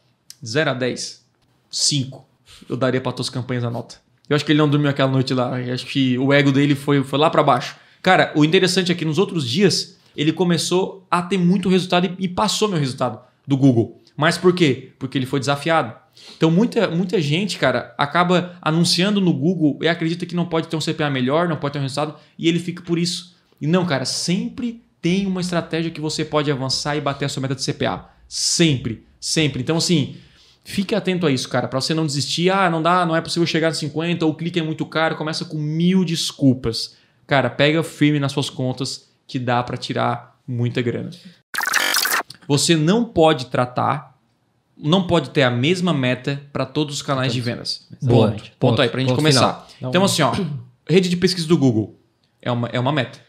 0 0.46 0.72
a 0.72 0.74
10, 0.74 1.26
5. 1.70 2.26
Eu 2.70 2.78
daria 2.78 3.02
pra 3.02 3.12
tuas 3.12 3.30
campanhas 3.30 3.64
a 3.64 3.70
nota. 3.70 3.96
Eu 4.30 4.36
acho 4.36 4.46
que 4.46 4.52
ele 4.52 4.60
não 4.60 4.70
dormiu 4.70 4.90
aquela 4.90 5.12
noite 5.12 5.34
lá. 5.34 5.60
Eu 5.60 5.74
acho 5.74 5.86
que 5.86 6.18
o 6.18 6.32
ego 6.32 6.52
dele 6.52 6.76
foi, 6.76 7.04
foi 7.04 7.20
lá 7.20 7.30
pra 7.30 7.44
baixo. 7.44 7.76
Cara, 8.02 8.32
o 8.36 8.44
interessante 8.44 8.92
é 8.92 8.96
que 8.96 9.06
nos 9.06 9.18
outros 9.18 9.48
dias 9.48 9.98
ele 10.16 10.32
começou 10.32 11.06
a 11.10 11.22
ter 11.22 11.38
muito 11.38 11.70
resultado 11.70 12.16
e, 12.18 12.28
passou 12.28 12.68
meu 12.68 12.80
resultado 12.80 13.20
do 13.48 13.58
Google. 13.58 14.02
Mas 14.16 14.38
por 14.38 14.54
quê? 14.54 14.92
Porque 15.00 15.18
ele 15.18 15.26
foi 15.26 15.40
desafiado. 15.40 15.94
Então 16.38 16.52
muita, 16.52 16.88
muita 16.88 17.20
gente, 17.22 17.58
cara, 17.58 17.94
acaba 17.98 18.56
anunciando 18.62 19.20
no 19.20 19.34
Google 19.34 19.80
e 19.82 19.88
acredita 19.88 20.26
que 20.26 20.36
não 20.36 20.46
pode 20.46 20.68
ter 20.68 20.76
um 20.76 20.80
CPA 20.80 21.10
melhor, 21.10 21.48
não 21.48 21.58
pode 21.58 21.74
ter 21.74 21.80
um 21.80 21.84
resultado 21.84 22.16
e 22.38 22.48
ele 22.48 22.60
fica 22.60 22.84
por 22.84 23.00
isso. 23.00 23.36
E 23.60 23.66
não, 23.66 23.86
cara, 23.86 24.06
sempre 24.06 24.82
tem 25.02 25.26
uma 25.26 25.42
estratégia 25.42 25.92
que 25.92 26.00
você 26.00 26.24
pode 26.24 26.52
avançar 26.52 26.96
e 26.96 27.02
bater 27.02 27.26
a 27.26 27.30
sua 27.30 27.42
meta 27.42 27.56
de 27.56 27.64
CPA. 27.64 28.10
Sempre, 28.28 29.04
sempre. 29.20 29.62
Então 29.62 29.78
assim, 29.78 30.16
Fique 30.66 30.96
atento 30.96 31.28
a 31.28 31.32
isso, 31.32 31.50
cara, 31.50 31.68
para 31.68 31.82
você 31.82 31.94
não 31.94 32.06
desistir. 32.06 32.50
Ah, 32.50 32.70
não 32.70 32.82
dá, 32.82 33.06
não 33.06 33.16
é 33.16 33.22
possível 33.22 33.46
chegar 33.46 33.68
a 33.68 33.74
50, 33.74 34.26
ou 34.26 34.32
o 34.32 34.36
clique 34.36 34.60
é 34.60 34.64
muito 34.64 34.86
caro, 34.86 35.18
começa 35.18 35.44
com 35.44 35.58
mil 35.58 36.06
desculpas. 36.06 36.96
Cara, 37.28 37.50
pega 37.50 37.84
firme 37.84 38.20
nas 38.20 38.32
suas 38.32 38.50
contas 38.50 39.10
que 39.34 39.40
dá 39.40 39.64
para 39.64 39.76
tirar 39.76 40.40
muita 40.48 40.80
grana. 40.80 41.10
Você 42.48 42.76
não 42.76 43.04
pode 43.04 43.48
tratar, 43.48 44.16
não 44.78 45.08
pode 45.08 45.32
ter 45.32 45.42
a 45.42 45.50
mesma 45.50 45.92
meta 45.92 46.40
para 46.54 46.68
todos 46.68 46.98
os 46.98 47.02
canais 47.02 47.34
de 47.34 47.42
vendas. 47.42 47.88
Boa. 48.00 48.30
Ponto. 48.30 48.52
Ponto 48.60 48.82
aí, 48.84 48.90
pra 48.90 49.00
gente 49.00 49.10
Ponto 49.10 49.18
começar. 49.18 49.68
Então, 49.78 49.90
Então, 49.90 50.04
assim, 50.04 50.22
ó, 50.22 50.34
rede 50.88 51.10
de 51.10 51.18
pesquisa 51.18 51.48
do 51.48 51.58
Google 51.58 52.00
é 52.44 52.52
uma, 52.52 52.68
é 52.68 52.80
uma 52.80 52.92
meta. 52.92 53.20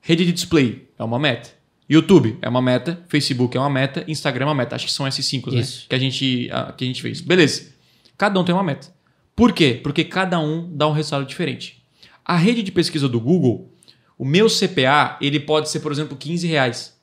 Rede 0.00 0.24
de 0.24 0.32
display 0.32 0.88
é 0.98 1.04
uma 1.04 1.18
meta. 1.18 1.50
YouTube 1.86 2.38
é 2.40 2.48
uma 2.48 2.62
meta, 2.62 3.04
Facebook 3.06 3.54
é 3.54 3.60
uma 3.60 3.68
meta, 3.68 4.06
Instagram 4.08 4.46
é 4.46 4.48
uma 4.48 4.54
meta. 4.54 4.74
Acho 4.74 4.86
que 4.86 4.92
são 4.92 5.06
esses 5.06 5.26
cinco, 5.26 5.50
né? 5.50 5.62
Que 5.86 5.94
a, 5.94 5.98
gente, 5.98 6.48
ah, 6.50 6.72
que 6.74 6.82
a 6.82 6.86
gente 6.86 7.02
fez. 7.02 7.20
Beleza. 7.20 7.74
Cada 8.16 8.40
um 8.40 8.44
tem 8.44 8.54
uma 8.54 8.64
meta. 8.64 8.88
Por 9.34 9.52
quê? 9.52 9.78
Porque 9.82 10.02
cada 10.02 10.40
um 10.40 10.66
dá 10.74 10.88
um 10.88 10.92
resultado 10.92 11.26
diferente. 11.26 11.84
A 12.24 12.38
rede 12.38 12.62
de 12.62 12.72
pesquisa 12.72 13.06
do 13.06 13.20
Google, 13.20 13.70
o 14.18 14.24
meu 14.24 14.46
CPA, 14.48 15.18
ele 15.20 15.38
pode 15.40 15.68
ser, 15.70 15.80
por 15.80 15.92
exemplo, 15.92 16.16
15 16.16 16.46
reais. 16.46 16.96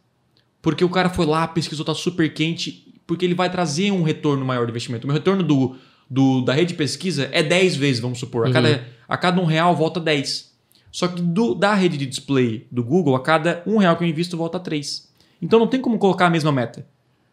Porque 0.61 0.83
o 0.83 0.89
cara 0.89 1.09
foi 1.09 1.25
lá, 1.25 1.47
pesquisou, 1.47 1.85
tá 1.85 1.93
super 1.93 2.33
quente, 2.33 2.93
porque 3.05 3.25
ele 3.25 3.35
vai 3.35 3.49
trazer 3.51 3.91
um 3.91 4.01
retorno 4.03 4.45
maior 4.45 4.65
do 4.65 4.69
investimento. 4.71 5.05
O 5.05 5.07
meu 5.07 5.13
retorno 5.15 5.43
do, 5.43 5.75
do- 6.09 6.41
da 6.41 6.53
rede 6.53 6.69
de 6.69 6.73
pesquisa 6.75 7.29
é 7.31 7.43
10 7.43 7.75
vezes, 7.75 8.01
vamos 8.01 8.17
supor. 8.19 8.45
A, 8.45 8.47
Uhum. 8.47 8.53
cada, 8.53 8.87
a 9.07 9.17
cada 9.17 9.41
um 9.41 9.45
real 9.45 9.75
volta 9.75 9.99
10. 9.99 10.53
Só 10.91 11.07
que 11.07 11.21
do- 11.21 11.53
da 11.53 11.73
rede 11.73 11.97
de 11.97 12.05
display 12.05 12.65
do 12.71 12.83
Google, 12.83 13.15
a 13.15 13.19
cada 13.21 13.61
um 13.67 13.77
real 13.77 13.97
que 13.97 14.03
eu 14.03 14.07
invisto, 14.07 14.37
volta 14.37 14.59
3. 14.59 15.09
Então 15.41 15.59
não 15.59 15.67
tem 15.67 15.81
como 15.81 15.97
colocar 15.97 16.27
a 16.27 16.29
mesma 16.29 16.51
meta. 16.51 16.87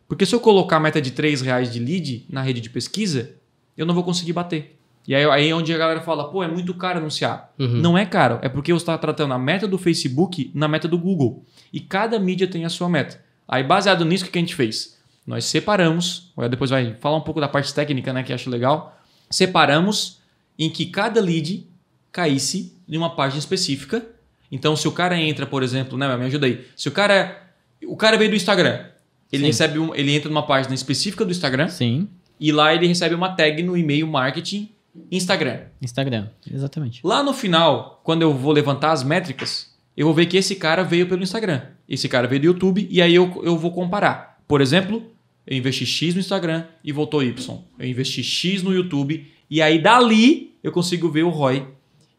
Porque 0.09 0.27
se 0.27 0.35
eu 0.35 0.41
colocar 0.41 0.79
a 0.79 0.81
meta 0.81 1.01
de 1.01 1.13
3 1.13 1.41
reais 1.41 1.73
de 1.73 1.79
lead 1.79 2.27
na 2.29 2.43
rede 2.43 2.61
de 2.61 2.69
pesquisa, 2.69 3.31
eu 3.77 3.87
não 3.87 3.95
vou 3.95 4.03
conseguir 4.03 4.33
bater. 4.33 4.77
E 5.07 5.15
aí, 5.15 5.25
aí 5.25 5.49
é 5.49 5.55
onde 5.55 5.73
a 5.73 5.79
galera 5.79 6.01
fala, 6.01 6.31
pô, 6.31 6.43
é 6.43 6.49
muito 6.49 6.75
caro 6.75 6.99
anunciar. 6.99 7.53
Uhum. 7.59 7.81
Não 7.81 7.99
é 7.99 8.05
caro, 8.05 8.39
é 8.43 8.49
porque 8.49 8.73
você 8.73 8.83
está 8.83 8.97
tratando 8.99 9.35
a 9.35 9.39
meta 9.39 9.67
do 9.67 9.79
Facebook 9.79 10.51
na 10.55 10.69
meta 10.69 10.87
do 10.87 10.99
Google. 10.99 11.45
E 11.73 11.81
cada 11.81 12.19
mídia 12.19 12.47
tem 12.47 12.65
a 12.65 12.69
sua 12.69 12.89
meta. 12.89 13.21
Aí, 13.49 13.65
baseado 13.65 14.05
nisso, 14.05 14.25
o 14.25 14.29
que 14.29 14.39
a 14.39 14.41
gente 14.41 14.55
fez? 14.55 14.99
Nós 15.27 15.45
separamos, 15.45 16.33
depois 16.51 16.71
vai 16.71 16.95
falar 17.01 17.17
um 17.17 17.23
pouco 17.23 17.41
da 17.41 17.49
parte 17.49 17.75
técnica, 17.75 18.13
né, 18.13 18.23
que 18.23 18.33
acho 18.33 18.49
legal. 18.49 18.99
Separamos 19.31 20.21
em 20.59 20.69
que 20.69 20.87
cada 20.87 21.21
lead 21.21 21.67
caísse 22.13 22.77
em 22.89 22.97
uma 22.97 23.15
página 23.15 23.39
específica. 23.39 24.05
Então, 24.51 24.77
se 24.77 24.87
o 24.87 24.93
cara 24.93 25.19
entra, 25.19 25.47
por 25.47 25.63
exemplo, 25.63 25.97
né, 25.97 26.17
me 26.17 26.25
ajuda 26.27 26.47
aí. 26.47 26.67
Se 26.77 26.89
o 26.89 26.93
cara, 26.93 27.49
o 27.85 27.97
cara 27.97 28.17
veio 28.17 28.31
do 28.31 28.37
Instagram, 28.37 28.85
ele 29.33 29.43
Sim. 29.43 29.47
recebe 29.47 29.79
um, 29.79 29.95
ele 29.95 30.15
entra 30.15 30.29
numa 30.29 30.47
página 30.47 30.75
específica 30.75 31.25
do 31.25 31.31
Instagram 31.31 31.69
Sim, 31.69 32.09
e 32.39 32.51
lá 32.51 32.75
ele 32.75 32.87
recebe 32.87 33.15
uma 33.15 33.31
tag 33.31 33.63
no 33.63 33.77
e-mail 33.77 34.07
marketing 34.07 34.69
Instagram. 35.11 35.61
Instagram. 35.81 36.29
Exatamente. 36.51 37.01
Lá 37.05 37.23
no 37.23 37.33
final, 37.33 38.01
quando 38.05 38.23
eu 38.23 38.33
vou 38.35 38.53
levantar 38.53 38.93
as 38.93 39.03
métricas, 39.03 39.75
eu 39.97 40.07
vou 40.07 40.15
ver 40.15 40.27
que 40.27 40.37
esse 40.37 40.57
cara 40.57 40.83
veio 40.83 41.09
pelo 41.09 41.23
Instagram. 41.23 41.63
Esse 41.89 42.09
cara 42.09 42.27
veio 42.27 42.41
do 42.41 42.47
YouTube 42.47 42.89
e 42.91 43.03
aí 43.03 43.15
eu, 43.15 43.43
eu 43.45 43.57
vou 43.59 43.73
comparar. 43.73 44.43
Por 44.47 44.61
exemplo, 44.61 45.03
eu 45.47 45.57
investi 45.57 45.85
X 45.85 46.15
no 46.15 46.21
Instagram 46.21 46.65
e 46.83 46.93
voltou 46.93 47.23
Y. 47.23 47.59
Eu 47.79 47.87
investi 47.87 48.23
X 48.23 48.63
no 48.63 48.73
YouTube 48.73 49.31
e 49.51 49.61
aí 49.61 49.81
dali 49.81 50.57
eu 50.63 50.73
consigo 50.73 51.11
ver 51.11 51.25
o 51.25 51.31
ROI. 51.31 51.67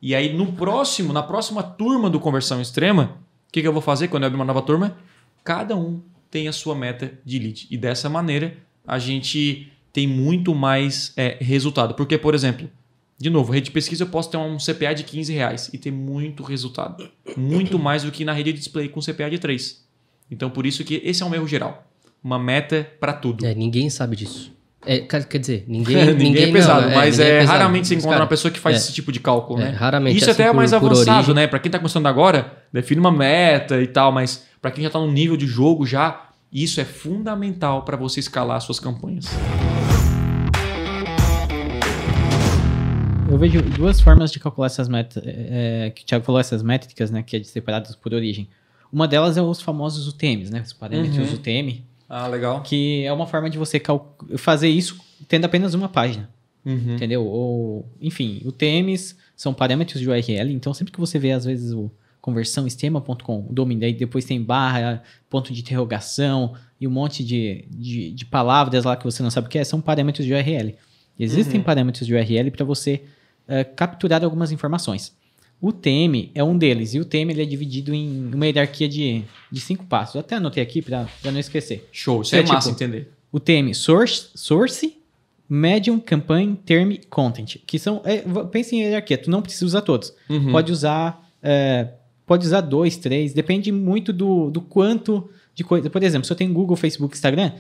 E 0.02 0.14
aí 0.16 0.34
no 0.34 0.54
próximo, 0.54 1.14
na 1.14 1.24
próxima 1.24 1.64
turma 1.64 2.10
do 2.10 2.20
Conversão 2.20 2.62
Extrema, 2.62 3.18
o 3.48 3.52
que, 3.52 3.62
que 3.62 3.68
eu 3.68 3.74
vou 3.74 3.82
fazer 3.82 4.08
quando 4.08 4.24
eu 4.24 4.28
abrir 4.28 4.38
uma 4.38 4.46
nova 4.46 4.62
turma? 4.62 4.98
Cada 5.44 5.76
um 5.76 6.02
tem 6.30 6.48
a 6.48 6.54
sua 6.54 6.76
meta 6.76 7.20
de 7.26 7.40
lead. 7.40 7.68
E 7.70 7.78
dessa 7.78 8.10
maneira 8.10 8.58
a 8.86 8.98
gente 8.98 9.72
tem 9.94 10.08
muito 10.08 10.54
mais 10.56 11.14
é, 11.18 11.38
resultado. 11.40 11.94
Porque, 11.94 12.18
por 12.18 12.34
exemplo, 12.34 12.70
de 13.18 13.30
novo, 13.30 13.52
rede 13.52 13.66
de 13.66 13.72
pesquisa 13.72 14.04
eu 14.04 14.08
posso 14.08 14.32
ter 14.32 14.38
um 14.38 14.58
CPA 14.58 14.96
de 14.96 15.04
15 15.04 15.32
reais 15.34 15.70
e 15.72 15.78
ter 15.78 15.92
muito 15.92 16.44
resultado. 16.44 17.10
Muito 17.38 17.78
mais 17.80 18.04
do 18.04 18.12
que 18.12 18.26
na 18.26 18.34
rede 18.34 18.52
de 18.54 18.60
display 18.60 18.90
com 18.90 19.00
CPA 19.00 19.30
de 19.30 19.38
3. 19.38 19.84
Então, 20.30 20.50
por 20.50 20.66
isso 20.66 20.84
que 20.84 21.02
esse 21.04 21.22
é 21.22 21.26
um 21.26 21.36
erro 21.36 21.48
geral. 21.48 21.86
Uma 22.24 22.40
meta 22.40 22.90
para 23.00 23.14
tudo. 23.14 23.46
É, 23.46 23.54
ninguém 23.54 23.90
sabe 23.90 24.16
disso. 24.16 24.52
É, 24.84 25.00
quer 25.00 25.38
dizer, 25.38 25.66
ninguém. 25.68 25.96
ninguém, 25.96 26.16
ninguém 26.18 26.44
é 26.50 26.52
pesado, 26.52 26.88
não, 26.88 26.96
mas 26.96 27.18
ninguém 27.20 27.34
é, 27.34 27.40
pesado. 27.42 27.58
raramente 27.60 27.88
você 27.88 27.94
encontra 27.94 28.12
cara, 28.12 28.24
uma 28.24 28.30
pessoa 28.30 28.52
que 28.52 28.60
faz 28.60 28.76
é, 28.76 28.80
esse 28.80 28.94
tipo 28.94 29.12
de 29.12 29.20
cálculo, 29.20 29.62
é, 29.62 29.66
né? 29.66 29.72
raramente 29.72 30.18
Isso 30.18 30.30
assim 30.30 30.42
até 30.42 30.50
é 30.50 30.54
mais 30.54 30.74
avançado, 30.74 31.36
né? 31.36 31.46
Para 31.46 31.60
quem 31.60 31.70
tá 31.70 31.78
começando 31.78 32.08
agora, 32.08 32.52
define 32.74 33.00
uma 33.00 33.12
meta 33.12 33.80
e 33.80 33.86
tal, 33.86 34.12
mas 34.12 34.48
para 34.60 34.72
quem 34.72 34.84
já 34.84 34.90
tá 34.90 34.98
no 34.98 35.12
nível 35.12 35.38
de 35.38 35.46
jogo 35.46 35.86
já, 35.86 36.30
isso 36.52 36.82
é 36.82 36.86
fundamental 36.86 37.84
para 37.84 37.96
você 37.96 38.20
escalar 38.20 38.60
suas 38.62 38.80
campanhas. 38.80 39.28
Vejo 43.42 43.62
duas 43.62 44.00
formas 44.00 44.32
de 44.32 44.40
calcular 44.40 44.68
essas 44.68 44.88
metas, 44.88 45.22
é, 45.26 45.92
que 45.96 46.04
o 46.04 46.06
Thiago 46.06 46.24
falou, 46.24 46.40
essas 46.40 46.62
métricas, 46.64 47.12
né, 47.12 47.22
que 47.24 47.36
é 47.36 47.40
de 47.40 47.48
separadas 47.48 47.96
por 47.96 48.14
origem. 48.14 48.48
Uma 48.94 49.08
delas 49.08 49.36
é 49.38 49.42
os 49.42 49.62
famosos 49.62 50.08
UTMs, 50.08 50.52
né? 50.52 50.62
Os 50.62 50.74
parâmetros 50.74 51.30
Uhum. 51.30 51.36
UTM, 51.36 51.84
Ah, 52.10 52.28
legal. 52.28 52.62
que 52.62 53.04
é 53.06 53.12
uma 53.14 53.26
forma 53.26 53.50
de 53.50 53.58
você 53.58 53.82
fazer 54.38 54.68
isso 54.70 54.98
tendo 55.28 55.46
apenas 55.46 55.74
uma 55.74 55.88
página, 55.90 56.30
Uhum. 56.66 56.96
entendeu? 56.96 57.26
Ou, 57.26 57.86
enfim, 58.02 58.42
UTMs 58.46 59.16
são 59.36 59.54
parâmetros 59.54 60.02
de 60.02 60.10
URL, 60.10 60.52
então 60.54 60.74
sempre 60.74 60.92
que 60.94 61.00
você 61.00 61.18
vê, 61.18 61.32
às 61.32 61.46
vezes, 61.46 61.72
o 61.74 61.90
conversãoestema.com, 62.20 63.48
o 63.50 63.54
domínio, 63.54 63.86
aí 63.86 63.94
depois 63.94 64.26
tem 64.26 64.42
barra, 64.42 65.02
ponto 65.30 65.54
de 65.54 65.62
interrogação 65.62 66.54
e 66.80 66.88
um 66.88 66.92
monte 66.92 67.24
de, 67.24 67.66
de, 67.70 68.12
de 68.12 68.26
palavras 68.26 68.84
lá 68.84 68.96
que 68.96 69.04
você 69.06 69.24
não 69.24 69.32
sabe 69.32 69.48
o 69.48 69.50
que 69.50 69.58
é, 69.58 69.64
são 69.64 69.80
parâmetros 69.82 70.26
de 70.26 70.34
URL. 70.34 70.76
Existem 71.20 71.60
Uhum. 71.60 71.64
parâmetros 71.64 72.06
de 72.06 72.14
URL 72.14 72.52
para 72.52 72.66
você 72.66 73.04
eh, 73.52 73.64
capturar 73.64 74.24
algumas 74.24 74.52
informações. 74.52 75.14
O 75.60 75.72
TM 75.72 76.32
é 76.34 76.44
um 76.44 76.58
deles, 76.58 76.94
e 76.96 77.00
o 77.00 77.06
TM 77.06 77.30
ele 77.32 77.44
é 77.44 77.46
dividido 77.46 77.94
em 77.94 78.34
uma 78.34 78.46
hierarquia 78.48 78.90
de, 78.90 79.24
de 79.52 79.60
cinco 79.62 79.86
passos. 79.86 80.16
Eu 80.16 80.22
até 80.22 80.36
anotei 80.38 80.64
aqui 80.64 80.82
para 80.82 81.06
não 81.26 81.40
esquecer. 81.40 81.88
Show, 81.92 82.24
isso 82.24 82.36
É 82.36 82.40
é, 82.40 82.44
massa 82.44 82.70
tipo- 82.72 82.84
entender. 82.84 83.12
O 83.32 83.40
TM 83.40 83.74
source, 83.76 84.30
source 84.34 84.98
Medium, 85.48 86.00
Campaign, 86.00 86.56
Term, 86.66 86.94
Content. 87.10 87.58
Que 87.68 87.78
são. 87.78 88.02
É, 88.06 88.24
pense 88.50 88.76
em 88.76 88.80
hierarquia, 88.84 89.18
tu 89.18 89.30
não 89.30 89.42
precisa 89.42 89.66
usar 89.66 89.82
todos. 89.82 90.14
Uhum. 90.30 90.52
Pode 90.52 90.72
usar. 90.72 91.30
é, 91.44 91.90
pode 92.26 92.46
usar 92.48 92.62
dois, 92.62 92.96
três, 92.98 93.34
depende 93.34 93.72
muito 93.72 94.14
do, 94.14 94.50
do 94.50 94.62
quanto 94.62 95.30
de 95.54 95.64
coisa. 95.66 95.90
Por 95.90 96.02
exemplo, 96.02 96.26
se 96.26 96.32
eu 96.32 96.38
tenho 96.38 96.54
Google, 96.54 96.78
Facebook, 96.78 97.14
Instagram, 97.14 97.52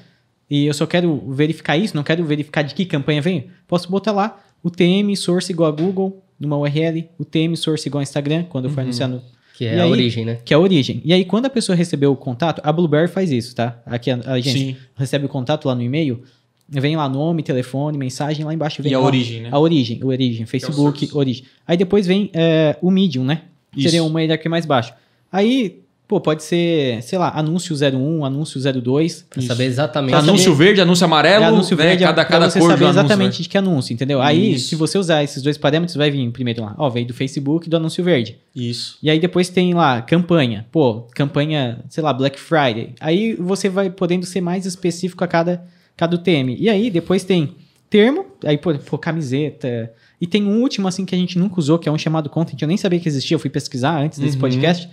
e 0.49 0.65
eu 0.65 0.73
só 0.73 0.85
quero 0.87 1.21
verificar 1.33 1.77
isso, 1.77 1.95
não 1.95 2.03
quero 2.03 2.23
verificar 2.23 2.61
de 2.61 2.73
que 2.73 2.85
campanha 2.85 3.21
vem, 3.21 3.49
posso 3.67 3.89
botar 3.91 4.11
lá 4.13 4.41
o 4.63 4.69
TM 4.69 5.15
source 5.15 5.51
igual 5.51 5.69
a 5.69 5.71
Google 5.71 6.23
numa 6.39 6.57
URL, 6.57 7.05
o 7.19 7.25
TM 7.25 7.55
source 7.55 7.87
igual 7.87 7.99
a 7.99 8.03
Instagram, 8.03 8.43
quando 8.49 8.65
eu 8.65 8.71
for 8.71 8.81
anunciar 8.81 9.07
no, 9.09 9.21
Que 9.57 9.65
é 9.65 9.75
E 9.75 9.79
a 9.79 9.83
aí- 9.83 9.91
origem, 9.91 10.25
né? 10.25 10.39
que 10.43 10.53
é 10.53 10.57
a 10.57 10.59
origem. 10.59 11.01
E 11.05 11.13
aí, 11.13 11.23
quando 11.23 11.45
a 11.45 11.49
pessoa 11.49 11.75
recebeu 11.75 12.11
o 12.11 12.15
contato, 12.15 12.61
a 12.63 12.71
Blueberry 12.71 13.07
faz 13.07 13.31
isso, 13.31 13.53
tá? 13.55 13.79
Aqui 13.85 14.09
a, 14.09 14.19
a 14.25 14.39
gente 14.39 14.57
Sim. 14.57 14.75
recebe 14.95 15.25
o 15.25 15.29
contato 15.29 15.67
lá 15.67 15.75
no 15.75 15.83
e-mail, 15.83 16.23
vem 16.67 16.95
lá 16.95 17.07
nome, 17.07 17.43
telefone, 17.43 17.95
mensagem, 17.97 18.43
lá 18.43 18.53
embaixo 18.53 18.81
vem 18.81 18.91
E 18.91 18.95
a 18.95 18.99
lá 18.99 19.05
origem, 19.05 19.41
né? 19.41 19.49
a 19.51 19.59
origem, 19.59 19.99
o 20.03 20.07
origem, 20.07 20.45
Facebook, 20.47 20.99
serviço. 20.99 21.17
origem. 21.17 21.43
Aí 21.67 21.77
depois 21.77 22.07
vem 22.07 22.31
é, 22.33 22.75
o 22.81 22.89
Medium, 22.89 23.23
né? 23.23 23.43
Isso. 23.75 23.89
Seria 23.89 24.03
uma 24.03 24.21
hierarquia 24.21 24.49
mais 24.49 24.65
baixa. 24.65 24.95
Aí, 25.31 25.80
pô, 26.11 26.19
pode 26.19 26.43
ser, 26.43 27.01
sei 27.03 27.17
lá, 27.17 27.31
anúncio 27.33 27.73
01, 27.73 28.25
anúncio 28.25 28.59
02. 28.59 29.25
Pra 29.29 29.41
saber 29.43 29.63
exatamente. 29.63 30.09
Pra 30.11 30.19
Anúncio 30.19 30.53
verde, 30.53 30.81
anúncio 30.81 31.05
amarelo, 31.05 31.45
É 31.45 31.47
anúncio 31.47 31.77
né? 31.77 31.83
verde, 31.85 32.03
cada, 32.03 32.25
cada 32.25 32.49
você 32.49 32.59
cor 32.59 32.69
saber 32.71 32.83
anúncio, 32.83 32.99
exatamente 32.99 33.39
né? 33.39 33.43
de 33.43 33.47
que 33.47 33.57
anúncio, 33.57 33.93
entendeu? 33.93 34.21
Aí, 34.21 34.55
Isso. 34.55 34.67
se 34.67 34.75
você 34.75 34.97
usar 34.97 35.23
esses 35.23 35.41
dois 35.41 35.57
parâmetros, 35.57 35.95
vai 35.95 36.11
vir 36.11 36.29
primeiro 36.31 36.63
lá, 36.63 36.75
ó, 36.77 36.89
veio 36.89 37.07
do 37.07 37.13
Facebook 37.13 37.67
e 37.67 37.69
do 37.69 37.77
anúncio 37.77 38.03
verde. 38.03 38.37
Isso. 38.53 38.97
E 39.01 39.09
aí 39.09 39.21
depois 39.21 39.47
tem 39.47 39.73
lá 39.73 40.01
campanha. 40.01 40.65
Pô, 40.69 41.07
campanha, 41.15 41.79
sei 41.87 42.03
lá, 42.03 42.11
Black 42.11 42.37
Friday. 42.37 42.89
Aí 42.99 43.33
você 43.35 43.69
vai 43.69 43.89
podendo 43.89 44.25
ser 44.25 44.41
mais 44.41 44.65
específico 44.65 45.23
a 45.23 45.27
cada, 45.29 45.63
cada 45.95 46.13
UTM. 46.17 46.57
E 46.59 46.69
aí 46.69 46.89
depois 46.91 47.23
tem 47.23 47.55
termo, 47.89 48.25
aí 48.43 48.57
pô, 48.57 48.73
pô, 48.75 48.97
camiseta. 48.97 49.89
E 50.19 50.27
tem 50.27 50.43
um 50.43 50.61
último 50.61 50.87
assim 50.87 51.05
que 51.05 51.15
a 51.15 51.17
gente 51.17 51.39
nunca 51.39 51.57
usou, 51.59 51.79
que 51.79 51.89
é 51.89 51.91
um 51.91 51.97
chamado 51.97 52.29
content. 52.29 52.61
Eu 52.61 52.67
nem 52.67 52.77
sabia 52.77 52.99
que 52.99 53.07
existia, 53.07 53.33
eu 53.35 53.39
fui 53.39 53.49
pesquisar 53.49 53.97
antes 53.97 54.19
desse 54.19 54.35
Uhum. 54.35 54.41
podcast. 54.41 54.87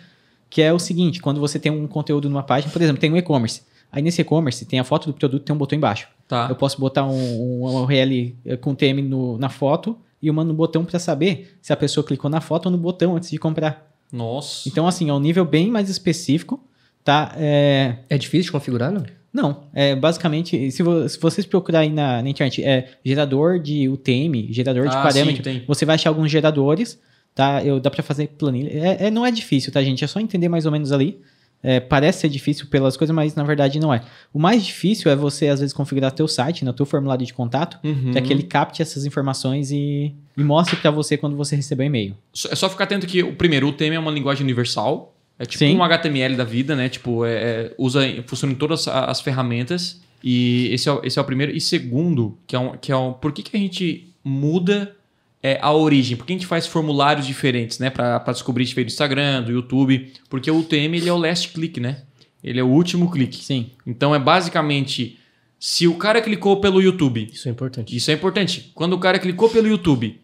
Que 0.50 0.62
é 0.62 0.72
o 0.72 0.78
seguinte, 0.78 1.20
quando 1.20 1.40
você 1.40 1.58
tem 1.58 1.70
um 1.70 1.86
conteúdo 1.86 2.28
numa 2.28 2.42
página, 2.42 2.72
por 2.72 2.80
exemplo, 2.80 3.00
tem 3.00 3.12
um 3.12 3.16
e-commerce. 3.16 3.62
Aí 3.90 4.02
nesse 4.02 4.20
e-commerce 4.20 4.64
tem 4.66 4.78
a 4.78 4.84
foto 4.84 5.06
do 5.06 5.12
produto, 5.14 5.42
tem 5.44 5.54
um 5.54 5.58
botão 5.58 5.76
embaixo. 5.76 6.08
Tá. 6.26 6.46
Eu 6.48 6.56
posso 6.56 6.78
botar 6.80 7.04
um, 7.06 7.62
um 7.64 7.64
URL 7.82 8.34
eh, 8.44 8.56
com 8.56 8.74
TM 8.74 9.00
no- 9.02 9.38
na 9.38 9.48
foto 9.48 9.96
e 10.20 10.28
uma 10.30 10.44
no 10.44 10.52
botão 10.52 10.84
para 10.84 10.98
saber 10.98 11.56
se 11.62 11.72
a 11.72 11.76
pessoa 11.76 12.04
clicou 12.04 12.28
na 12.30 12.40
foto 12.40 12.66
ou 12.66 12.72
no 12.72 12.78
botão 12.78 13.16
antes 13.16 13.30
de 13.30 13.38
comprar. 13.38 13.86
Nossa. 14.12 14.68
Então, 14.68 14.86
assim, 14.86 15.08
é 15.08 15.12
um 15.12 15.20
nível 15.20 15.44
bem 15.44 15.70
mais 15.70 15.88
específico, 15.88 16.60
tá? 17.04 17.32
É, 17.36 17.96
É 18.10 18.18
difícil 18.18 18.44
de 18.46 18.52
configurar, 18.52 18.90
não? 18.92 19.04
não, 19.32 19.64
é 19.74 19.94
basicamente, 19.94 20.70
se, 20.70 20.82
vo- 20.82 21.08
se 21.08 21.18
vocês 21.20 21.46
procurarem 21.46 21.92
na, 21.92 22.22
na 22.22 22.28
internet, 22.28 22.62
é 22.64 22.88
gerador 23.04 23.58
de 23.58 23.88
UTM, 23.88 24.48
gerador 24.50 24.88
de 24.88 24.96
Ah, 24.96 25.02
parâmetro, 25.02 25.36
sim, 25.36 25.42
tem. 25.42 25.64
você 25.66 25.84
vai 25.84 25.94
achar 25.94 26.10
alguns 26.10 26.30
geradores, 26.30 26.98
tá? 27.38 27.64
Eu, 27.64 27.78
dá 27.80 27.88
para 27.90 28.02
fazer 28.02 28.26
planilha. 28.36 28.68
É, 28.72 29.06
é- 29.06 29.10
não 29.10 29.24
é 29.24 29.30
difícil, 29.30 29.72
tá, 29.72 29.80
gente? 29.82 30.02
É 30.02 30.06
só 30.08 30.18
entender 30.20 30.48
mais 30.48 30.66
ou 30.66 30.72
menos 30.72 30.90
ali. 30.92 31.18
É, 31.62 31.80
parece 31.80 32.20
ser 32.20 32.28
difícil 32.28 32.66
pelas 32.68 32.96
coisas, 32.96 33.14
mas 33.14 33.34
na 33.34 33.42
verdade 33.42 33.80
não 33.80 33.92
é. 33.92 34.00
O 34.32 34.38
mais 34.38 34.64
difícil 34.64 35.10
é 35.10 35.16
você, 35.16 35.48
às 35.48 35.58
vezes, 35.60 35.72
configurar 35.72 36.12
teu 36.12 36.28
site, 36.28 36.64
no 36.64 36.72
teu 36.72 36.86
formulário 36.86 37.24
de 37.26 37.32
contato, 37.34 37.78
Uhum. 37.84 38.12
que 38.12 38.18
é 38.18 38.20
que 38.20 38.32
ele 38.32 38.44
capte 38.44 38.80
essas 38.82 39.04
informações 39.04 39.70
e, 39.72 40.14
e 40.36 40.42
mostre 40.44 40.76
para 40.76 40.90
você 40.92 41.16
quando 41.16 41.36
você 41.36 41.56
receber 41.56 41.82
o 41.84 41.86
e-mail. 41.86 42.14
É 42.50 42.54
só 42.54 42.68
ficar 42.70 42.84
atento 42.84 43.06
que, 43.08 43.22
o 43.24 43.34
primeiro, 43.34 43.66
o 43.68 43.72
TM 43.72 43.96
é 43.96 43.98
uma 43.98 44.10
linguagem 44.12 44.44
universal. 44.44 45.14
É 45.36 45.44
tipo 45.44 45.58
Sim. 45.58 45.76
um 45.76 45.82
HTML 45.82 46.36
da 46.36 46.44
vida, 46.44 46.74
né? 46.76 46.88
Tipo, 46.88 47.24
é, 47.24 47.32
é- 47.34 47.74
usa, 47.78 48.00
funciona 48.26 48.52
em 48.52 48.56
todas 48.56 48.86
as 48.88 49.20
ferramentas. 49.20 50.00
E 50.22 50.68
esse 50.72 50.88
é, 50.88 50.92
o- 50.92 51.00
esse 51.04 51.18
é 51.18 51.22
o 51.22 51.24
primeiro. 51.24 51.52
E 51.56 51.60
segundo, 51.60 52.36
que 52.46 52.54
é 52.56 52.58
um. 52.58 52.76
Que 52.76 52.90
é 52.92 52.96
um 52.96 53.12
por 53.12 53.32
que, 53.32 53.42
que 53.42 53.56
a 53.56 53.60
gente 53.60 54.12
muda 54.24 54.94
é, 55.42 55.58
a 55.62 55.72
origem? 55.72 56.16
Por 56.16 56.26
que 56.26 56.32
a 56.32 56.36
gente 56.36 56.46
faz 56.46 56.66
formulários 56.66 57.26
diferentes, 57.26 57.78
né? 57.78 57.90
Pra 57.90 58.18
descobrir 58.32 58.66
se 58.66 58.74
veio 58.74 58.86
do 58.86 58.90
Instagram, 58.90 59.42
do 59.42 59.52
YouTube. 59.52 60.12
Porque 60.28 60.50
o 60.50 60.58
UTM 60.58 60.96
ele 60.96 61.08
é 61.08 61.12
o 61.12 61.16
last 61.16 61.48
click, 61.48 61.80
né? 61.80 62.02
Ele 62.42 62.60
é 62.60 62.62
o 62.62 62.68
último 62.68 63.10
clique. 63.10 63.42
Sim. 63.44 63.70
Então 63.86 64.14
é 64.14 64.18
basicamente. 64.18 65.18
Se 65.60 65.88
o 65.88 65.96
cara 65.96 66.20
clicou 66.22 66.60
pelo 66.60 66.80
YouTube 66.80 67.28
Isso 67.32 67.48
é 67.48 67.50
importante. 67.50 67.96
isso 67.96 68.08
é 68.12 68.14
importante. 68.14 68.70
Quando 68.76 68.92
o 68.92 68.98
cara 68.98 69.18
clicou 69.18 69.50
pelo 69.50 69.66
YouTube 69.66 70.20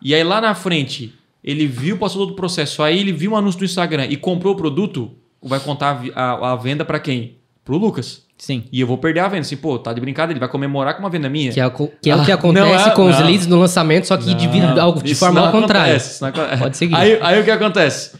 e 0.00 0.14
aí 0.14 0.24
lá 0.24 0.40
na 0.40 0.54
frente 0.54 1.12
ele 1.44 1.66
viu, 1.66 1.98
passou 1.98 2.22
todo 2.22 2.32
o 2.32 2.36
processo, 2.36 2.82
aí 2.82 2.98
ele 2.98 3.12
viu 3.12 3.32
um 3.32 3.36
anúncio 3.36 3.58
do 3.58 3.66
Instagram 3.66 4.06
e 4.06 4.16
comprou 4.16 4.54
o 4.54 4.56
produto, 4.56 5.14
vai 5.42 5.60
contar 5.60 6.02
a 6.14 6.22
a, 6.22 6.52
a 6.52 6.56
venda 6.56 6.86
pra 6.86 6.98
quem? 6.98 7.37
Pro 7.68 7.76
Lucas. 7.76 8.22
Sim. 8.38 8.64
E 8.72 8.80
eu 8.80 8.86
vou 8.86 8.96
perder 8.96 9.20
a 9.20 9.28
venda. 9.28 9.42
Assim, 9.42 9.58
pô, 9.58 9.78
tá 9.78 9.92
de 9.92 10.00
brincadeira, 10.00 10.32
ele 10.32 10.40
vai 10.40 10.48
comemorar 10.48 10.94
com 10.94 11.00
uma 11.00 11.10
venda 11.10 11.28
minha. 11.28 11.52
Que 11.52 11.60
é, 11.60 11.66
o 11.66 11.70
que 11.70 12.08
é 12.08 12.16
o 12.16 12.20
Ah, 12.22 12.24
que 12.24 12.32
acontece 12.32 12.66
não 12.66 12.74
é- 12.86 12.90
com 12.94 13.06
os 13.10 13.18
não. 13.18 13.26
leads 13.26 13.46
no 13.46 13.58
lançamento, 13.60 14.06
só 14.06 14.16
que 14.16 14.32
de, 14.34 14.48
vida- 14.48 14.80
algo 14.80 15.02
de 15.02 15.12
Isso 15.12 15.20
forma 15.20 15.38
não 15.40 15.46
ao 15.48 15.52
contrário. 15.52 15.94
acontece, 15.94 16.22
não. 16.22 16.32
Pode 16.58 16.76
seguir. 16.78 16.94
Aí, 16.94 17.18
aí 17.20 17.40
o 17.40 17.44
que 17.44 17.50
acontece? 17.50 18.12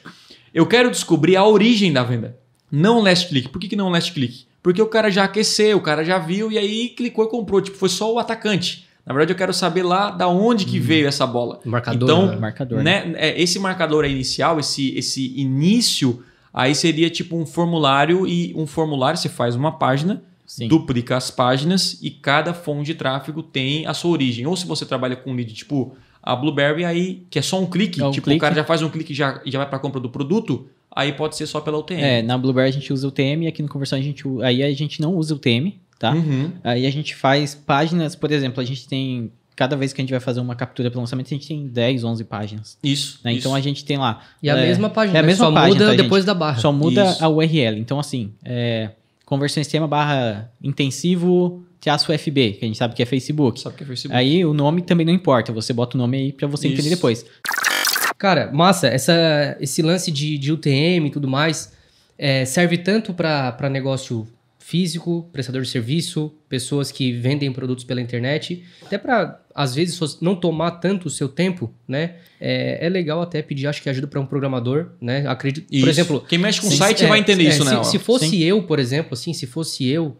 Eu 0.52 0.66
quero 0.66 0.90
descobrir 0.90 1.34
a 1.36 1.44
origem 1.46 1.90
da 1.92 2.02
venda. 2.02 2.36
Não 2.70 2.98
o 2.98 3.02
last 3.02 3.26
click. 3.28 3.48
Por 3.48 3.58
que, 3.58 3.68
que 3.68 3.76
não 3.76 3.86
o 3.86 3.90
last 3.90 4.12
click? 4.12 4.44
Porque 4.62 4.82
o 4.82 4.86
cara 4.86 5.10
já 5.10 5.24
aqueceu, 5.24 5.78
o 5.78 5.80
cara 5.80 6.04
já 6.04 6.18
viu 6.18 6.52
e 6.52 6.58
aí 6.58 6.90
clicou 6.90 7.24
e 7.24 7.28
comprou. 7.30 7.62
Tipo, 7.62 7.78
foi 7.78 7.88
só 7.88 8.12
o 8.12 8.18
atacante. 8.18 8.86
Na 9.06 9.14
verdade, 9.14 9.32
eu 9.32 9.36
quero 9.38 9.54
saber 9.54 9.82
lá 9.82 10.10
da 10.10 10.28
onde 10.28 10.66
que 10.66 10.78
veio 10.78 11.08
essa 11.08 11.26
bola. 11.26 11.60
Marcador, 11.64 12.02
Então, 12.10 12.26
né? 12.26 12.36
Marcador. 12.36 12.82
né, 12.82 13.12
é, 13.16 13.40
esse 13.40 13.58
marcador 13.58 14.04
aí 14.04 14.12
inicial, 14.12 14.60
esse, 14.60 14.94
esse 14.98 15.32
início, 15.40 16.22
aí 16.52 16.74
seria 16.74 17.10
tipo 17.10 17.36
um 17.36 17.46
formulário 17.46 18.26
e 18.26 18.52
um 18.56 18.66
formulário 18.66 19.18
você 19.18 19.28
faz 19.28 19.54
uma 19.54 19.72
página, 19.72 20.22
Sim. 20.46 20.68
duplica 20.68 21.16
as 21.16 21.30
páginas 21.30 21.98
e 22.02 22.10
cada 22.10 22.54
fonte 22.54 22.86
de 22.86 22.94
tráfego 22.94 23.42
tem 23.42 23.86
a 23.86 23.94
sua 23.94 24.10
origem. 24.10 24.46
Ou 24.46 24.56
se 24.56 24.66
você 24.66 24.86
trabalha 24.86 25.16
com 25.16 25.32
lead 25.34 25.52
tipo 25.52 25.94
a 26.22 26.34
Blueberry 26.34 26.84
aí, 26.84 27.22
que 27.30 27.38
é 27.38 27.42
só 27.42 27.60
um 27.60 27.66
clique, 27.66 28.00
É 28.02 28.06
um 28.06 28.10
tipo 28.10 28.24
clique. 28.24 28.38
o 28.38 28.40
cara 28.40 28.54
já 28.54 28.64
faz 28.64 28.82
um 28.82 28.88
clique 28.90 29.12
e 29.12 29.16
já, 29.16 29.40
e 29.44 29.50
já 29.50 29.58
vai 29.58 29.68
para 29.68 29.78
compra 29.78 30.00
do 30.00 30.10
produto, 30.10 30.68
aí 30.90 31.12
pode 31.12 31.36
ser 31.36 31.46
só 31.46 31.60
pela 31.60 31.78
UTM. 31.78 32.00
É, 32.00 32.22
na 32.22 32.36
Blueberry 32.36 32.68
a 32.68 32.72
gente 32.72 32.92
usa 32.92 33.06
o 33.06 33.10
TM, 33.10 33.46
aqui 33.46 33.62
no 33.62 33.68
Conversão 33.68 33.98
a 33.98 34.02
gente, 34.02 34.24
aí 34.42 34.62
a 34.62 34.72
gente 34.74 35.00
não 35.00 35.14
usa 35.14 35.34
o 35.34 35.38
TM, 35.38 35.78
tá? 35.98 36.12
Uhum. 36.12 36.52
Aí 36.64 36.86
a 36.86 36.90
gente 36.90 37.14
faz 37.14 37.54
páginas, 37.54 38.14
por 38.16 38.30
exemplo, 38.30 38.60
a 38.60 38.64
gente 38.64 38.86
tem, 38.88 39.30
cada 39.58 39.74
vez 39.74 39.92
que 39.92 40.00
a 40.00 40.04
gente 40.04 40.12
vai 40.12 40.20
fazer 40.20 40.38
uma 40.38 40.54
captura 40.54 40.88
para 40.88 41.00
lançamento, 41.00 41.26
a 41.26 41.30
gente 41.30 41.48
tem 41.48 41.66
10, 41.66 42.04
11 42.04 42.22
páginas. 42.22 42.78
Isso. 42.80 43.18
né? 43.24 43.32
isso. 43.32 43.40
Então 43.40 43.56
a 43.56 43.60
gente 43.60 43.84
tem 43.84 43.98
lá. 43.98 44.22
E 44.40 44.48
a 44.48 44.56
é, 44.56 44.66
mesma 44.68 44.88
página, 44.88 45.18
é 45.18 45.20
a 45.20 45.24
mesma 45.24 45.46
só 45.46 45.52
página, 45.52 45.74
muda 45.74 45.84
tá, 45.84 45.90
gente? 45.90 46.02
depois 46.02 46.24
da 46.24 46.32
barra. 46.32 46.60
Só 46.60 46.70
muda 46.70 47.10
Isso. 47.10 47.24
a 47.24 47.28
URL. 47.28 47.80
Então, 47.80 47.98
assim, 47.98 48.32
é, 48.44 48.90
conversão 49.26 49.60
extrema 49.60 49.88
barra 49.88 50.48
intensivo 50.62 51.64
traço 51.80 52.16
FB, 52.16 52.52
que 52.52 52.64
a 52.64 52.68
gente 52.68 52.78
sabe 52.78 52.94
que 52.94 53.02
é 53.02 53.06
Facebook. 53.06 53.58
Sabe 53.60 53.74
o 53.74 53.78
que 53.78 53.82
é 53.82 53.86
Facebook? 53.88 54.16
Aí 54.16 54.44
o 54.44 54.54
nome 54.54 54.80
também 54.82 55.04
não 55.04 55.12
importa, 55.12 55.52
você 55.52 55.72
bota 55.72 55.96
o 55.96 55.98
nome 55.98 56.16
aí 56.16 56.32
para 56.32 56.46
você 56.46 56.68
Isso. 56.68 56.74
entender 56.74 56.94
depois. 56.94 57.26
Cara, 58.16 58.52
massa, 58.52 58.86
essa, 58.86 59.56
esse 59.58 59.82
lance 59.82 60.12
de, 60.12 60.38
de 60.38 60.52
UTM 60.52 61.06
e 61.06 61.10
tudo 61.10 61.26
mais 61.26 61.72
é, 62.16 62.44
serve 62.44 62.78
tanto 62.78 63.12
para 63.12 63.68
negócio 63.68 64.28
físico, 64.68 65.26
prestador 65.32 65.62
de 65.62 65.68
serviço, 65.68 66.30
pessoas 66.46 66.92
que 66.92 67.10
vendem 67.10 67.50
produtos 67.50 67.84
pela 67.84 68.02
internet, 68.02 68.62
até 68.84 68.98
para, 68.98 69.40
às 69.58 69.74
vezes, 69.74 70.20
não 70.20 70.36
tomar 70.36 70.70
tanto 70.72 71.06
o 71.06 71.10
seu 71.10 71.28
tempo, 71.28 71.74
né? 71.86 72.14
É, 72.40 72.86
é 72.86 72.88
legal 72.88 73.20
até 73.20 73.42
pedir, 73.42 73.66
acho 73.66 73.82
que 73.82 73.88
ajuda 73.90 74.06
para 74.06 74.20
um 74.20 74.26
programador, 74.26 74.90
né? 75.00 75.26
Acredito, 75.26 75.66
Isso. 75.70 75.80
por 75.84 75.88
exemplo, 75.90 76.20
quem 76.28 76.38
mexe 76.38 76.60
com 76.60 76.70
se- 76.70 76.76
site 76.76 77.04
é, 77.04 77.08
vai 77.08 77.18
entender 77.18 77.44
é, 77.44 77.48
isso, 77.48 77.64
se, 77.64 77.74
né? 77.74 77.82
Se 77.82 77.98
fosse 77.98 78.28
Sim. 78.30 78.38
eu, 78.44 78.62
por 78.62 78.78
exemplo, 78.78 79.14
assim, 79.14 79.32
se 79.32 79.46
fosse 79.46 79.86
eu, 79.88 80.16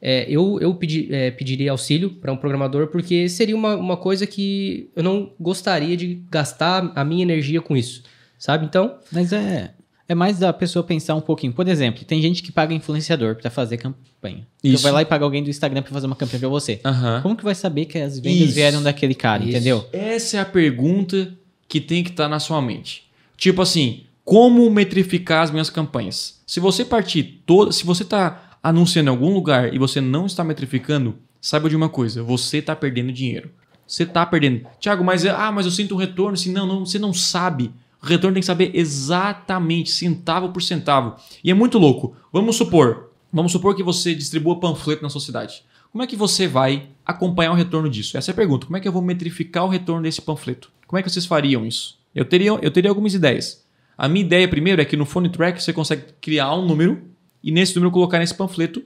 é, 0.00 0.24
eu, 0.28 0.58
eu 0.60 0.72
pedi- 0.74 1.08
é, 1.12 1.30
pediria 1.32 1.72
auxílio 1.72 2.10
para 2.10 2.32
um 2.32 2.36
programador, 2.36 2.86
porque 2.86 3.28
seria 3.28 3.56
uma, 3.56 3.74
uma 3.74 3.96
coisa 3.96 4.26
que 4.26 4.88
eu 4.94 5.02
não 5.02 5.32
gostaria 5.40 5.96
de 5.96 6.22
gastar 6.30 6.92
a 6.94 7.04
minha 7.04 7.22
energia 7.22 7.60
com 7.60 7.76
isso, 7.76 8.04
sabe? 8.38 8.66
Então, 8.66 8.96
Mas 9.10 9.32
é, 9.32 9.70
é 10.08 10.14
mais 10.14 10.38
da 10.38 10.52
pessoa 10.52 10.82
pensar 10.84 11.14
um 11.14 11.20
pouquinho. 11.20 11.52
Por 11.52 11.66
exemplo, 11.66 12.04
tem 12.04 12.22
gente 12.22 12.42
que 12.42 12.52
paga 12.52 12.72
influenciador 12.72 13.36
para 13.36 13.50
fazer 13.50 13.76
campanha. 13.76 14.46
Então 14.58 14.72
Isso. 14.74 14.82
vai 14.82 14.92
lá 14.92 15.02
e 15.02 15.04
paga 15.04 15.24
alguém 15.24 15.42
do 15.42 15.50
Instagram 15.50 15.82
para 15.82 15.92
fazer 15.92 16.06
uma 16.06 16.16
campanha 16.16 16.40
para 16.40 16.48
você. 16.48 16.80
Aham. 16.84 17.20
Como 17.22 17.36
que 17.36 17.44
vai 17.44 17.54
saber 17.54 17.86
que 17.86 17.98
as 17.98 18.18
vendas 18.18 18.48
Isso. 18.48 18.54
vieram 18.54 18.82
daquele 18.82 19.14
cara, 19.14 19.42
Isso. 19.42 19.50
entendeu? 19.50 19.88
Essa 19.92 20.36
é 20.36 20.40
a 20.40 20.44
pergunta 20.44 21.32
que 21.68 21.80
tem 21.80 22.04
que 22.04 22.10
estar 22.10 22.28
na 22.28 22.38
sua 22.38 22.62
mente. 22.62 23.04
Tipo 23.36 23.62
assim, 23.62 24.04
como 24.24 24.68
metrificar 24.70 25.42
as 25.42 25.50
minhas 25.50 25.70
campanhas. 25.70 26.40
Se 26.46 26.60
você 26.60 26.84
partir 26.84 27.42
toda, 27.44 27.72
se 27.72 27.84
você 27.84 28.02
está 28.02 28.58
anunciando 28.62 29.08
em 29.08 29.12
algum 29.12 29.32
lugar 29.32 29.74
e 29.74 29.78
você 29.78 30.00
não 30.00 30.26
está 30.26 30.44
metrificando, 30.44 31.16
saiba 31.40 31.68
de 31.68 31.76
uma 31.76 31.88
coisa, 31.88 32.22
você 32.22 32.58
está 32.58 32.74
perdendo 32.74 33.12
dinheiro. 33.12 33.50
Você 33.86 34.02
está 34.02 34.26
perdendo. 34.26 34.66
Tiago, 34.80 35.04
mas 35.04 35.24
ah, 35.24 35.52
mas 35.52 35.64
eu 35.64 35.70
sinto 35.70 35.94
um 35.94 35.98
retorno. 35.98 36.34
Assim, 36.34 36.52
não, 36.52 36.66
não, 36.66 36.84
você 36.84 36.98
não 36.98 37.12
sabe. 37.14 37.72
O 38.06 38.08
retorno 38.08 38.34
tem 38.34 38.40
que 38.40 38.46
saber 38.46 38.70
exatamente, 38.72 39.90
centavo 39.90 40.50
por 40.50 40.62
centavo. 40.62 41.16
E 41.42 41.50
é 41.50 41.54
muito 41.54 41.76
louco. 41.76 42.14
Vamos 42.32 42.54
supor, 42.54 43.10
vamos 43.32 43.50
supor 43.50 43.74
que 43.74 43.82
você 43.82 44.14
distribua 44.14 44.60
panfleto 44.60 45.02
na 45.02 45.10
sociedade. 45.10 45.64
Como 45.90 46.04
é 46.04 46.06
que 46.06 46.14
você 46.14 46.46
vai 46.46 46.90
acompanhar 47.04 47.50
o 47.50 47.56
retorno 47.56 47.90
disso? 47.90 48.16
Essa 48.16 48.30
é 48.30 48.32
a 48.32 48.36
pergunta. 48.36 48.66
Como 48.66 48.76
é 48.76 48.80
que 48.80 48.86
eu 48.86 48.92
vou 48.92 49.02
metrificar 49.02 49.64
o 49.64 49.68
retorno 49.68 50.04
desse 50.04 50.22
panfleto? 50.22 50.70
Como 50.86 51.00
é 51.00 51.02
que 51.02 51.10
vocês 51.10 51.26
fariam 51.26 51.66
isso? 51.66 51.98
Eu 52.14 52.24
teria, 52.24 52.50
eu 52.50 52.70
teria 52.70 52.88
algumas 52.88 53.12
ideias. 53.12 53.66
A 53.98 54.08
minha 54.08 54.24
ideia 54.24 54.46
primeiro 54.46 54.80
é 54.80 54.84
que 54.84 54.96
no 54.96 55.04
Phone 55.04 55.28
Track 55.28 55.60
você 55.60 55.72
consegue 55.72 56.04
criar 56.20 56.54
um 56.54 56.64
número 56.64 57.02
e 57.42 57.50
nesse 57.50 57.74
número 57.74 57.90
colocar 57.90 58.20
nesse 58.20 58.34
panfleto 58.34 58.84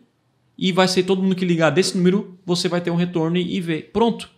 e 0.57 0.73
vai 0.73 0.89
ser 0.89 1.03
todo 1.03 1.23
mundo 1.23 1.35
que 1.35 1.45
ligar 1.45 1.69
desse 1.69 1.95
número, 1.95 2.39
você 2.47 2.69
vai 2.71 2.81
ter 2.81 2.91
um 2.91 2.97
retorno 2.97 3.37
e, 3.37 3.61
ver. 3.61 3.91
Pronto. 3.93 4.31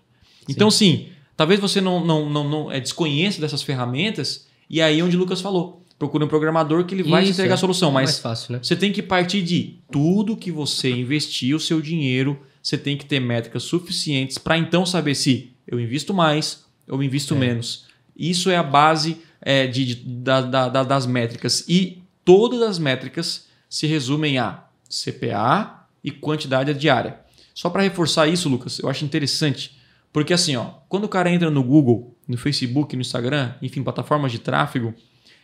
Então, 0.49 0.73
sim, 0.73 1.07
talvez 1.37 1.61
você 1.61 1.81
não, 1.81 2.05
não, 2.05 2.29
não, 2.29 2.49
não 2.49 2.73
é, 2.73 2.81
desconheça 2.81 3.41
dessas 3.41 3.63
ferramentas 3.63 4.51
e 4.73 4.81
aí 4.83 4.99
é 4.99 5.05
onde 5.05 5.15
o 5.17 5.21
Lucas 5.21 5.41
falou. 5.41 5.85
Procure 5.99 6.25
um 6.25 6.29
programador 6.29 6.85
que 6.85 6.95
ele 6.97 7.05
vai 7.05 7.23
te 7.23 7.31
Isso, 7.31 7.35
entregar 7.41 7.53
é. 7.53 7.55
a 7.55 7.59
solução. 7.59 7.91
É 7.91 7.93
Mas 7.93 8.05
mais 8.11 8.19
fácil, 8.19 8.55
né? 8.55 8.61
você 8.61 8.75
tem 8.75 8.91
que 8.91 9.01
partir 9.03 9.41
de 9.43 9.77
tudo 9.93 10.37
que 10.37 10.51
você 10.51 10.91
investir 10.91 11.55
o 11.55 11.61
seu 11.61 11.81
dinheiro, 11.81 12.41
você 12.61 12.77
tem 12.77 12.97
que 12.97 13.05
ter 13.05 13.21
métricas 13.21 13.63
suficientes 13.63 14.37
para 14.39 14.59
então 14.59 14.85
saber 14.85 15.15
se 15.15 15.53
eu 15.69 15.79
invisto 15.79 16.13
mais 16.13 16.65
ou 16.89 17.01
invisto 17.03 17.37
menos. 17.37 17.85
Isso 18.17 18.51
é 18.51 18.57
a 18.57 18.63
base 18.65 19.19
é, 19.41 19.67
de, 19.69 19.85
de- 19.85 19.95
da- 19.97 20.41
da- 20.41 20.69
da- 20.69 20.83
das 20.85 21.07
métricas. 21.07 21.65
E 21.69 22.03
todas 22.25 22.63
as 22.63 22.79
métricas 22.81 23.47
se 23.69 23.87
resumem 23.87 24.39
a 24.39 24.65
CPA 25.07 25.87
e 26.03 26.11
quantidade 26.11 26.73
diária. 26.75 27.21
Só 27.55 27.71
para 27.71 27.83
reforçar 27.83 28.27
isso, 28.27 28.49
Lucas, 28.49 28.79
eu 28.81 28.89
acho 28.89 29.05
interessante. 29.05 29.79
Porque 30.13 30.35
assim, 30.35 30.57
ó, 30.57 30.67
quando 30.89 31.05
o 31.05 31.09
cara 31.09 31.31
entra 31.31 31.51
no 31.51 31.63
Google, 31.63 32.15
no 32.29 32.37
Facebook, 32.37 32.95
no 32.95 33.01
Instagram, 33.01 33.55
enfim, 33.63 33.83
plataformas 33.83 34.31
de 34.31 34.39
tráfego, 34.39 34.95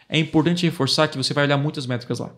é 0.08 0.18
importante 0.18 0.66
reforçar 0.66 1.08
que 1.08 1.16
você 1.16 1.32
vai 1.32 1.44
olhar 1.44 1.56
muitas 1.56 1.86
métricas 1.86 2.18
lá. 2.18 2.30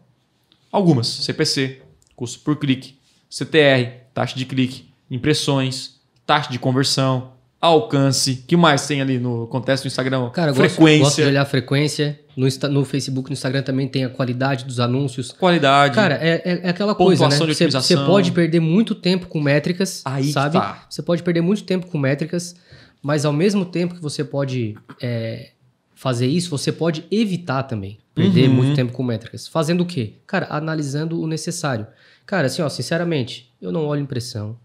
Algumas, 0.70 1.06
CPC, 1.08 1.82
custo 2.14 2.40
por 2.40 2.56
clique, 2.56 2.98
CTR, 3.28 4.04
taxa 4.14 4.36
de 4.36 4.44
clique, 4.44 4.90
impressões, 5.10 6.00
taxa 6.24 6.50
de 6.50 6.58
conversão, 6.58 7.32
alcance, 7.60 8.44
que 8.46 8.56
mais 8.56 8.86
tem 8.86 9.00
ali 9.00 9.18
no 9.18 9.44
acontece 9.44 9.84
no 9.84 9.88
Instagram? 9.88 10.30
Cara, 10.30 10.50
eu 10.50 10.54
gosto, 10.54 10.70
frequência, 10.70 11.04
gosto 11.04 11.16
de 11.16 11.28
olhar 11.28 11.42
a 11.42 11.46
frequência. 11.46 12.19
No, 12.36 12.46
no 12.70 12.84
Facebook, 12.84 13.28
no 13.28 13.32
Instagram 13.34 13.62
também 13.62 13.88
tem 13.88 14.04
a 14.04 14.08
qualidade 14.08 14.64
dos 14.64 14.78
anúncios. 14.80 15.32
qualidade. 15.32 15.94
Cara, 15.94 16.14
é, 16.14 16.40
é- 16.44 16.60
é 16.64 16.68
aquela 16.70 16.94
coisa, 16.94 17.28
né? 17.28 17.36
Você, 17.36 17.96
pode 17.96 18.32
perder 18.32 18.60
muito 18.60 18.94
tempo 18.94 19.26
com 19.26 19.40
métricas, 19.40 20.02
Aí 20.04 20.32
sabe? 20.32 20.54
tá. 20.58 20.86
Você 20.88 21.02
pode 21.02 21.22
perder 21.22 21.40
muito 21.40 21.64
tempo 21.64 21.86
com 21.86 21.98
métricas, 21.98 22.54
mas 23.02 23.24
ao 23.24 23.32
mesmo 23.32 23.64
tempo 23.64 23.94
que 23.94 24.00
você 24.02 24.22
pode 24.24 24.76
é, 25.02 25.50
fazer 25.94 26.26
isso, 26.28 26.50
você 26.50 26.70
pode 26.72 27.04
evitar 27.10 27.64
também 27.64 27.98
perder 28.14 28.48
Uhum. 28.48 28.54
muito 28.54 28.74
tempo 28.76 28.92
com 28.92 29.02
métricas. 29.02 29.46
Fazendo 29.48 29.82
o 29.82 29.86
quê? 29.86 30.14
Cara, 30.26 30.46
analisando 30.50 31.20
o 31.20 31.26
necessário. 31.26 31.86
Cara, 32.26 32.46
assim, 32.46 32.62
ó, 32.62 32.68
sinceramente, 32.68 33.52
eu 33.60 33.72
não 33.72 33.86
olho 33.86 34.00
impressão, 34.02 34.56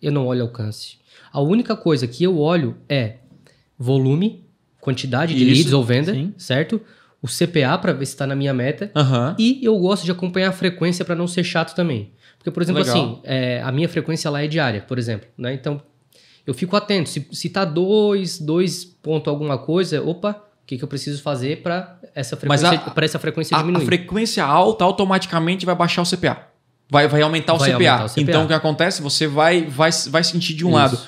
eu 0.00 0.12
não 0.12 0.26
olho 0.26 0.42
alcance. 0.42 0.98
A 1.32 1.40
única 1.40 1.74
coisa 1.76 2.06
que 2.06 2.22
eu 2.24 2.38
olho 2.38 2.76
é 2.88 3.16
volume, 3.78 4.44
quantidade 4.80 5.34
de 5.34 5.42
Isso, 5.44 5.54
leads 5.54 5.72
ou 5.72 5.84
venda, 5.84 6.12
sim. 6.14 6.32
certo? 6.38 6.80
O 7.22 7.26
CPA 7.26 7.76
para 7.78 7.92
ver 7.92 8.06
se 8.06 8.12
está 8.12 8.26
na 8.26 8.34
minha 8.34 8.54
meta. 8.54 8.90
Aham. 8.96 9.36
E 9.38 9.60
eu 9.62 9.76
gosto 9.78 10.04
de 10.04 10.10
acompanhar 10.10 10.48
a 10.48 10.52
frequência 10.52 11.04
para 11.04 11.14
não 11.14 11.26
ser 11.26 11.44
chato 11.44 11.74
também. 11.74 12.12
Porque, 12.38 12.50
por 12.50 12.62
exemplo, 12.62 12.80
Legal. 12.82 12.96
assim, 12.96 13.20
é, 13.24 13.60
a 13.62 13.70
minha 13.70 13.88
frequência 13.88 14.30
lá 14.30 14.42
é 14.42 14.46
diária, 14.46 14.80
por 14.88 14.98
exemplo. 14.98 15.28
Né? 15.36 15.52
Então, 15.52 15.82
eu 16.46 16.54
fico 16.54 16.74
atento. 16.76 17.10
Se, 17.10 17.28
se 17.30 17.50
tá 17.50 17.64
dois, 17.66 18.38
dois 18.38 18.84
ponto 18.84 19.28
alguma 19.28 19.58
coisa, 19.58 20.02
opa, 20.02 20.30
o 20.62 20.66
que, 20.66 20.78
que 20.78 20.84
eu 20.84 20.88
preciso 20.88 21.20
fazer 21.22 21.60
para 21.62 21.98
essa 22.14 22.36
frequência, 22.38 22.70
a- 22.70 22.92
essa 23.04 23.18
frequência 23.18 23.54
A, 23.56 23.60
a 23.60 23.62
diminuir? 23.62 23.84
frequência 23.84 24.42
alta 24.44 24.84
automaticamente 24.84 25.66
vai 25.66 25.74
baixar 25.74 26.00
o 26.00 26.06
CPA. 26.06 26.48
Vai, 26.88 27.06
vai, 27.06 27.20
aumentar, 27.20 27.52
o 27.54 27.58
Vai 27.58 27.68
CPA. 27.72 27.74
aumentar 27.90 28.04
o 28.06 28.08
CPA. 28.08 28.20
Então 28.22 28.44
o 28.44 28.46
que 28.48 28.54
acontece? 28.54 29.02
Você 29.02 29.26
vai, 29.26 29.66
vai, 29.66 29.90
vai 30.08 30.24
sentir 30.24 30.54
de 30.54 30.64
um 30.64 30.68
Isso. 30.70 30.76
lado. 30.78 30.98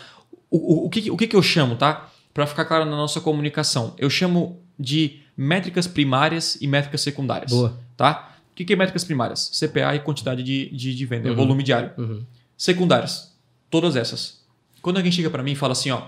O, 0.50 0.58
o, 0.82 0.86
o, 0.86 0.90
que, 0.90 1.10
o 1.10 1.16
que, 1.16 1.26
que 1.26 1.34
eu 1.34 1.42
chamo, 1.42 1.74
tá? 1.76 2.08
Para 2.34 2.46
ficar 2.46 2.66
claro 2.66 2.84
na 2.84 2.90
nossa 2.96 3.20
comunicação. 3.20 3.94
Eu 3.98 4.10
chamo 4.10 4.60
de 4.78 5.21
métricas 5.36 5.86
primárias 5.86 6.58
e 6.60 6.66
métricas 6.66 7.00
secundárias. 7.00 7.50
Boa. 7.50 7.78
Tá? 7.96 8.36
O 8.50 8.54
que, 8.54 8.64
que 8.64 8.72
é 8.72 8.76
métricas 8.76 9.04
primárias? 9.04 9.50
CPA 9.58 9.94
e 9.94 10.00
quantidade 10.00 10.42
de, 10.42 10.68
de, 10.70 10.94
de 10.94 11.06
venda, 11.06 11.30
Uhum. 11.30 11.36
volume 11.36 11.62
diário. 11.62 11.90
Uhum. 11.96 12.24
Secundárias. 12.56 13.34
Todas 13.70 13.96
essas. 13.96 14.42
Quando 14.82 14.96
alguém 14.98 15.10
chega 15.12 15.30
para 15.30 15.42
mim 15.42 15.52
e 15.52 15.56
fala 15.56 15.72
assim, 15.72 15.90
ó, 15.90 16.02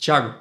Thiago, 0.00 0.34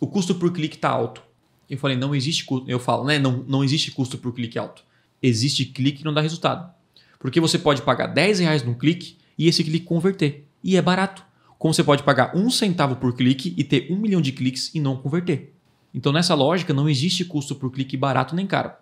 o 0.00 0.06
custo 0.06 0.34
por 0.36 0.52
clique 0.52 0.78
tá 0.78 0.88
alto. 0.88 1.22
Eu 1.68 1.78
falei, 1.78 1.96
não 1.96 2.14
existe 2.14 2.44
custo. 2.44 2.70
Eu 2.70 2.78
falo, 2.78 3.04
né? 3.04 3.18
Não, 3.18 3.44
não 3.48 3.64
existe 3.64 3.90
custo 3.90 4.18
por 4.18 4.32
clique 4.32 4.58
alto. 4.58 4.84
Existe 5.22 5.64
clique 5.64 5.98
que 5.98 6.04
não 6.04 6.14
dá 6.14 6.20
resultado. 6.20 6.72
Porque 7.18 7.40
você 7.40 7.58
pode 7.58 7.82
pagar 7.82 8.08
10 8.08 8.40
reais 8.40 8.62
num 8.62 8.74
clique 8.74 9.16
e 9.38 9.48
esse 9.48 9.64
clique 9.64 9.84
converter. 9.86 10.46
E 10.62 10.76
é 10.76 10.82
barato. 10.82 11.24
Como 11.58 11.72
você 11.72 11.82
pode 11.82 12.02
pagar 12.02 12.36
um 12.36 12.50
centavo 12.50 12.96
por 12.96 13.14
clique 13.14 13.54
e 13.56 13.64
ter 13.64 13.86
um 13.90 13.96
milhão 13.96 14.20
de 14.20 14.32
cliques 14.32 14.74
e 14.74 14.80
não 14.80 14.96
converter. 14.96 15.54
Então, 15.94 16.12
nessa 16.12 16.34
lógica, 16.34 16.72
não 16.72 16.88
existe 16.88 17.24
custo 17.24 17.54
por 17.54 17.70
clique 17.70 17.96
barato 17.96 18.34
nem 18.34 18.46
caro. 18.46 18.72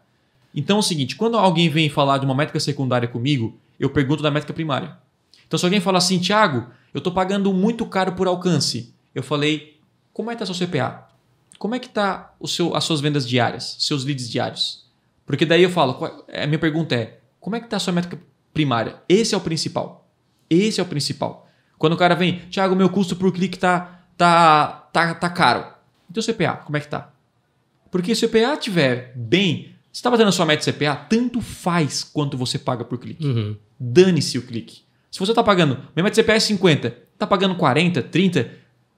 Então 0.55 0.77
é 0.77 0.81
o 0.81 0.83
seguinte: 0.83 1.17
quando 1.17 1.37
alguém 1.39 1.69
vem 1.69 1.89
falar 1.89 2.19
de 2.19 2.25
uma 2.25 2.35
métrica 2.35 2.61
secundária 2.61 3.09
comigo, 3.09 3.57
eu 3.79 3.91
pergunto 3.91 4.23
da 4.23 4.31
métrica 4.31 4.53
primária. 4.53 4.97
Então, 5.47 5.59
se 5.59 5.65
alguém 5.65 5.81
fala 5.81 5.99
assim, 5.99 6.19
Thiago, 6.19 6.67
eu 6.95 6.99
estou 6.99 7.13
pagando 7.13 7.53
muito 7.53 7.85
caro 7.87 8.13
por 8.13 8.27
alcance, 8.27 8.93
eu 9.15 9.23
falei, 9.23 9.79
como 10.13 10.31
é 10.31 10.37
que 10.37 10.43
está 10.43 10.55
seu 10.55 10.67
CPA? 10.67 11.09
Como 11.59 11.75
é 11.75 11.79
que 11.79 11.87
está 11.89 12.33
seu, 12.47 12.75
as 12.75 12.85
suas 12.85 13.01
vendas 13.01 13.29
diárias, 13.29 13.77
seus 13.81 14.05
leads 14.05 14.29
diários? 14.31 14.85
Porque 15.27 15.45
daí 15.47 15.63
eu 15.63 15.71
falo, 15.71 15.95
qual- 15.95 16.25
a 16.33 16.47
minha 16.47 16.59
pergunta 16.59 16.95
é, 16.95 17.21
como 17.39 17.55
é 17.57 17.61
que 17.61 17.67
está 17.67 17.77
a 17.77 17.81
sua 17.81 17.93
métrica 17.93 18.19
primária? 18.53 18.97
Esse 19.09 19.35
é 19.35 19.39
o 19.39 19.41
principal. 19.41 20.09
Esse 20.49 20.81
é 20.81 20.83
o 20.83 20.87
principal. 20.87 21.49
Quando 21.79 21.93
o 21.95 21.97
cara 21.97 22.15
vem, 22.15 22.41
Thiago, 22.51 22.75
meu 22.77 22.89
custo 22.89 23.15
por 23.17 23.33
clique 23.33 23.59
tá, 23.59 24.01
tá, 24.17 24.89
tá, 24.93 25.15
tá 25.15 25.31
caro. 25.31 25.65
E 26.11 26.13
teu 26.13 26.23
CPA, 26.23 26.55
como 26.57 26.77
é 26.77 26.81
que 26.81 26.89
tá? 26.89 27.13
Porque 27.91 28.15
se 28.15 28.25
o 28.25 28.29
CPA 28.29 28.57
tiver 28.57 29.13
bem, 29.17 29.71
você 29.93 29.99
está 29.99 30.11
batendo 30.11 30.29
a 30.29 30.33
sua 30.33 30.47
meta 30.47 30.65
de 30.65 30.73
CPA, 30.73 30.95
tanto 30.97 31.41
faz 31.41 32.03
quanto 32.05 32.37
você 32.37 32.59
paga 32.59 32.85
por 32.85 32.99
clique. 32.99 33.25
Uhum. 33.25 33.57
Dane-se 33.79 34.39
o 34.39 34.43
clique. 34.43 34.83
Se 35.11 35.19
você 35.19 35.33
está 35.33 35.43
pagando, 35.43 35.75
minha 35.95 36.05
meta 36.05 36.11
de 36.15 36.23
CPA 36.23 36.35
é 36.35 36.41
50, 36.41 36.89
está 37.15 37.27
pagando 37.27 37.55
40, 37.57 38.03
30, 38.03 38.51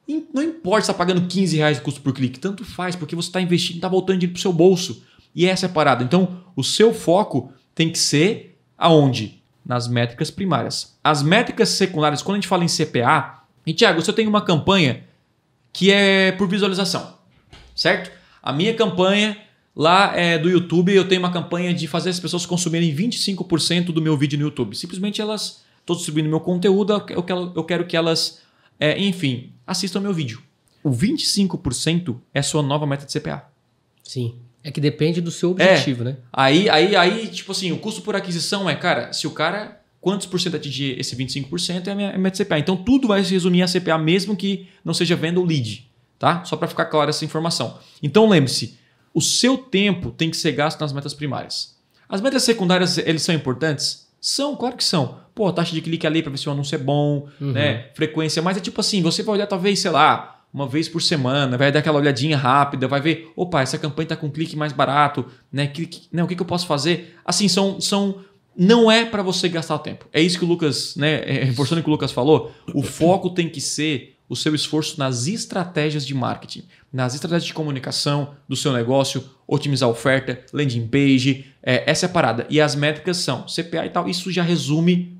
im- 0.06 0.26
não 0.32 0.42
importa 0.42 0.84
se 0.84 0.90
está 0.90 0.94
pagando 0.98 1.26
15 1.26 1.56
reais 1.56 1.78
de 1.78 1.82
custo 1.82 2.00
por 2.02 2.12
clique, 2.12 2.38
tanto 2.38 2.64
faz, 2.64 2.94
porque 2.94 3.16
você 3.16 3.28
está 3.28 3.40
investindo, 3.40 3.76
está 3.76 3.88
voltando 3.88 4.18
dinheiro 4.18 4.34
para 4.34 4.38
o 4.38 4.42
seu 4.42 4.52
bolso. 4.52 5.02
E 5.34 5.46
essa 5.46 5.64
é 5.66 5.68
a 5.68 5.72
parada. 5.72 6.04
Então, 6.04 6.42
o 6.54 6.62
seu 6.62 6.92
foco 6.92 7.50
tem 7.74 7.90
que 7.90 7.98
ser 7.98 8.58
aonde? 8.76 9.40
Nas 9.64 9.88
métricas 9.88 10.30
primárias. 10.30 10.98
As 11.02 11.22
métricas 11.22 11.70
secundárias, 11.70 12.20
quando 12.20 12.34
a 12.34 12.38
gente 12.40 12.48
fala 12.48 12.64
em 12.64 12.68
CPA, 12.68 13.42
e 13.64 13.72
Thiago, 13.72 14.02
se 14.02 14.10
eu 14.10 14.14
tenho 14.14 14.28
uma 14.28 14.42
campanha 14.42 15.04
que 15.72 15.90
é 15.90 16.32
por 16.32 16.48
visualização, 16.48 17.18
certo? 17.74 18.10
A 18.42 18.52
minha 18.52 18.74
campanha 18.74 19.38
lá 19.74 20.16
é 20.16 20.38
do 20.38 20.50
YouTube, 20.50 20.94
eu 20.94 21.08
tenho 21.08 21.20
uma 21.20 21.32
campanha 21.32 21.72
de 21.72 21.86
fazer 21.86 22.10
as 22.10 22.20
pessoas 22.20 22.44
consumirem 22.44 22.94
25% 22.94 23.86
do 23.86 24.02
meu 24.02 24.16
vídeo 24.16 24.38
no 24.38 24.44
YouTube. 24.44 24.76
Simplesmente 24.76 25.20
elas, 25.20 25.62
estou 25.80 25.96
distribuindo 25.96 26.28
meu 26.28 26.40
conteúdo, 26.40 26.92
eu 27.08 27.22
quero, 27.22 27.52
eu 27.54 27.64
quero 27.64 27.86
que 27.86 27.96
elas, 27.96 28.42
é, 28.78 28.98
enfim, 29.00 29.52
assistam 29.66 30.00
meu 30.00 30.12
vídeo. 30.12 30.42
O 30.84 30.90
25% 30.90 32.16
é 32.34 32.40
a 32.40 32.42
sua 32.42 32.62
nova 32.62 32.86
meta 32.86 33.06
de 33.06 33.18
CPA. 33.18 33.48
Sim. 34.02 34.36
É 34.64 34.70
que 34.70 34.80
depende 34.80 35.20
do 35.20 35.30
seu 35.30 35.50
objetivo, 35.50 36.04
né? 36.04 36.18
Aí, 36.32 36.68
aí, 36.68 36.94
aí, 36.94 37.26
tipo 37.28 37.50
assim, 37.50 37.72
o 37.72 37.78
custo 37.78 38.02
por 38.02 38.14
aquisição 38.14 38.70
é, 38.70 38.76
cara, 38.76 39.12
se 39.12 39.26
o 39.26 39.30
cara, 39.30 39.80
quantos 40.02 40.26
por 40.26 40.40
cento 40.40 40.56
atingir 40.56 40.98
esse 40.98 41.16
25% 41.16 41.86
é 41.86 41.90
a 41.92 41.94
minha, 41.94 42.10
é 42.10 42.14
a 42.16 42.18
minha 42.18 42.30
CPA. 42.30 42.58
Então 42.58 42.76
tudo 42.76 43.08
vai 43.08 43.24
se 43.24 43.32
resumir 43.32 43.62
a 43.62 43.66
CPA, 43.66 43.96
mesmo 43.96 44.36
que 44.36 44.68
não 44.84 44.92
seja 44.92 45.14
venda 45.14 45.38
ou 45.38 45.46
lead, 45.46 45.88
tá? 46.18 46.44
Só 46.44 46.56
para 46.56 46.68
ficar 46.68 46.86
clara 46.86 47.10
essa 47.10 47.24
informação. 47.24 47.78
Então 48.02 48.28
lembre-se, 48.28 48.76
o 49.14 49.20
seu 49.20 49.56
tempo 49.56 50.10
tem 50.10 50.28
que 50.28 50.36
ser 50.36 50.52
gasto 50.52 50.80
nas 50.80 50.92
metas 50.92 51.14
primárias. 51.14 51.76
As 52.08 52.20
metas 52.20 52.42
secundárias, 52.42 52.98
eles 52.98 53.22
são 53.22 53.34
importantes? 53.34 54.08
São, 54.20 54.56
claro 54.56 54.76
que 54.76 54.84
são. 54.84 55.20
Pô, 55.34 55.50
taxa 55.52 55.72
de 55.72 55.80
clique 55.80 56.06
ali 56.06 56.20
para 56.20 56.32
ver 56.32 56.38
se 56.38 56.48
o 56.48 56.52
anúncio 56.52 56.74
é 56.74 56.78
bom, 56.78 57.28
né? 57.40 57.90
Frequência, 57.94 58.42
mas 58.42 58.56
é 58.56 58.60
tipo 58.60 58.80
assim, 58.80 59.00
você 59.00 59.22
vai 59.22 59.36
olhar 59.36 59.46
talvez, 59.46 59.78
sei 59.78 59.92
lá, 59.92 60.42
uma 60.52 60.66
vez 60.66 60.88
por 60.88 61.00
semana, 61.00 61.56
vai 61.56 61.72
dar 61.72 61.78
aquela 61.78 61.98
olhadinha 61.98 62.36
rápida, 62.36 62.86
vai 62.86 63.00
ver, 63.00 63.32
opa, 63.34 63.62
essa 63.62 63.78
campanha 63.78 64.08
tá 64.08 64.16
com 64.16 64.30
clique 64.30 64.56
mais 64.56 64.72
barato, 64.72 65.24
né? 65.50 65.68
Clique, 65.68 66.08
né? 66.12 66.22
O 66.22 66.26
que, 66.26 66.34
que 66.34 66.42
eu 66.42 66.46
posso 66.46 66.66
fazer? 66.66 67.16
Assim, 67.24 67.48
são, 67.48 67.80
são 67.80 68.16
não 68.56 68.90
é 68.90 69.04
para 69.04 69.22
você 69.22 69.48
gastar 69.48 69.74
o 69.74 69.78
tempo. 69.78 70.06
É 70.12 70.20
isso 70.20 70.38
que 70.38 70.44
o 70.44 70.48
Lucas, 70.48 70.94
né, 70.96 71.22
é, 71.24 71.44
reforçando 71.44 71.80
o 71.80 71.84
que 71.84 71.90
o 71.90 71.92
Lucas 71.92 72.12
falou, 72.12 72.52
o 72.74 72.82
foco 72.82 73.30
tem 73.30 73.48
que 73.48 73.60
ser 73.60 74.16
o 74.28 74.36
seu 74.36 74.54
esforço 74.54 74.98
nas 74.98 75.26
estratégias 75.26 76.06
de 76.06 76.14
marketing, 76.14 76.64
nas 76.90 77.14
estratégias 77.14 77.44
de 77.44 77.52
comunicação 77.52 78.30
do 78.48 78.56
seu 78.56 78.72
negócio, 78.72 79.22
otimizar 79.46 79.88
a 79.88 79.92
oferta, 79.92 80.40
landing 80.52 80.86
page, 80.86 81.46
é, 81.62 81.90
essa 81.90 82.06
é 82.06 82.08
a 82.08 82.12
parada. 82.12 82.46
E 82.48 82.60
as 82.60 82.74
métricas 82.74 83.18
são 83.18 83.42
CPA 83.42 83.84
e 83.84 83.90
tal, 83.90 84.08
isso 84.08 84.32
já 84.32 84.42
resume 84.42 85.18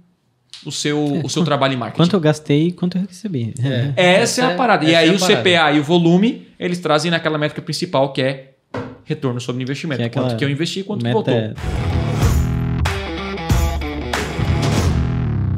o 0.65 0.73
seu, 0.73 1.03
o 1.25 1.29
seu 1.29 1.45
trabalho 1.45 1.75
em 1.75 1.77
marketing. 1.77 2.05
Quanto 2.05 2.17
eu 2.17 2.21
gastei 2.21 2.69
e 2.69 2.73
quanto 2.73 2.97
eu 2.97 3.03
recebi. 3.03 3.53
É. 3.97 4.21
Essa, 4.21 4.43
é 4.43 4.45
a 4.47 4.57
parada. 4.57 4.85
E 4.85 4.95
essa 4.95 5.01
aí 5.01 5.09
é 5.09 5.13
o 5.13 5.19
parada. 5.19 5.43
CPA 5.43 5.73
e 5.73 5.81
o 5.81 5.85
volume, 5.85 6.49
eles 6.59 6.79
trazem 6.79 7.11
naquela 7.11 7.37
métrica 7.37 7.61
principal 7.61 8.13
que 8.13 8.23
é 8.23 8.53
retorno 9.05 9.41
sobre 9.41 9.63
investimento. 9.63 10.01
Que 10.01 10.07
é 10.07 10.09
quanto 10.09 10.37
que 10.37 10.45
eu 10.45 10.49
investi 10.49 10.81
e 10.81 10.85
quanto 10.85 11.05
voltou. 11.11 11.35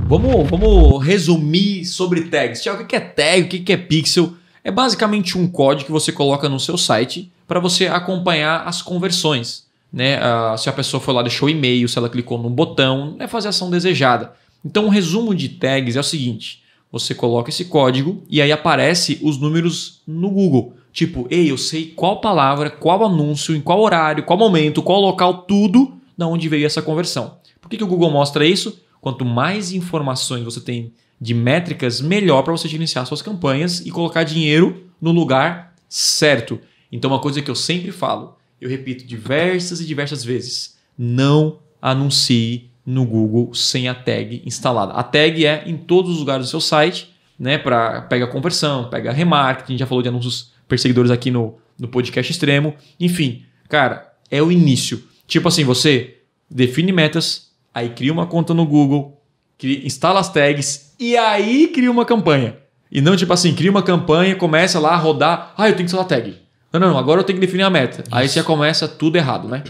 Vamos, 0.06 0.50
vamos 0.50 1.02
resumir 1.02 1.86
sobre 1.86 2.24
tags. 2.24 2.62
Tiago, 2.62 2.82
o 2.82 2.86
que 2.86 2.94
é 2.94 3.00
tag? 3.00 3.56
O 3.56 3.64
que 3.64 3.72
é 3.72 3.76
pixel? 3.76 4.34
É 4.62 4.70
basicamente 4.70 5.38
um 5.38 5.48
código 5.48 5.86
que 5.86 5.92
você 5.92 6.12
coloca 6.12 6.46
no 6.46 6.60
seu 6.60 6.76
site 6.76 7.32
para 7.48 7.58
você 7.58 7.86
acompanhar 7.86 8.68
as 8.68 8.82
conversões. 8.82 9.64
Né? 9.90 10.18
Ah, 10.20 10.56
se 10.58 10.68
a 10.68 10.72
pessoa 10.72 11.00
foi 11.00 11.14
lá, 11.14 11.22
deixou 11.22 11.48
e-mail, 11.48 11.88
se 11.88 11.96
ela 11.96 12.10
clicou 12.10 12.36
num 12.36 12.50
botão, 12.50 13.16
é 13.18 13.26
fazer 13.26 13.48
a 13.48 13.50
ação 13.50 13.70
desejada. 13.70 14.34
Então, 14.62 14.86
o 14.86 14.90
resumo 14.90 15.34
de 15.34 15.48
tags 15.48 15.96
é 15.96 16.00
o 16.00 16.04
seguinte: 16.04 16.62
você 16.92 17.14
coloca 17.14 17.48
esse 17.48 17.64
código 17.64 18.22
e 18.28 18.42
aí 18.42 18.52
aparece 18.52 19.18
os 19.22 19.38
números 19.38 20.02
no 20.06 20.30
Google. 20.30 20.74
Tipo, 20.92 21.26
ei, 21.30 21.50
eu 21.50 21.56
sei 21.56 21.86
qual 21.86 22.20
palavra, 22.20 22.70
qual 22.70 23.04
anúncio, 23.06 23.56
em 23.56 23.60
qual 23.60 23.80
horário, 23.80 24.24
qual 24.24 24.38
momento, 24.38 24.82
qual 24.82 25.00
local, 25.00 25.38
tudo 25.48 25.94
da 26.16 26.26
onde 26.26 26.48
veio 26.48 26.66
essa 26.66 26.82
conversão. 26.82 27.36
Por 27.60 27.70
que, 27.70 27.78
que 27.78 27.84
o 27.84 27.88
Google 27.88 28.10
mostra 28.10 28.46
isso? 28.46 28.83
Quanto 29.04 29.22
mais 29.22 29.70
informações 29.70 30.44
você 30.44 30.62
tem 30.62 30.94
de 31.20 31.34
métricas, 31.34 32.00
melhor 32.00 32.42
para 32.42 32.52
você 32.52 32.66
gerenciar 32.66 33.04
suas 33.04 33.20
campanhas 33.20 33.80
e 33.80 33.90
colocar 33.90 34.24
dinheiro 34.24 34.86
no 34.98 35.12
lugar 35.12 35.74
certo. 35.86 36.58
Então, 36.90 37.10
uma 37.10 37.20
coisa 37.20 37.42
que 37.42 37.50
eu 37.50 37.54
sempre 37.54 37.92
falo, 37.92 38.38
eu 38.58 38.66
repito 38.66 39.06
diversas 39.06 39.78
e 39.78 39.84
diversas 39.84 40.24
vezes: 40.24 40.78
não 40.96 41.58
anuncie 41.82 42.70
no 42.86 43.04
Google 43.04 43.52
sem 43.52 43.88
a 43.88 43.94
tag 43.94 44.42
instalada. 44.46 44.94
A 44.94 45.02
tag 45.02 45.44
é 45.44 45.64
em 45.66 45.76
todos 45.76 46.12
os 46.12 46.20
lugares 46.20 46.46
do 46.46 46.50
seu 46.50 46.60
site, 46.62 47.14
né? 47.38 47.58
Para 47.58 48.00
pega 48.00 48.26
conversão, 48.26 48.88
pega 48.88 49.12
remarketing, 49.12 49.76
já 49.76 49.86
falou 49.86 50.00
de 50.00 50.08
anúncios 50.08 50.50
perseguidores 50.66 51.10
aqui 51.10 51.30
no, 51.30 51.58
no 51.78 51.88
podcast 51.88 52.32
extremo. 52.32 52.74
Enfim, 52.98 53.42
cara, 53.68 54.14
é 54.30 54.42
o 54.42 54.50
início. 54.50 55.04
Tipo 55.26 55.48
assim, 55.48 55.62
você 55.62 56.20
define 56.50 56.90
metas, 56.90 57.43
aí 57.74 57.90
cria 57.90 58.12
uma 58.12 58.26
conta 58.26 58.54
no 58.54 58.64
Google, 58.64 59.20
cria- 59.58 59.84
instala 59.86 60.20
as 60.20 60.30
tags 60.32 60.94
e 60.98 61.16
aí 61.16 61.68
cria 61.68 61.90
uma 61.90 62.04
campanha. 62.04 62.56
E 62.90 63.00
não 63.00 63.16
tipo 63.16 63.32
assim, 63.32 63.54
cria 63.54 63.70
uma 63.70 63.82
campanha, 63.82 64.36
começa 64.36 64.78
lá 64.78 64.90
a 64.90 64.96
rodar, 64.96 65.52
ah, 65.56 65.64
eu 65.68 65.72
tenho 65.72 65.78
que 65.78 65.84
instalar 65.86 66.06
tag. 66.06 66.36
Não, 66.72 66.78
não, 66.80 66.90
não, 66.90 66.98
agora 66.98 67.20
eu 67.20 67.24
tenho 67.24 67.38
que 67.38 67.44
definir 67.46 67.62
a 67.64 67.70
meta. 67.70 68.04
Aí 68.10 68.28
você 68.28 68.42
começa 68.42 68.86
tudo 68.86 69.16
errado, 69.16 69.48
né? 69.48 69.62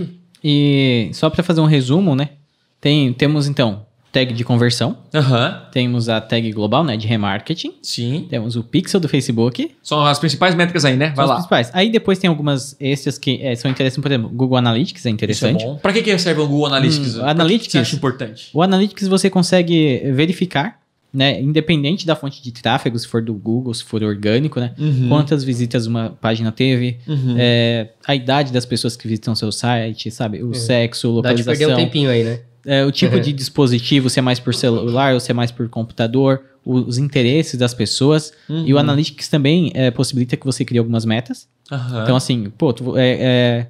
E 0.42 1.10
só 1.14 1.30
para 1.30 1.42
fazer 1.42 1.60
um 1.60 1.66
resumo, 1.66 2.14
né? 2.14 2.30
Tem, 2.80 3.12
temos 3.14 3.46
então 3.48 3.83
tag 4.14 4.32
de 4.32 4.44
conversão, 4.44 4.96
Aham, 5.12 5.62
temos 5.72 6.08
a 6.08 6.20
tag 6.20 6.50
global, 6.52 6.84
né, 6.84 6.96
de 6.96 7.06
remarketing, 7.06 7.74
sim. 7.82 8.26
temos 8.30 8.54
o 8.56 8.62
pixel 8.62 9.00
do 9.00 9.08
Facebook, 9.08 9.72
São 9.82 10.04
as 10.06 10.18
principais 10.18 10.54
métricas 10.54 10.84
aí, 10.84 10.96
né? 10.96 11.06
Vai 11.08 11.16
são 11.16 11.26
lá. 11.26 11.34
principais. 11.34 11.70
Aí 11.74 11.90
depois 11.90 12.18
tem 12.18 12.28
algumas 12.28 12.76
extras 12.80 13.18
que 13.18 13.40
eh, 13.42 13.56
são 13.56 13.70
interessantes, 13.70 14.00
por 14.02 14.10
exemplo, 14.10 14.30
Google 14.30 14.56
Analytics 14.56 14.94
é 14.94 14.98
Isso 15.00 15.08
é 15.08 15.10
interessante. 15.10 15.64
bom. 15.64 15.76
Pra 15.76 15.92
que, 15.92 16.00
que 16.02 16.16
serve 16.18 16.40
o 16.40 16.46
Google 16.46 16.66
Analytics? 16.66 17.16
Hum, 17.16 17.24
Analytics- 17.26 17.66
que 17.66 17.72
você 17.72 17.78
acha 17.78 17.96
importante? 17.96 18.50
O 18.54 18.62
Analytics 18.62 19.08
você 19.08 19.28
consegue 19.28 20.00
verificar, 20.12 20.78
né, 21.12 21.40
independente 21.40 22.06
da 22.06 22.16
fonte 22.16 22.42
de 22.42 22.50
tráfego, 22.52 22.98
se 22.98 23.06
for 23.06 23.22
do 23.22 23.34
Google, 23.34 23.72
se 23.74 23.84
for 23.84 24.02
orgânico, 24.02 24.58
né, 24.60 24.72
Uhum. 24.78 25.08
quantas 25.08 25.44
visitas 25.44 25.86
uma 25.86 26.10
página 26.20 26.50
teve, 26.50 26.98
Uhum. 27.06 27.36
é, 27.38 27.88
a 28.06 28.14
idade 28.14 28.52
das 28.52 28.64
pessoas 28.66 28.96
que 28.96 29.06
visitam 29.06 29.34
seu 29.34 29.52
site, 29.52 30.10
sabe, 30.10 30.42
o 30.42 30.50
É. 30.50 30.54
sexo, 30.54 31.20
Dá 31.22 31.32
de 31.32 31.42
perder 31.44 31.66
um 31.66 31.68
localização, 31.68 31.76
tempinho 31.76 32.10
aí, 32.10 32.24
né? 32.24 32.40
É, 32.66 32.84
o 32.84 32.90
tipo 32.92 33.18
de 33.20 33.32
dispositivo, 33.32 34.08
se 34.10 34.18
é 34.18 34.22
mais 34.22 34.38
por 34.40 34.54
celular 34.54 35.14
ou 35.14 35.20
se 35.20 35.30
é 35.30 35.34
mais 35.34 35.50
por 35.50 35.68
computador, 35.68 36.42
os 36.64 36.96
interesses 36.96 37.58
das 37.58 37.74
pessoas. 37.74 38.32
E 38.48 38.72
o 38.72 38.76
Uhum. 38.76 38.80
Analytics 38.80 39.28
também 39.28 39.70
é, 39.74 39.90
possibilita 39.90 40.36
que 40.36 40.46
você 40.46 40.64
crie 40.64 40.78
algumas 40.78 41.04
metas. 41.04 41.46
Aham. 41.70 42.02
Então, 42.02 42.16
assim, 42.16 42.50
pô, 42.56 42.72
tu- 42.72 42.96
é, 42.96 43.18
é, 43.20 43.66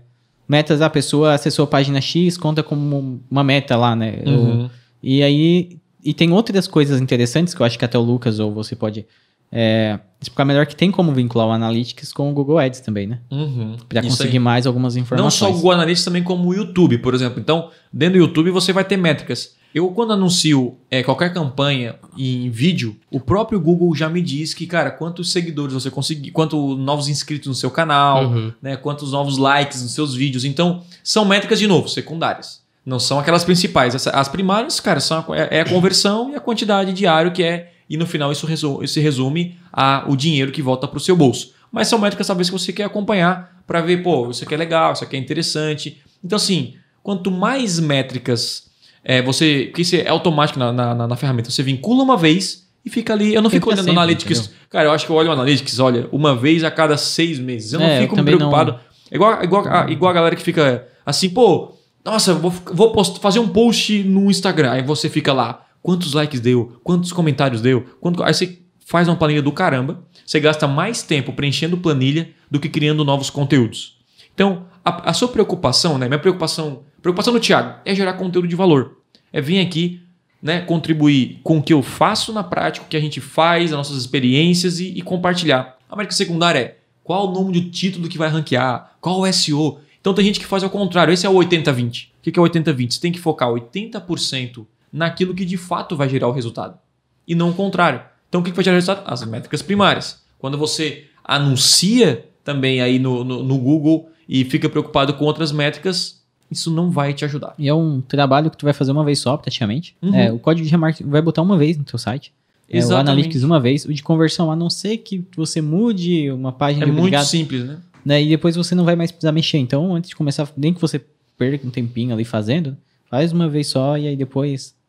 metas, 0.49 0.81
a 0.81 0.89
pessoa 0.89 1.35
acessou 1.35 1.65
a 1.65 1.67
página 1.67 2.01
X, 2.01 2.37
conta 2.37 2.63
como 2.63 3.21
uma 3.31 3.43
meta 3.43 3.77
lá, 3.77 3.97
né? 3.97 4.23
O- 4.27 4.31
Uhum. 4.31 4.71
e 5.03 5.23
aí, 5.25 5.79
e 6.05 6.15
tem 6.15 6.31
outras 6.33 6.69
coisas 6.69 7.01
interessantes 7.01 7.53
que 7.55 7.61
eu 7.63 7.67
acho 7.67 7.79
que 7.79 7.85
até 7.85 7.99
o 7.99 8.03
Lucas 8.03 8.39
ou 8.39 8.53
você 8.53 8.77
pode 8.77 9.05
é, 9.51 9.99
explicar 10.25 10.45
melhor 10.45 10.67
que 10.67 10.75
tem 10.77 10.91
como 10.91 11.13
vincular 11.13 11.47
o 11.47 11.53
Analytics 11.53 12.13
com 12.13 12.31
o 12.31 12.33
Google 12.35 12.59
Ads 12.59 12.81
também, 12.81 13.07
né? 13.07 13.21
Uhum. 13.31 13.77
Pra 13.89 14.01
Isso 14.01 14.11
conseguir 14.11 14.33
aí. 14.37 14.39
mais 14.39 14.67
algumas 14.67 14.95
Não 14.97 15.03
informações. 15.03 15.35
só 15.35 15.51
o 15.51 15.53
Google 15.55 15.73
Analytics, 15.73 16.05
também 16.05 16.23
como 16.23 16.49
o 16.49 16.55
YouTube, 16.55 16.99
por 16.99 17.15
exemplo. 17.15 17.41
Então, 17.41 17.71
dentro 17.93 18.19
do 18.19 18.25
YouTube 18.25 18.51
você 18.51 18.73
vai 18.73 18.85
ter 18.85 18.97
métricas. 18.97 19.55
Eu, 19.75 19.89
quando 19.89 20.13
anuncio 20.13 20.77
é, 20.89 21.03
qualquer 21.03 21.33
campanha 21.35 21.97
em 22.17 22.49
vídeo, 22.49 22.97
o 23.11 23.19
próprio 23.19 23.59
Google 23.61 23.93
já 23.97 24.09
me 24.09 24.23
diz 24.23 24.55
que, 24.55 24.69
cara, 24.69 24.89
quantos 24.91 25.33
seguidores 25.33 25.75
você 25.75 25.91
conseguiu, 25.91 26.33
quantos 26.33 26.79
novos 26.79 27.09
inscritos 27.09 27.49
no 27.49 27.55
seu 27.55 27.71
canal, 27.73 28.27
Uhum. 28.27 28.53
né, 28.63 28.77
quantos 28.77 29.11
novos 29.11 29.37
likes 29.37 29.83
nos 29.83 29.91
seus 29.93 30.15
vídeos. 30.15 30.45
Então, 30.45 30.83
são 31.03 31.25
métricas, 31.25 31.59
de 31.59 31.67
novo, 31.67 31.89
secundárias. 31.89 32.63
Não 32.87 33.01
são 33.01 33.19
aquelas 33.19 33.43
principais. 33.45 34.07
As 34.07 34.29
primárias, 34.29 34.79
cara, 34.79 35.01
são 35.01 35.25
a, 35.33 35.37
é 35.51 35.63
a 35.63 35.69
conversão 35.69 36.31
e 36.31 36.37
a 36.37 36.41
quantidade 36.41 36.93
diário 36.93 37.33
que 37.33 37.43
é. 37.43 37.73
E 37.89 37.97
no 37.97 38.07
final 38.07 38.33
isso, 38.33 38.47
resu- 38.47 38.83
isso 38.83 38.95
se 38.95 39.01
resume 39.01 39.57
a 39.73 40.05
o 40.09 40.17
dinheiro 40.17 40.51
que 40.53 40.63
volta 40.63 40.87
para 40.89 40.97
o 40.97 41.01
seu 41.01 41.15
bolso. 41.17 41.53
Mas 41.71 41.89
são 41.89 41.99
métricas 41.99 42.27
talvez 42.27 42.49
que 42.49 42.59
você 42.59 42.73
quer 42.73 42.85
acompanhar 42.85 43.63
para 43.67 43.81
ver, 43.81 44.03
pô, 44.03 44.31
isso 44.31 44.45
aqui 44.45 44.55
é 44.55 44.57
legal, 44.57 44.93
isso 44.93 45.03
aqui 45.05 45.17
é 45.17 45.19
interessante. 45.19 46.01
Então, 46.25 46.37
assim, 46.37 46.75
quanto 47.03 47.31
mais 47.31 47.79
métricas 47.81 48.71
é, 49.05 49.21
você. 49.23 49.67
Que 49.75 49.83
isso 49.83 49.97
é 49.97 50.09
automático 50.09 50.59
na, 50.59 50.73
na, 50.73 50.95
na- 50.95 51.07
na 51.09 51.17
ferramenta. 51.17 51.51
Você 51.51 51.63
vincula 51.63 52.03
uma 52.03 52.17
vez 52.17 52.67
e 52.85 52.89
fica 52.91 53.13
ali. 53.13 53.35
Eu 53.35 53.43
não 53.43 53.51
fico 53.51 53.69
olhando 53.69 53.85
sempre, 53.85 53.93
Analytics. 53.99 54.39
entendeu? 54.41 54.57
Cara, 54.71 54.89
eu 54.89 54.93
acho 54.93 55.05
que 55.07 55.13
eu 55.13 55.17
olho 55.17 55.29
o 55.29 55.33
Analytics, 55.33 55.79
olha, 55.79 56.09
uma 56.13 56.35
vez 56.35 56.65
a 56.65 56.71
cada 56.71 56.97
seis 56.97 57.39
meses. 57.39 57.73
Eu 57.75 57.81
não 57.81 57.87
É, 57.87 57.99
eu 57.99 58.03
fico 58.03 58.17
também 58.17 58.37
preocupado. 58.37 58.73
não- 58.73 58.81
É 59.11 59.15
igual, 59.17 59.45
igual, 59.45 59.69
a, 59.69 59.91
igual 59.91 60.11
a 60.11 60.15
galera 60.15 60.35
que 60.37 60.43
fica 60.43 60.87
assim, 61.05 61.29
pô, 61.29 61.75
nossa, 62.05 62.31
eu 62.33 62.39
vou, 62.39 62.51
vou 62.73 62.93
post- 62.93 63.21
fazer 63.21 63.39
um 63.41 63.49
post 63.49 64.03
no 64.05 64.31
Instagram. 64.31 64.71
Aí 64.73 64.83
você 64.83 65.09
fica 65.11 65.33
lá, 65.33 65.64
quantos 65.85 66.15
likes 66.15 66.41
deu, 66.41 66.81
quantos 66.83 67.13
comentários 67.13 67.61
deu, 67.61 67.85
quanto, 68.01 68.23
aí 68.23 68.33
você 68.33 68.59
faz 68.87 69.07
uma 69.07 69.17
planilha 69.17 69.43
do 69.43 69.53
caramba, 69.53 70.03
você 70.25 70.41
gasta 70.41 70.67
mais 70.67 71.03
tempo 71.03 71.31
preenchendo 71.35 71.77
planilha 71.77 72.31
do 72.51 72.59
que 72.59 72.71
criando 72.71 73.05
novos 73.05 73.29
conteúdos. 73.29 73.99
Então, 74.35 74.65
a, 74.83 75.11
a 75.11 75.13
sua 75.13 75.29
preocupação, 75.29 75.99
né? 75.99 76.09
Minha 76.09 76.19
preocupação, 76.19 76.85
preocupação 77.03 77.35
do 77.35 77.39
Thiago 77.39 77.81
é 77.85 77.95
gerar 77.95 78.15
conteúdo 78.15 78.49
de 78.49 78.57
valor. 78.57 78.97
É 79.31 79.43
vir 79.43 79.61
aqui, 79.61 80.01
né, 80.43 80.63
contribuir 80.63 81.41
com 81.45 81.59
o 81.59 81.63
que 81.63 81.75
eu 81.75 81.83
faço 81.83 82.33
na 82.33 82.43
prática, 82.43 82.87
o 82.87 82.89
que 82.89 82.97
a 82.97 83.01
gente 83.01 83.21
faz, 83.21 83.71
as 83.71 83.77
nossas 83.77 83.99
experiências 83.99 84.81
e, 84.81 84.87
e 84.89 85.03
compartilhar. 85.03 85.77
A 85.87 85.97
métrica 85.97 86.15
secundária 86.15 86.59
é 86.61 86.77
qual 87.03 87.29
o 87.29 87.35
nome 87.35 87.53
do 87.53 87.71
título 87.71 88.09
que 88.09 88.17
vai 88.17 88.31
ranquear, 88.31 88.97
qual 89.03 89.21
o 89.21 89.31
SEO. 89.31 89.81
Então 90.01 90.15
tem 90.15 90.25
gente 90.25 90.41
que 90.41 90.47
faz 90.47 90.65
ao 90.65 90.71
contrário, 90.71 91.13
esse 91.13 91.27
é 91.27 91.29
o 91.29 91.35
80-20. 91.35 92.07
O 92.07 92.09
que 92.23 92.33
que 92.33 92.39
é 92.39 92.43
o 92.43 92.47
80-20? 92.47 92.93
Você 92.93 93.01
tem 93.01 93.13
que 93.13 93.21
focar 93.21 93.51
80% 93.51 94.67
naquilo 94.95 95.35
que 95.35 95.45
de 95.45 95.57
fato 95.57 95.97
vai 95.97 96.09
gerar 96.09 96.29
o 96.29 96.33
resultado. 96.33 96.79
E 97.27 97.35
não 97.35 97.51
o 97.51 97.55
contrário. 97.55 98.01
Então 98.29 98.41
o 98.41 98.45
que 98.45 98.53
vai 98.53 98.65
gerar 98.65 98.77
o 98.77 98.79
resultado? 98.79 99.03
As 99.13 99.25
métricas 99.27 99.61
primárias. 99.61 100.23
Quando 100.39 100.57
você 100.57 101.07
anuncia 101.25 102.25
também 102.45 102.81
aí 102.81 103.01
no, 103.01 103.25
no, 103.25 103.43
no 103.43 103.59
Google 103.59 104.09
e 104.29 104.45
fica 104.45 104.69
preocupado 104.69 105.15
com 105.15 105.25
outras 105.25 105.51
métricas, 105.51 106.23
isso 106.49 106.71
não 106.71 106.91
vai 106.91 107.13
te 107.13 107.25
ajudar. 107.25 107.55
E 107.59 107.69
é 107.69 107.75
um 107.75 108.01
trabalho 108.01 108.51
que 108.51 108.57
tu 108.57 108.65
vai 108.65 108.73
fazer 108.73 108.93
uma 108.93 109.05
vez 109.05 109.19
só, 109.19 109.37
praticamente. 109.37 109.97
Uhum. 110.01 110.15
É, 110.15 110.31
o 110.31 110.39
código 110.39 110.65
de 110.65 110.71
remarketing 110.71 111.11
vai 111.11 111.21
botar 111.21 111.43
uma 111.43 111.59
vez 111.59 111.77
no 111.77 111.83
teu 111.83 111.99
site. 111.99 112.33
É, 112.69 112.77
o 112.77 112.79
Exatamente. 112.79 113.11
Analytics 113.11 113.43
uma 113.43 113.59
vez. 113.59 113.85
O 113.85 113.93
de 113.93 114.03
conversão, 114.03 114.51
a 114.51 114.57
não 114.57 114.71
ser 114.71 114.99
que 114.99 115.25
você 115.35 115.61
mude 115.61 116.31
uma 116.31 116.53
página 116.53 116.85
É 116.85 116.87
de 116.87 116.93
muito 116.93 117.01
obrigado, 117.01 117.25
simples, 117.25 117.65
né? 117.65 117.79
né? 118.05 118.23
E 118.23 118.29
depois 118.29 118.55
você 118.55 118.75
não 118.75 118.85
vai 118.85 118.95
mais 118.95 119.11
precisar 119.11 119.33
mexer. 119.33 119.59
Então, 119.59 119.95
antes 119.95 120.11
de 120.11 120.17
começar, 120.17 120.49
nem 120.57 120.73
que 120.73 120.81
você 120.81 121.05
perca 121.37 121.67
um 121.67 121.71
tempinho 121.71 122.13
ali 122.13 122.25
fazendo, 122.25 122.77
faz 123.11 123.33
uma 123.33 123.49
vez 123.49 123.67
só 123.67 123.99
e 123.99 124.07
aí 124.07 124.17
depois 124.17 124.75
é, 124.75 124.84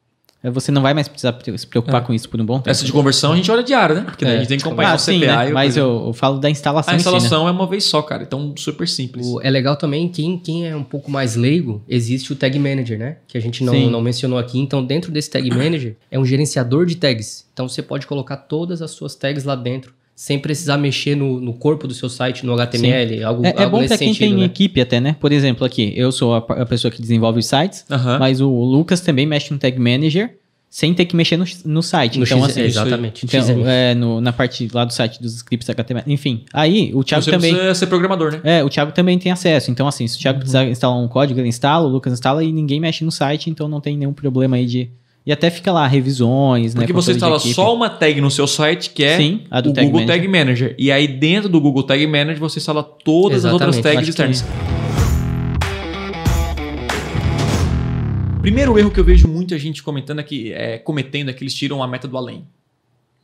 você 0.51 0.71
não 0.71 0.81
vai 0.81 0.93
mais 0.93 1.07
precisar 1.07 1.33
pre- 1.33 1.57
se 1.57 1.65
preocupar 1.67 2.01
É. 2.01 2.05
com 2.05 2.13
isso 2.13 2.27
por 2.29 2.39
um 2.39 2.45
bom 2.45 2.57
tempo. 2.57 2.69
Essa 2.69 2.85
de 2.85 2.91
conversão 2.91 3.33
a 3.33 3.35
gente 3.35 3.49
olha 3.51 3.63
diário, 3.63 3.95
né? 3.95 4.01
Porque 4.01 4.23
daí 4.25 4.33
É. 4.33 4.37
a 4.37 4.39
gente 4.39 4.47
tem 4.49 4.57
que 4.57 4.63
acompanhar 4.65 4.91
ah, 4.91 4.95
o 4.95 4.99
sim, 4.99 5.19
CPA 5.19 5.35
né? 5.37 5.47
e 5.47 5.51
o 5.51 5.53
Mas 5.53 5.77
eu, 5.77 6.03
eu 6.07 6.13
falo 6.13 6.39
da 6.39 6.49
instalação, 6.49 6.93
A 6.93 6.95
em 6.95 6.99
si, 6.99 7.05
né? 7.05 7.11
instalação 7.17 7.47
é 7.47 7.51
uma 7.51 7.67
vez 7.67 7.83
só, 7.85 8.01
cara. 8.01 8.23
Então, 8.23 8.53
super 8.57 8.87
simples. 8.87 9.25
O- 9.27 9.41
é 9.41 9.49
legal 9.49 9.75
também, 9.75 10.07
quem, 10.07 10.37
quem 10.37 10.67
é 10.67 10.75
um 10.75 10.83
pouco 10.83 11.09
mais 11.11 11.35
leigo, 11.35 11.83
existe 11.87 12.31
o 12.33 12.35
Tag 12.35 12.57
Manager, 12.59 12.97
né? 12.99 13.17
Que 13.27 13.37
a 13.37 13.41
gente 13.41 13.63
não, 13.63 13.73
Sim. 13.73 13.89
não 13.89 14.01
mencionou 14.01 14.37
aqui. 14.39 14.59
Então, 14.59 14.83
dentro 14.85 15.11
desse 15.11 15.29
Tag 15.29 15.49
Manager, 15.49 15.95
é 16.11 16.19
um 16.19 16.25
gerenciador 16.25 16.85
de 16.85 16.95
tags. 16.95 17.45
Então, 17.53 17.67
você 17.69 17.81
pode 17.81 18.05
colocar 18.07 18.37
todas 18.37 18.81
as 18.81 18.91
suas 18.91 19.15
tags 19.15 19.43
lá 19.43 19.55
dentro, 19.55 19.93
sem 20.15 20.39
precisar 20.39 20.77
mexer 20.77 21.13
no, 21.15 21.41
no 21.41 21.53
corpo 21.53 21.87
do 21.87 21.93
seu 21.93 22.07
site, 22.09 22.45
no 22.45 22.53
HTML, 22.53 23.21
algo, 23.23 23.45
É, 23.45 23.49
é 23.49 23.63
algo 23.63 23.71
bom 23.71 23.77
nesse 23.81 23.89
pra 23.89 23.97
quem 23.97 24.07
sentido, 24.13 24.29
tem 24.29 24.37
né? 24.39 24.45
equipe 24.45 24.79
até, 24.79 24.99
né? 25.01 25.15
Por 25.19 25.31
exemplo, 25.31 25.65
aqui, 25.65 25.91
eu 25.95 26.11
sou 26.11 26.33
a, 26.35 26.37
a 26.37 26.65
pessoa 26.65 26.89
que 26.89 27.01
desenvolve 27.01 27.39
os 27.39 27.45
sites, 27.47 27.85
Aham. 27.91 28.17
mas 28.19 28.39
o 28.39 28.49
Lucas 28.49 29.01
também 29.01 29.25
mexe 29.25 29.51
no 29.51 29.59
Tag 29.59 29.77
Manager. 29.77 30.37
sem 30.69 30.93
ter 30.93 31.05
que 31.05 31.15
mexer 31.15 31.37
no, 31.37 31.45
no 31.65 31.81
site. 31.81 32.17
No 32.17 32.25
então, 32.25 32.37
X- 32.39 32.49
assim, 32.49 32.61
exatamente. 32.61 33.25
Então, 33.25 33.39
XML. 33.41 33.63
é, 33.65 33.95
no- 33.95 34.19
na 34.19 34.33
parte 34.33 34.67
lá 34.73 34.83
do 34.83 34.91
site 34.93 35.21
dos 35.21 35.33
scripts 35.35 35.69
HTML. 35.69 36.03
Enfim, 36.11 36.43
aí 36.53 36.91
o 36.93 37.01
Thiago 37.03 37.23
Você 37.23 37.31
também. 37.31 37.53
precisa 37.53 37.73
ser 37.75 37.87
programador, 37.87 38.31
né? 38.33 38.41
É, 38.43 38.63
o 38.63 38.67
Thiago 38.69 38.91
também 38.91 39.17
tem 39.17 39.31
acesso. 39.31 39.71
Então, 39.71 39.87
assim, 39.87 40.05
se 40.07 40.15
o 40.15 40.17
Uhum. 40.17 40.21
Thiago 40.21 40.39
precisar 40.39 40.65
instalar 40.65 40.97
um 40.97 41.07
código, 41.07 41.39
ele 41.39 41.47
instala, 41.47 41.85
o 41.87 41.89
Lucas 41.89 42.11
instala 42.11 42.43
e 42.43 42.51
ninguém 42.51 42.79
mexe 42.81 43.05
no 43.05 43.11
site, 43.11 43.49
então 43.49 43.69
não 43.69 43.79
tem 43.79 43.95
nenhum 43.97 44.11
problema 44.13 44.55
aí 44.57 44.65
de. 44.65 44.89
E 45.25 45.31
até 45.31 45.49
fica 45.49 45.71
lá 45.71 45.87
revisões, 45.87 46.75
né? 46.75 46.81
Porque 46.81 46.93
você 46.93 47.13
instala 47.13 47.39
só 47.39 47.73
uma 47.73 47.89
tag 47.89 48.21
no 48.21 48.29
seu 48.29 48.45
site, 48.45 48.91
que 48.91 49.03
é 49.03 49.17
Sim, 49.17 49.41
a 49.49 49.59
do 49.59 49.71
o 49.71 49.73
Tag 49.73 49.87
Google 49.87 50.01
Manager. 50.01 50.21
Tag 50.21 50.27
Manager. 50.37 50.75
E 50.77 50.91
aí 50.91 51.07
dentro 51.07 51.49
do 51.49 51.59
Google 51.59 51.81
Tag 51.81 52.05
Manager 52.05 52.37
você 52.39 52.59
instala 52.59 52.83
todas 52.83 53.43
as 53.43 53.51
outras 53.51 53.75
Exatamente, 53.77 53.97
tags 54.05 54.09
acho 54.09 54.17
que 54.17 54.33
externas. 54.33 54.65
Primeiro 58.41 58.77
erro 58.77 58.91
que 58.91 58.99
eu 58.99 59.03
vejo 59.03 59.27
muita 59.27 59.57
gente 59.57 59.81
comentando 59.81 60.19
é 60.19 60.23
que, 60.23 60.53
é, 60.53 60.77
cometendo 60.77 61.29
é 61.29 61.33
que 61.33 61.43
eles 61.43 61.53
tiram 61.55 61.81
a 61.81 61.87
meta 61.87 62.07
do 62.07 62.15
além. 62.15 62.45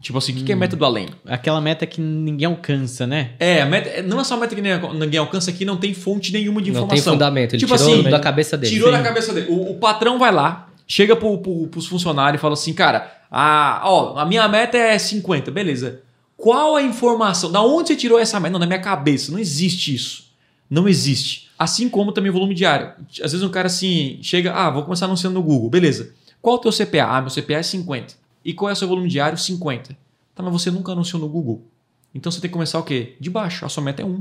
Tipo 0.01 0.17
assim, 0.17 0.31
o 0.31 0.35
que, 0.37 0.43
que 0.45 0.51
é 0.51 0.55
Hum. 0.55 0.57
meta 0.57 0.75
do 0.75 0.83
além? 0.83 1.05
Aquela 1.27 1.61
meta 1.61 1.85
que 1.85 2.01
ninguém 2.01 2.47
alcança, 2.47 3.05
né? 3.05 3.33
É, 3.39 3.61
a 3.61 3.67
meta, 3.67 4.01
não 4.01 4.19
é 4.19 4.23
só 4.23 4.33
a 4.33 4.37
meta 4.37 4.55
que 4.55 4.61
ninguém 4.61 5.19
alcança 5.19 5.51
aqui, 5.51 5.63
não 5.63 5.77
tem 5.77 5.93
fonte 5.93 6.33
nenhuma 6.33 6.59
de 6.59 6.71
Não 6.71 6.87
tem 6.87 6.97
informação. 6.97 7.13
fundamento. 7.13 7.53
Ele 7.53 7.59
Tipo 7.59 7.77
tirou 7.77 7.93
assim, 7.99 8.09
da 8.09 8.19
cabeça 8.19 8.57
dele. 8.57 8.73
Tirou 8.73 8.87
Sim. 8.89 8.97
da 8.97 9.03
cabeça 9.03 9.31
dele. 9.31 9.45
O, 9.51 9.69
o 9.73 9.75
patrão 9.75 10.17
vai 10.17 10.31
lá, 10.31 10.67
chega 10.91 11.15
pro, 11.15 11.37
pro, 11.37 11.67
pros 11.67 11.87
funcionários 11.87 12.37
e 12.37 12.41
fala 12.41 12.53
assim, 12.53 12.73
cara, 12.73 13.09
a, 13.31 13.81
ó, 13.85 14.17
a 14.17 14.25
minha 14.25 14.45
meta 14.49 14.77
é 14.77 14.99
50, 14.99 15.49
beleza. 15.49 16.01
Qual 16.35 16.75
a 16.75 16.83
informação? 16.83 17.49
Da 17.49 17.61
onde 17.61 17.87
você 17.87 17.95
tirou 17.95 18.19
essa 18.19 18.41
meta? 18.41 18.51
Não, 18.51 18.59
da 18.59 18.65
minha 18.65 18.81
cabeça. 18.81 19.31
Não 19.31 19.39
existe 19.39 19.95
isso. 19.95 20.25
Não 20.69 20.89
existe. 20.89 21.49
Assim 21.57 21.87
como 21.87 22.11
também 22.11 22.29
o 22.29 22.33
volume 22.33 22.53
diário. 22.53 22.91
Às 23.23 23.31
vezes 23.31 23.41
um 23.41 23.49
cara 23.49 23.67
assim, 23.67 24.19
chega, 24.21 24.53
ah, 24.53 24.69
vou 24.69 24.83
começar 24.83 25.05
anunciando 25.05 25.35
no 25.35 25.41
Google, 25.41 25.69
beleza. 25.69 26.13
Qual 26.41 26.57
é 26.57 26.59
o 26.59 26.61
teu 26.61 26.71
CPA? 26.73 27.05
Ah, 27.05 27.21
meu 27.21 27.31
CPA 27.31 27.59
é 27.59 27.63
50. 27.63 28.15
E 28.43 28.53
qual 28.53 28.69
é 28.69 28.73
o 28.73 28.75
seu 28.75 28.87
volume 28.87 29.07
diário? 29.07 29.37
50. 29.37 29.95
Tá, 30.35 30.43
mas 30.43 30.51
você 30.51 30.69
nunca 30.69 30.91
anunciou 30.91 31.21
no 31.21 31.29
Google. 31.29 31.63
Então 32.13 32.29
você 32.29 32.41
tem 32.41 32.49
que 32.49 32.53
começar 32.53 32.79
o 32.79 32.83
quê? 32.83 33.15
De 33.17 33.29
baixo. 33.29 33.65
A 33.65 33.69
sua 33.69 33.81
meta 33.81 34.01
é 34.01 34.05
1. 34.05 34.15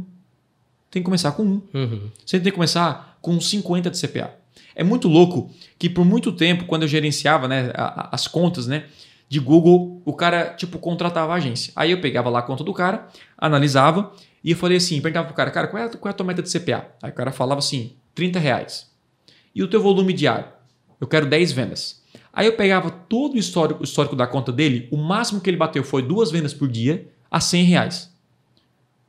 Tem 0.89 1.03
que 1.03 1.05
começar 1.05 1.33
com 1.33 1.43
1. 1.43 1.63
Uhum. 1.75 2.11
Você 2.25 2.39
tem 2.39 2.45
que 2.45 2.53
começar 2.53 3.19
com 3.21 3.41
50 3.41 3.91
de 3.91 4.01
CPA. 4.01 4.40
É 4.75 4.83
muito 4.83 5.09
louco 5.09 5.51
que 5.79 5.89
por 5.89 6.05
muito 6.05 6.33
tempo, 6.33 6.65
quando 6.65 6.83
eu 6.83 6.89
gerenciava 6.89 7.49
né, 7.49 7.71
as 7.75 8.27
contas 8.27 8.67
né, 8.67 8.85
de 9.29 9.39
Google, 9.39 10.03
o 10.05 10.13
cara 10.13 10.55
tipo 10.55 10.79
contratava 10.79 11.33
a 11.33 11.37
agência. 11.37 11.73
Aí 11.77 11.91
eu 11.91 12.01
pegava 12.01 12.29
lá 12.29 12.41
a 12.41 12.43
conta 12.43 12.65
do 12.65 12.73
cara, 12.73 13.09
analisava 13.39 14.13
e 14.43 14.53
eu 14.53 14.57
falei 14.57 14.79
assim, 14.79 15.01
perguntava 15.01 15.27
pro 15.27 15.37
cara, 15.37 15.51
cara, 15.51 15.69
qual 15.69 15.83
é, 15.83 15.87
a, 15.87 15.89
qual 15.91 16.11
é 16.11 16.13
a 16.13 16.15
tua 16.15 16.27
meta 16.27 16.43
de 16.43 16.51
CPA? 16.51 16.87
Aí 17.03 17.11
o 17.11 17.15
cara 17.15 17.31
falava 17.31 17.59
assim, 17.59 17.93
30 18.15 18.39
reais. 18.39 18.91
E 19.55 19.63
o 19.63 19.69
teu 19.69 19.83
volume 19.83 20.13
diário? 20.13 20.47
Eu 21.01 21.07
quero 21.07 21.27
10 21.27 21.53
vendas. 21.53 22.03
Aí 22.33 22.47
eu 22.47 22.57
pegava 22.57 22.91
todo 22.91 23.35
o 23.35 23.39
histórico, 23.39 23.81
o 23.81 23.85
histórico 23.85 24.15
da 24.15 24.27
conta 24.27 24.53
dele, 24.53 24.89
o 24.91 24.97
máximo 24.97 25.41
que 25.41 25.51
ele 25.51 25.57
bateu 25.57 25.83
foi 25.83 26.03
duas 26.03 26.31
vendas 26.31 26.55
por 26.55 26.69
dia 26.69 27.09
a 27.31 27.41
100 27.41 27.65
reais. 27.65 28.15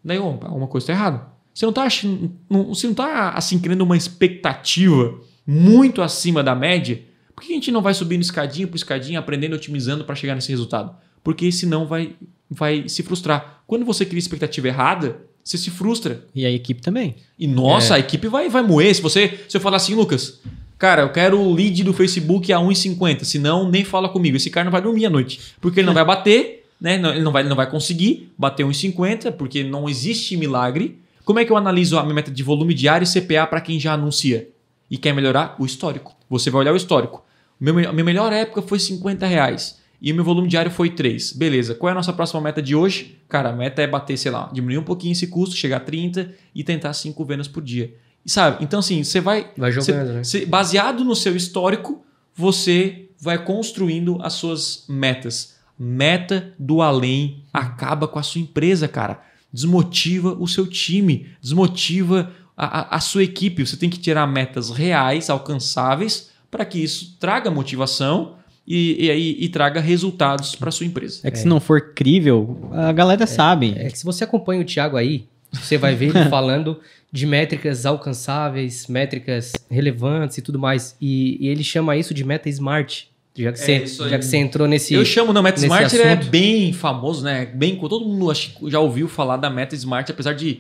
Daí, 0.04 0.18
alguma 0.18 0.68
coisa 0.68 0.86
está 0.86 0.94
errada. 0.94 1.28
Você 1.54 1.66
não 1.66 1.72
está 1.72 1.88
você 1.88 2.88
não 2.88 2.94
tá 2.94 3.30
assim 3.32 3.60
criando 3.60 3.82
uma 3.82 3.98
expectativa 3.98 5.20
muito 5.52 6.02
acima 6.02 6.42
da 6.42 6.56
média? 6.56 7.02
Por 7.36 7.44
que 7.44 7.52
a 7.52 7.56
gente 7.56 7.72
não 7.72 7.82
vai 7.82 7.94
subindo 7.94 8.22
escadinha 8.22 8.68
por 8.68 8.78
escadinha, 8.78 9.20
aprendendo, 9.20 9.56
otimizando 9.56 10.06
para 10.06 10.16
chegar 10.16 10.34
nesse 10.34 10.50
resultado? 10.50 10.96
Porque 11.22 11.52
senão 11.52 11.86
vai, 11.86 12.16
vai 12.50 12.88
se 12.88 13.04
frustrar. 13.04 13.62
Quando 13.68 13.84
você 13.84 14.06
cria 14.06 14.20
expectativa 14.20 14.70
errada, 14.70 15.18
você 15.44 15.58
se 15.58 15.70
frustra. 15.70 16.24
E 16.34 16.46
a 16.46 16.52
equipe 16.52 16.82
também. 16.82 17.16
E 17.38 17.48
nossa, 17.48 17.96
a 17.96 18.00
equipe 18.00 18.28
vai, 18.28 18.48
vai 18.48 18.62
moer. 18.62 18.96
Se 18.96 19.02
você 19.02 19.40
se 19.50 19.58
eu 19.58 19.62
falar 19.62 19.78
assim, 19.78 19.94
Lucas, 19.94 20.40
cara, 20.78 21.02
eu 21.02 21.10
quero 21.10 21.40
o 21.40 21.54
lead 21.54 21.84
do 21.84 21.94
Facebook 21.94 22.52
a 22.54 22.58
1,50, 22.58 23.26
senão 23.26 23.70
nem 23.70 23.84
fala 23.84 24.08
comigo. 24.08 24.38
Esse 24.38 24.50
cara 24.50 24.66
não 24.66 24.72
vai 24.72 24.82
dormir 24.82 25.06
à 25.06 25.10
noite. 25.10 25.54
Porque 25.60 25.82
ele 25.82 25.88
não 25.88 25.94
vai 25.94 26.06
bater, 26.06 26.66
né? 26.80 26.96
Ele 26.96 27.22
não 27.22 27.32
vai, 27.32 27.42
ele 27.42 27.50
não 27.50 27.58
vai 27.58 27.70
conseguir 27.70 28.32
bater 28.38 28.66
1,50, 28.66 29.34
porque 29.34 29.64
não 29.64 29.90
existe 29.90 30.38
milagre. 30.38 30.98
Como 31.26 31.40
é 31.40 31.46
que 31.46 31.52
eu 31.52 31.58
analiso 31.58 31.98
a 31.98 32.04
minha 32.04 32.16
meta 32.16 32.32
de 32.32 32.42
volume 32.42 32.74
diário 32.74 33.06
e 33.06 33.22
CPA 33.22 33.46
para 33.46 33.62
quem 33.62 33.80
já 33.80 33.94
anuncia? 33.94 34.48
E 34.92 34.98
quer 34.98 35.14
melhorar? 35.14 35.56
O 35.58 35.66
histórico. 35.66 36.14
Você 36.30 36.52
vai 36.52 36.62
olhar 36.62 36.74
o 36.74 36.78
histórico. 36.78 37.24
Meu, 37.60 37.74
a 37.90 37.94
minha 37.94 38.04
melhor 38.04 38.34
época 38.34 38.62
foi 38.62 38.78
50 38.78 39.26
reais. 39.26 39.80
E 40.02 40.12
o 40.12 40.16
meu 40.16 40.24
volume 40.24 40.48
diário 40.48 40.70
foi 40.70 40.90
3. 40.90 41.32
Beleza. 41.34 41.74
Qual 41.76 41.88
é 41.88 41.92
a 41.92 41.96
nossa 41.96 42.12
próxima 42.12 42.42
meta 42.42 42.62
de 42.62 42.76
hoje? 42.76 43.20
Cara, 43.30 43.50
a 43.50 43.54
meta 43.54 43.82
é 43.82 43.88
bater, 43.88 44.18
sei 44.18 44.32
lá, 44.32 44.50
diminuir 44.52 44.80
um 44.80 44.84
pouquinho 44.84 45.14
esse 45.14 45.28
custo, 45.28 45.56
chegar 45.56 45.78
a 45.78 45.80
30 45.80 46.34
e 46.54 46.64
tentar 46.64 46.92
5 46.94 47.24
vendas 47.24 47.48
por 47.48 47.64
dia. 47.64 47.96
E 48.26 48.30
sabe? 48.30 48.64
Então, 48.64 48.80
assim, 48.80 49.04
você 49.04 49.22
vai. 49.22 49.52
Vai 49.56 49.72
jogando, 49.72 50.14
né? 50.14 50.24
você- 50.24 50.46
baseado 50.46 51.04
no 51.06 51.16
seu 51.16 51.36
histórico, 51.36 52.04
você 52.36 53.10
vai 53.20 53.44
construindo 53.44 54.18
as 54.22 54.34
suas 54.34 54.86
metas. 54.90 55.56
Meta 55.78 56.54
do 56.60 56.82
além 56.82 57.44
acaba 57.54 58.08
com 58.08 58.20
a 58.20 58.24
sua 58.24 58.42
empresa, 58.42 58.88
cara. 58.88 59.22
Desmotiva 59.54 60.36
o 60.40 60.48
seu 60.48 60.66
time, 60.66 61.28
desmotiva 61.42 62.32
a, 62.66 62.96
a- 62.98 63.00
sua 63.00 63.24
equipe. 63.24 63.66
Você 63.66 63.76
tem 63.78 63.90
que 63.90 63.98
tirar 64.00 64.26
metas 64.28 64.70
reais, 64.70 65.30
alcançáveis, 65.30 66.30
para 66.50 66.66
que 66.66 66.80
isso 66.84 67.16
traga 67.20 67.50
motivação 67.52 68.36
e, 68.68 69.06
e, 69.06 69.12
aí- 69.12 69.38
e 69.40 69.50
traga 69.50 69.80
resultados 69.80 70.56
para 70.56 70.72
sua 70.72 70.86
empresa. 70.86 71.20
É 71.24 71.32
que 71.32 71.40
se 71.40 71.48
não 71.48 71.60
for 71.60 71.94
crível, 71.94 72.70
a 72.74 72.92
galera 72.92 73.26
sabe. 73.28 73.74
É 73.78 73.90
que 73.90 73.98
se 73.98 74.06
você 74.06 74.24
acompanha 74.24 74.62
o 74.62 74.66
Thiago 74.66 74.98
aí, 74.98 75.26
você 75.52 75.78
vai 75.78 75.96
ver 75.96 76.10
ele 76.16 76.26
falando 76.30 76.80
de 77.12 77.26
métricas 77.26 77.86
alcançáveis, 77.86 78.88
métricas 78.88 79.52
relevantes 79.70 80.38
e 80.38 80.42
tudo 80.42 80.58
mais. 80.60 80.96
E, 81.02 81.38
e 81.46 81.48
ele 81.50 81.64
chama 81.64 81.98
isso 81.98 82.14
de 82.14 82.24
meta 82.24 82.48
smart. 82.50 83.10
Já 83.36 83.52
que, 83.54 83.60
É, 83.62 83.86
você, 83.88 84.10
já 84.10 84.20
que 84.20 84.26
você 84.26 84.38
entrou 84.38 84.68
nesse. 84.68 84.94
Eu 84.94 85.06
chamo, 85.06 85.32
não, 85.32 85.42
Meta 85.42 85.58
Smart 85.60 85.96
ele 85.96 86.04
é 86.04 86.16
bem 86.18 86.74
famoso, 86.74 87.24
né? 87.24 87.46
Bem, 87.46 87.78
todo 87.78 88.06
mundo 88.06 88.30
acho 88.30 88.54
que 88.56 88.70
já 88.70 88.78
ouviu 88.82 89.08
falar 89.08 89.38
da 89.38 89.50
Meta 89.50 89.74
Smart, 89.74 90.12
apesar 90.12 90.34
de 90.34 90.60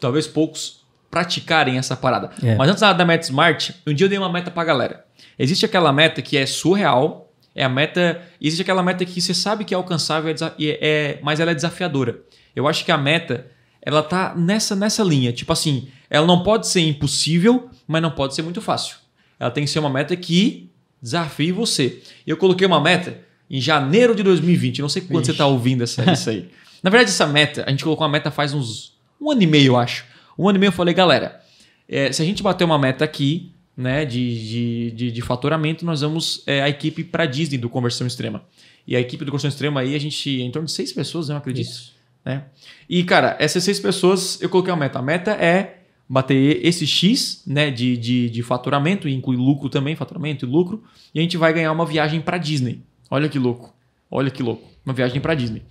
talvez 0.00 0.26
poucos 0.26 0.80
praticarem 1.10 1.78
essa 1.78 1.96
parada. 1.96 2.30
É. 2.42 2.54
Mas 2.56 2.68
antes 2.68 2.80
da, 2.80 3.04
Meta 3.04 3.24
Smart, 3.24 3.74
um 3.86 3.94
dia 3.94 4.06
eu 4.06 4.08
dei 4.08 4.18
uma 4.18 4.30
meta 4.30 4.50
pra 4.50 4.64
galera. 4.64 5.04
Existe 5.38 5.64
aquela 5.64 5.92
meta 5.92 6.20
que 6.20 6.36
é 6.36 6.46
surreal, 6.46 7.32
é 7.54 7.64
a 7.64 7.68
meta. 7.68 8.22
Existe 8.40 8.62
aquela 8.62 8.82
meta 8.82 9.04
que 9.04 9.20
você 9.20 9.32
sabe 9.34 9.64
que 9.64 9.74
é 9.74 9.76
alcançável, 9.76 10.34
é 10.34 10.78
é- 10.80 11.18
mas 11.22 11.40
ela 11.40 11.50
é 11.50 11.54
desafiadora. 11.54 12.20
Eu 12.54 12.66
acho 12.66 12.84
que 12.84 12.92
a 12.92 12.98
meta, 12.98 13.46
ela 13.82 14.02
tá 14.02 14.34
nessa, 14.34 14.74
nessa 14.74 15.02
linha. 15.02 15.32
Tipo 15.32 15.52
assim, 15.52 15.88
ela 16.08 16.26
não 16.26 16.42
pode 16.42 16.66
ser 16.66 16.80
impossível, 16.80 17.70
mas 17.86 18.02
não 18.02 18.10
pode 18.10 18.34
ser 18.34 18.42
muito 18.42 18.60
fácil. 18.60 18.96
Ela 19.38 19.50
tem 19.50 19.64
que 19.64 19.70
ser 19.70 19.78
uma 19.78 19.90
meta 19.90 20.16
que 20.16 20.70
desafie 21.00 21.52
você. 21.52 22.02
Eu 22.26 22.36
coloquei 22.36 22.66
uma 22.66 22.80
meta 22.80 23.18
em 23.48 23.60
janeiro 23.60 24.14
de 24.14 24.22
2020. 24.22 24.82
Não 24.82 24.88
sei 24.88 25.02
quando 25.02 25.18
Vixe. 25.18 25.26
você 25.26 25.32
está 25.32 25.46
ouvindo 25.46 25.84
essa, 25.84 26.10
isso 26.12 26.30
aí. 26.30 26.48
Na 26.82 26.90
verdade, 26.90 27.10
essa 27.10 27.26
meta, 27.26 27.64
a 27.66 27.70
gente 27.70 27.84
colocou 27.84 28.04
uma 28.06 28.12
meta 28.12 28.30
faz 28.30 28.52
uns 28.52 28.96
um 29.20 29.30
ano 29.30 29.42
e 29.42 29.46
meio, 29.46 29.72
eu 29.72 29.76
acho. 29.76 30.04
Um 30.38 30.48
ano 30.48 30.58
e 30.58 30.60
meio 30.60 30.68
eu 30.68 30.72
falei, 30.72 30.94
galera, 30.94 31.40
é, 31.88 32.12
se 32.12 32.22
a 32.22 32.24
gente 32.24 32.42
bater 32.42 32.64
uma 32.64 32.78
meta 32.78 33.04
aqui, 33.04 33.52
né, 33.76 34.04
de, 34.04 34.48
de, 34.48 34.90
de, 34.92 35.10
de 35.12 35.22
faturamento, 35.22 35.84
nós 35.84 36.00
vamos 36.00 36.42
é, 36.46 36.62
a 36.62 36.68
equipe 36.68 37.04
para 37.04 37.26
Disney 37.26 37.58
do 37.58 37.68
Conversão 37.68 38.06
Extrema. 38.06 38.44
E 38.86 38.96
a 38.96 39.00
equipe 39.00 39.24
do 39.24 39.30
Conversão 39.30 39.48
Extrema 39.48 39.80
aí, 39.80 39.94
a 39.94 40.00
gente, 40.00 40.40
é 40.40 40.44
em 40.44 40.50
torno 40.50 40.66
de 40.66 40.72
seis 40.72 40.92
pessoas, 40.92 41.28
né, 41.28 41.34
eu 41.34 41.38
acredito 41.38 41.68
Isso. 41.68 41.94
né? 42.24 42.44
E, 42.88 43.04
cara, 43.04 43.36
essas 43.38 43.62
seis 43.62 43.78
pessoas, 43.78 44.40
eu 44.40 44.48
coloquei 44.48 44.72
uma 44.72 44.78
meta. 44.80 44.98
A 44.98 45.02
meta 45.02 45.32
é 45.32 45.80
bater 46.08 46.64
esse 46.64 46.86
X 46.86 47.42
né, 47.46 47.70
de, 47.70 47.96
de, 47.96 48.30
de 48.30 48.42
faturamento, 48.42 49.08
e 49.08 49.14
inclui 49.14 49.36
lucro 49.36 49.68
também, 49.68 49.96
faturamento 49.96 50.46
e 50.46 50.48
lucro, 50.48 50.82
e 51.14 51.18
a 51.18 51.22
gente 51.22 51.36
vai 51.36 51.52
ganhar 51.52 51.72
uma 51.72 51.84
viagem 51.84 52.20
para 52.20 52.38
Disney. 52.38 52.82
Olha 53.10 53.28
que 53.28 53.38
louco. 53.38 53.74
Olha 54.10 54.30
que 54.30 54.42
louco. 54.42 54.68
Uma 54.84 54.94
viagem 54.94 55.20
para 55.20 55.34
Disney. 55.34 55.62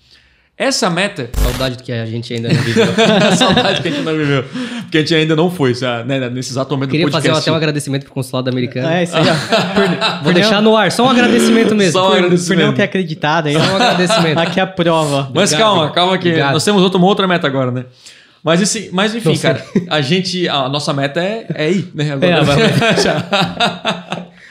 Essa 0.58 0.90
meta. 0.90 1.30
Saudade 1.34 1.76
do 1.76 1.84
que 1.84 1.92
a 1.92 2.06
gente 2.06 2.34
ainda 2.34 2.48
não 2.48 2.62
viveu. 2.62 2.86
Saudade 3.36 3.82
que 3.82 3.90
a 3.90 3.92
gente 3.92 4.04
não 4.04 4.14
viveu. 4.14 4.44
Porque 4.84 4.98
a 4.98 5.02
gente 5.02 5.14
ainda 5.16 5.36
não 5.36 5.52
foi, 5.52 5.76
sabe, 5.76 6.08
né, 6.08 6.30
nesse 6.30 6.52
exato 6.52 6.74
momento 6.74 6.92
Queria 6.92 7.06
do 7.08 7.12
fazer 7.12 7.28
podcast. 7.28 7.50
até 7.50 7.54
um 7.54 7.58
agradecimento 7.58 8.06
pro 8.06 8.14
consulado 8.14 8.50
americano. 8.50 8.88
É, 8.88 9.04
isso 9.04 9.18
aí. 9.18 9.24
Vou 10.24 10.32
deixar 10.32 10.62
no 10.62 10.78
ar, 10.78 10.94
só 10.94 11.06
um 11.06 11.10
agradecimento 11.10 11.76
mesmo. 11.76 11.92
Só 11.94 12.06
um 12.06 12.10
Por- 12.12 12.18
agradecimento. 12.20 12.60
Por 12.60 12.66
não 12.68 12.74
ter 12.74 12.84
acreditado 12.84 13.48
aí. 13.48 13.54
Só 13.54 13.60
um 13.60 13.76
agradecimento. 13.76 14.38
Aqui 14.38 14.60
é 14.62 14.64
a 14.64 14.68
prova. 14.68 15.30
Mas 15.34 15.52
Obrigado. 15.52 15.70
calma, 15.76 15.92
calma 15.92 16.18
que 16.18 16.30
Obrigado. 16.30 16.54
nós 16.54 16.64
temos 16.64 16.82
outra, 16.82 16.98
uma 17.00 17.08
outra 17.08 17.28
meta 17.28 17.46
agora, 17.48 17.72
né? 17.72 17.84
Mas, 18.42 18.62
esse, 18.62 18.90
mas 18.94 19.14
enfim, 19.14 19.30
Não 19.30 19.36
sei. 19.36 19.54
cara, 19.56 19.66
a 19.90 20.02
gente. 20.02 20.48
A 20.48 20.70
nossa 20.70 20.94
meta 20.94 21.20
é, 21.22 21.48
é 21.54 21.72
ir, 21.72 21.92
né? 21.94 22.14
Agora. 22.14 22.32
É, 22.32 22.70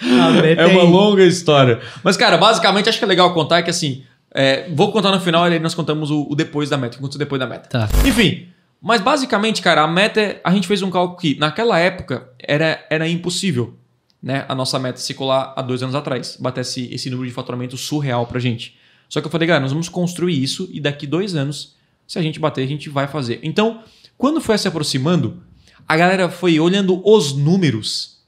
meta 0.42 0.62
É 0.62 0.66
uma 0.66 0.82
longa 0.82 1.22
história. 1.24 1.78
Mas, 2.02 2.16
cara, 2.16 2.36
basicamente, 2.36 2.88
acho 2.90 2.98
que 2.98 3.04
é 3.04 3.08
legal 3.08 3.32
contar 3.32 3.62
que 3.62 3.70
assim. 3.70 4.02
É, 4.34 4.68
vou 4.70 4.90
contar 4.90 5.12
no 5.12 5.20
final 5.20 5.48
e 5.48 5.52
aí 5.52 5.60
nós 5.60 5.74
contamos 5.74 6.10
o, 6.10 6.26
o 6.28 6.34
depois 6.34 6.68
da 6.68 6.76
meta, 6.76 6.94
o 6.94 6.98
que 6.98 6.98
aconteceu 6.98 7.20
depois 7.20 7.38
da 7.38 7.46
meta. 7.46 7.68
Tá. 7.68 7.88
Enfim, 8.04 8.48
mas 8.82 9.00
basicamente, 9.00 9.62
cara, 9.62 9.82
a 9.82 9.88
meta. 9.88 10.40
A 10.42 10.52
gente 10.52 10.66
fez 10.66 10.82
um 10.82 10.90
cálculo 10.90 11.18
que 11.18 11.38
naquela 11.38 11.78
época 11.78 12.28
era, 12.38 12.84
era 12.90 13.08
impossível, 13.08 13.78
né? 14.20 14.44
A 14.48 14.54
nossa 14.54 14.78
meta 14.78 14.98
se 14.98 15.14
colar 15.14 15.54
há 15.56 15.62
dois 15.62 15.82
anos 15.82 15.94
atrás, 15.94 16.36
bater 16.38 16.62
esse, 16.62 16.92
esse 16.92 17.08
número 17.08 17.28
de 17.28 17.34
faturamento 17.34 17.76
surreal 17.76 18.26
pra 18.26 18.40
gente. 18.40 18.76
Só 19.08 19.20
que 19.20 19.26
eu 19.26 19.30
falei, 19.30 19.46
galera, 19.46 19.62
nós 19.62 19.72
vamos 19.72 19.88
construir 19.88 20.42
isso 20.42 20.68
e 20.72 20.80
daqui 20.80 21.06
dois 21.06 21.36
anos, 21.36 21.76
se 22.06 22.18
a 22.18 22.22
gente 22.22 22.40
bater, 22.40 22.62
a 22.62 22.66
gente 22.66 22.88
vai 22.88 23.06
fazer. 23.06 23.38
Então, 23.42 23.82
quando 24.18 24.40
foi 24.40 24.58
se 24.58 24.66
aproximando, 24.66 25.42
a 25.86 25.96
galera 25.96 26.28
foi 26.28 26.58
olhando 26.58 27.00
os 27.08 27.32
números 27.32 28.22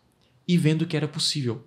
e 0.46 0.56
vendo 0.56 0.86
que 0.86 0.96
era 0.96 1.08
possível. 1.08 1.66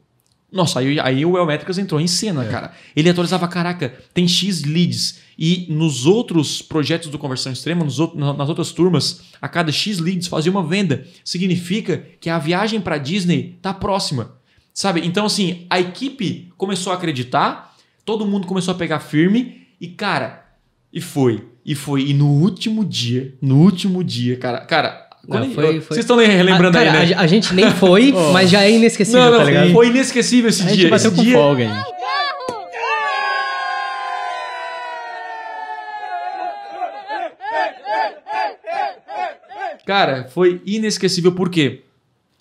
Nossa, 0.52 0.80
aí, 0.80 1.00
aí 1.00 1.26
o 1.26 1.38
Elmétricas 1.38 1.78
entrou 1.78 2.02
em 2.02 2.08
cena, 2.08 2.44
cara. 2.46 2.74
Ele 2.96 3.10
atualizava, 3.10 3.48
caraca, 3.48 3.94
tem 4.14 4.28
X 4.28 4.64
leads. 4.64 5.20
E 5.38 5.68
nos 5.70 6.06
outros 6.06 6.62
projetos 6.62 7.10
do 7.10 7.20
Conversão 7.20 7.52
Extrema, 7.52 7.84
nos 7.84 8.00
outros, 8.00 8.20
nas 8.20 8.50
outras 8.50 8.72
turmas, 8.72 9.22
a 9.40 9.48
cada 9.48 9.72
X 9.72 10.00
leads 10.00 10.28
fazia 10.28 10.52
uma 10.52 10.66
venda. 10.66 11.06
Significa 11.24 12.04
que 12.20 12.30
a 12.30 12.40
viagem 12.40 12.82
para 12.82 12.98
Disney 12.98 13.58
tá 13.62 13.74
próxima. 13.74 14.40
Sabe? 14.74 15.06
Então, 15.06 15.26
assim, 15.26 15.66
a 15.70 15.80
equipe 15.80 16.52
começou 16.58 16.92
a 16.92 16.96
acreditar, 16.96 17.76
todo 18.04 18.26
mundo 18.26 18.48
começou 18.48 18.74
a 18.74 18.78
pegar 18.78 19.00
firme 19.00 19.68
e, 19.80 19.88
cara, 19.88 20.46
e 20.92 21.00
foi. 21.00 21.48
E 21.64 21.76
foi. 21.76 22.10
E 22.10 22.14
no 22.14 22.28
último 22.28 22.84
dia, 22.84 23.36
no 23.42 23.58
último 23.60 24.04
dia, 24.04 24.38
cara, 24.38 24.62
cara. 24.62 25.09
Não, 25.28 25.52
foi- 25.52 25.66
eu- 25.78 25.82
foi- 25.82 25.96
Vocês 25.96 26.00
estão 26.00 26.18
relembrando 26.18 26.78
Ah, 26.78 26.84
cara, 26.84 27.00
aí, 27.00 27.10
né? 27.10 27.16
a, 27.16 27.22
a 27.22 27.28
gente 27.28 27.54
nem 27.54 27.70
foi, 27.72 28.12
mas 28.34 28.50
já 28.50 28.64
é 28.64 28.72
inesquecível, 28.72 29.22
Não, 29.22 29.32
não, 29.32 29.38
tá 29.40 29.44
ligado? 29.46 29.72
foi 29.72 29.88
inesquecível 29.88 30.50
esse 30.50 30.64
A 30.64 30.68
gente 30.70 30.80
dia. 30.80 30.90
bateu 30.90 31.08
esse 31.12 31.16
com 31.18 31.24
dia, 31.24 31.34
folga 31.38 31.64
aí. 31.64 31.84
Cara, 39.86 40.28
foi 40.30 40.62
inesquecível 40.66 41.32
por 41.34 41.50
quê? 41.50 41.84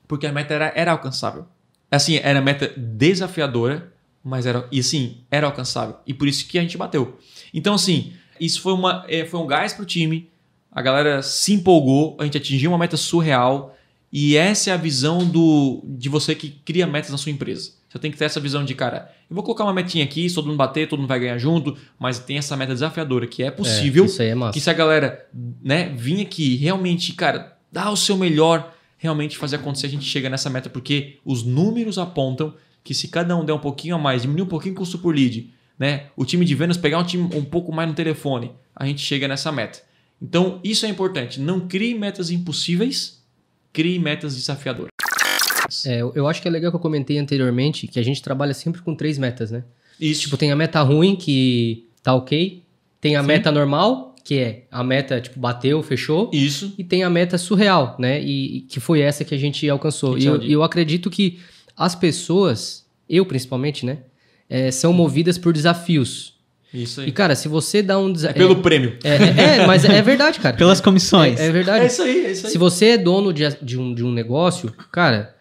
Porque 0.06 0.26
a 0.26 0.32
meta 0.32 0.54
era, 0.54 0.72
era 0.74 0.92
alcançável. 0.92 1.46
Assim, 1.90 2.16
era 2.22 2.40
meta 2.40 2.72
desafiadora, 2.76 3.92
mas 4.22 4.44
era, 4.46 4.66
e 4.70 4.80
assim, 4.80 5.18
era 5.30 5.46
alcançável. 5.46 5.96
E 6.06 6.12
por 6.12 6.28
isso 6.28 6.46
que 6.46 6.58
a 6.58 6.62
gente 6.62 6.76
bateu. 6.76 7.18
Então, 7.52 7.74
assim, 7.74 8.12
isso 8.38 8.60
foi, 8.60 8.72
uma, 8.74 9.04
é, 9.08 9.24
foi 9.24 9.40
um 9.40 9.46
gás 9.46 9.72
pro 9.72 9.84
time. 9.86 10.28
A 10.70 10.82
galera 10.82 11.22
se 11.22 11.54
empolgou, 11.54 12.16
a 12.18 12.24
gente 12.24 12.36
atingiu 12.36 12.70
uma 12.70 12.78
meta 12.78 12.96
surreal. 12.96 13.74
E 14.12 14.36
essa 14.36 14.70
é 14.70 14.72
a 14.72 14.76
visão 14.76 15.24
do, 15.26 15.82
de 15.84 16.08
você 16.08 16.34
que 16.34 16.48
cria 16.48 16.86
metas 16.86 17.10
na 17.10 17.18
sua 17.18 17.30
empresa. 17.30 17.72
Você 17.88 17.98
tem 17.98 18.10
que 18.10 18.18
ter 18.18 18.26
essa 18.26 18.38
visão 18.38 18.64
de, 18.64 18.74
cara, 18.74 19.10
eu 19.30 19.34
vou 19.34 19.42
colocar 19.42 19.64
uma 19.64 19.72
metinha 19.72 20.04
aqui, 20.04 20.28
se 20.28 20.34
todo 20.34 20.46
mundo 20.46 20.56
bater, 20.56 20.88
todo 20.88 20.98
mundo 20.98 21.08
vai 21.08 21.20
ganhar 21.20 21.38
junto, 21.38 21.76
mas 21.98 22.18
tem 22.18 22.36
essa 22.36 22.56
meta 22.56 22.74
desafiadora 22.74 23.26
que 23.26 23.42
é 23.42 23.50
possível. 23.50 24.04
É, 24.04 24.06
isso 24.06 24.22
aí 24.22 24.28
é 24.28 24.34
massa. 24.34 24.52
Que 24.52 24.60
se 24.60 24.68
a 24.68 24.74
galera, 24.74 25.26
né, 25.62 25.88
vir 25.94 26.20
aqui 26.20 26.56
realmente, 26.56 27.14
cara, 27.14 27.56
dar 27.72 27.90
o 27.90 27.96
seu 27.96 28.16
melhor, 28.16 28.74
realmente 28.98 29.38
fazer 29.38 29.56
acontecer, 29.56 29.86
a 29.86 29.90
gente 29.90 30.04
chega 30.04 30.28
nessa 30.28 30.50
meta, 30.50 30.68
porque 30.68 31.18
os 31.24 31.42
números 31.44 31.98
apontam 31.98 32.54
que 32.84 32.92
se 32.92 33.08
cada 33.08 33.34
um 33.36 33.44
der 33.44 33.54
um 33.54 33.58
pouquinho 33.58 33.94
a 33.94 33.98
mais, 33.98 34.22
diminuir 34.22 34.42
um 34.42 34.48
pouquinho 34.48 34.74
o 34.74 34.78
custo 34.78 34.98
por 34.98 35.14
lead, 35.14 35.50
né, 35.78 36.06
o 36.16 36.24
time 36.24 36.44
de 36.44 36.54
vendas 36.54 36.76
pegar 36.76 36.98
um 36.98 37.04
time 37.04 37.28
um 37.34 37.44
pouco 37.44 37.72
mais 37.72 37.88
no 37.88 37.94
telefone, 37.94 38.52
a 38.74 38.84
gente 38.84 39.00
chega 39.00 39.26
nessa 39.26 39.50
meta. 39.50 39.80
Então, 40.20 40.60
isso 40.64 40.84
é 40.84 40.88
importante. 40.88 41.40
Não 41.40 41.68
crie 41.68 41.94
metas 41.94 42.30
impossíveis, 42.30 43.22
crie 43.72 43.98
metas 43.98 44.34
desafiadoras. 44.34 44.90
É, 45.84 46.00
eu 46.00 46.26
acho 46.26 46.40
que 46.40 46.48
é 46.48 46.50
legal 46.50 46.70
que 46.70 46.76
eu 46.76 46.80
comentei 46.80 47.18
anteriormente 47.18 47.86
que 47.86 47.98
a 47.98 48.02
gente 48.02 48.22
trabalha 48.22 48.54
sempre 48.54 48.80
com 48.80 48.94
três 48.94 49.18
metas, 49.18 49.50
né? 49.50 49.64
Isso. 50.00 50.22
Tipo, 50.22 50.36
tem 50.36 50.50
a 50.50 50.56
meta 50.56 50.80
ruim, 50.82 51.14
que 51.14 51.86
tá 52.02 52.14
ok. 52.14 52.62
Tem 53.00 53.16
a 53.16 53.20
Sim. 53.20 53.26
meta 53.26 53.52
normal, 53.52 54.16
que 54.24 54.38
é 54.38 54.64
a 54.70 54.82
meta, 54.82 55.20
tipo, 55.20 55.38
bateu, 55.38 55.82
fechou. 55.82 56.30
isso. 56.32 56.74
E 56.78 56.84
tem 56.84 57.04
a 57.04 57.10
meta 57.10 57.36
surreal, 57.38 57.96
né? 57.98 58.22
E, 58.22 58.58
e 58.58 58.60
que 58.62 58.80
foi 58.80 59.00
essa 59.00 59.24
que 59.24 59.34
a 59.34 59.38
gente 59.38 59.68
alcançou. 59.68 60.14
Que 60.16 60.22
E 60.22 60.26
eu, 60.26 60.42
eu 60.42 60.62
acredito 60.62 61.10
que 61.10 61.38
as 61.76 61.94
pessoas, 61.94 62.86
eu 63.08 63.24
principalmente, 63.26 63.84
né? 63.84 63.98
é, 64.48 64.70
são 64.70 64.92
movidas 64.92 65.36
por 65.36 65.52
desafios. 65.52 66.37
Isso 66.72 67.00
E, 67.00 67.04
aí. 67.06 67.12
cara, 67.12 67.34
se 67.34 67.48
você 67.48 67.82
dá 67.82 67.98
um 67.98 68.10
É 68.10 68.12
desafio. 68.12 68.36
pelo 68.36 68.56
prêmio. 68.56 68.98
É, 69.02 69.14
é, 69.16 69.56
é, 69.62 69.66
mas 69.66 69.84
é 69.84 70.02
verdade, 70.02 70.38
cara. 70.38 70.56
Pelas 70.56 70.80
comissões. 70.80 71.40
É, 71.40 71.46
é 71.46 71.50
verdade. 71.50 71.84
É 71.84 71.86
isso 71.86 72.02
aí, 72.02 72.26
é 72.26 72.30
isso 72.32 72.46
aí. 72.46 72.52
Se 72.52 72.58
você 72.58 72.86
é 72.90 72.98
dono 72.98 73.32
de, 73.32 73.44
de 73.62 73.78
um, 73.78 73.94
de 73.94 74.04
um 74.04 74.12
negócio, 74.12 74.72
cara, 74.92 75.34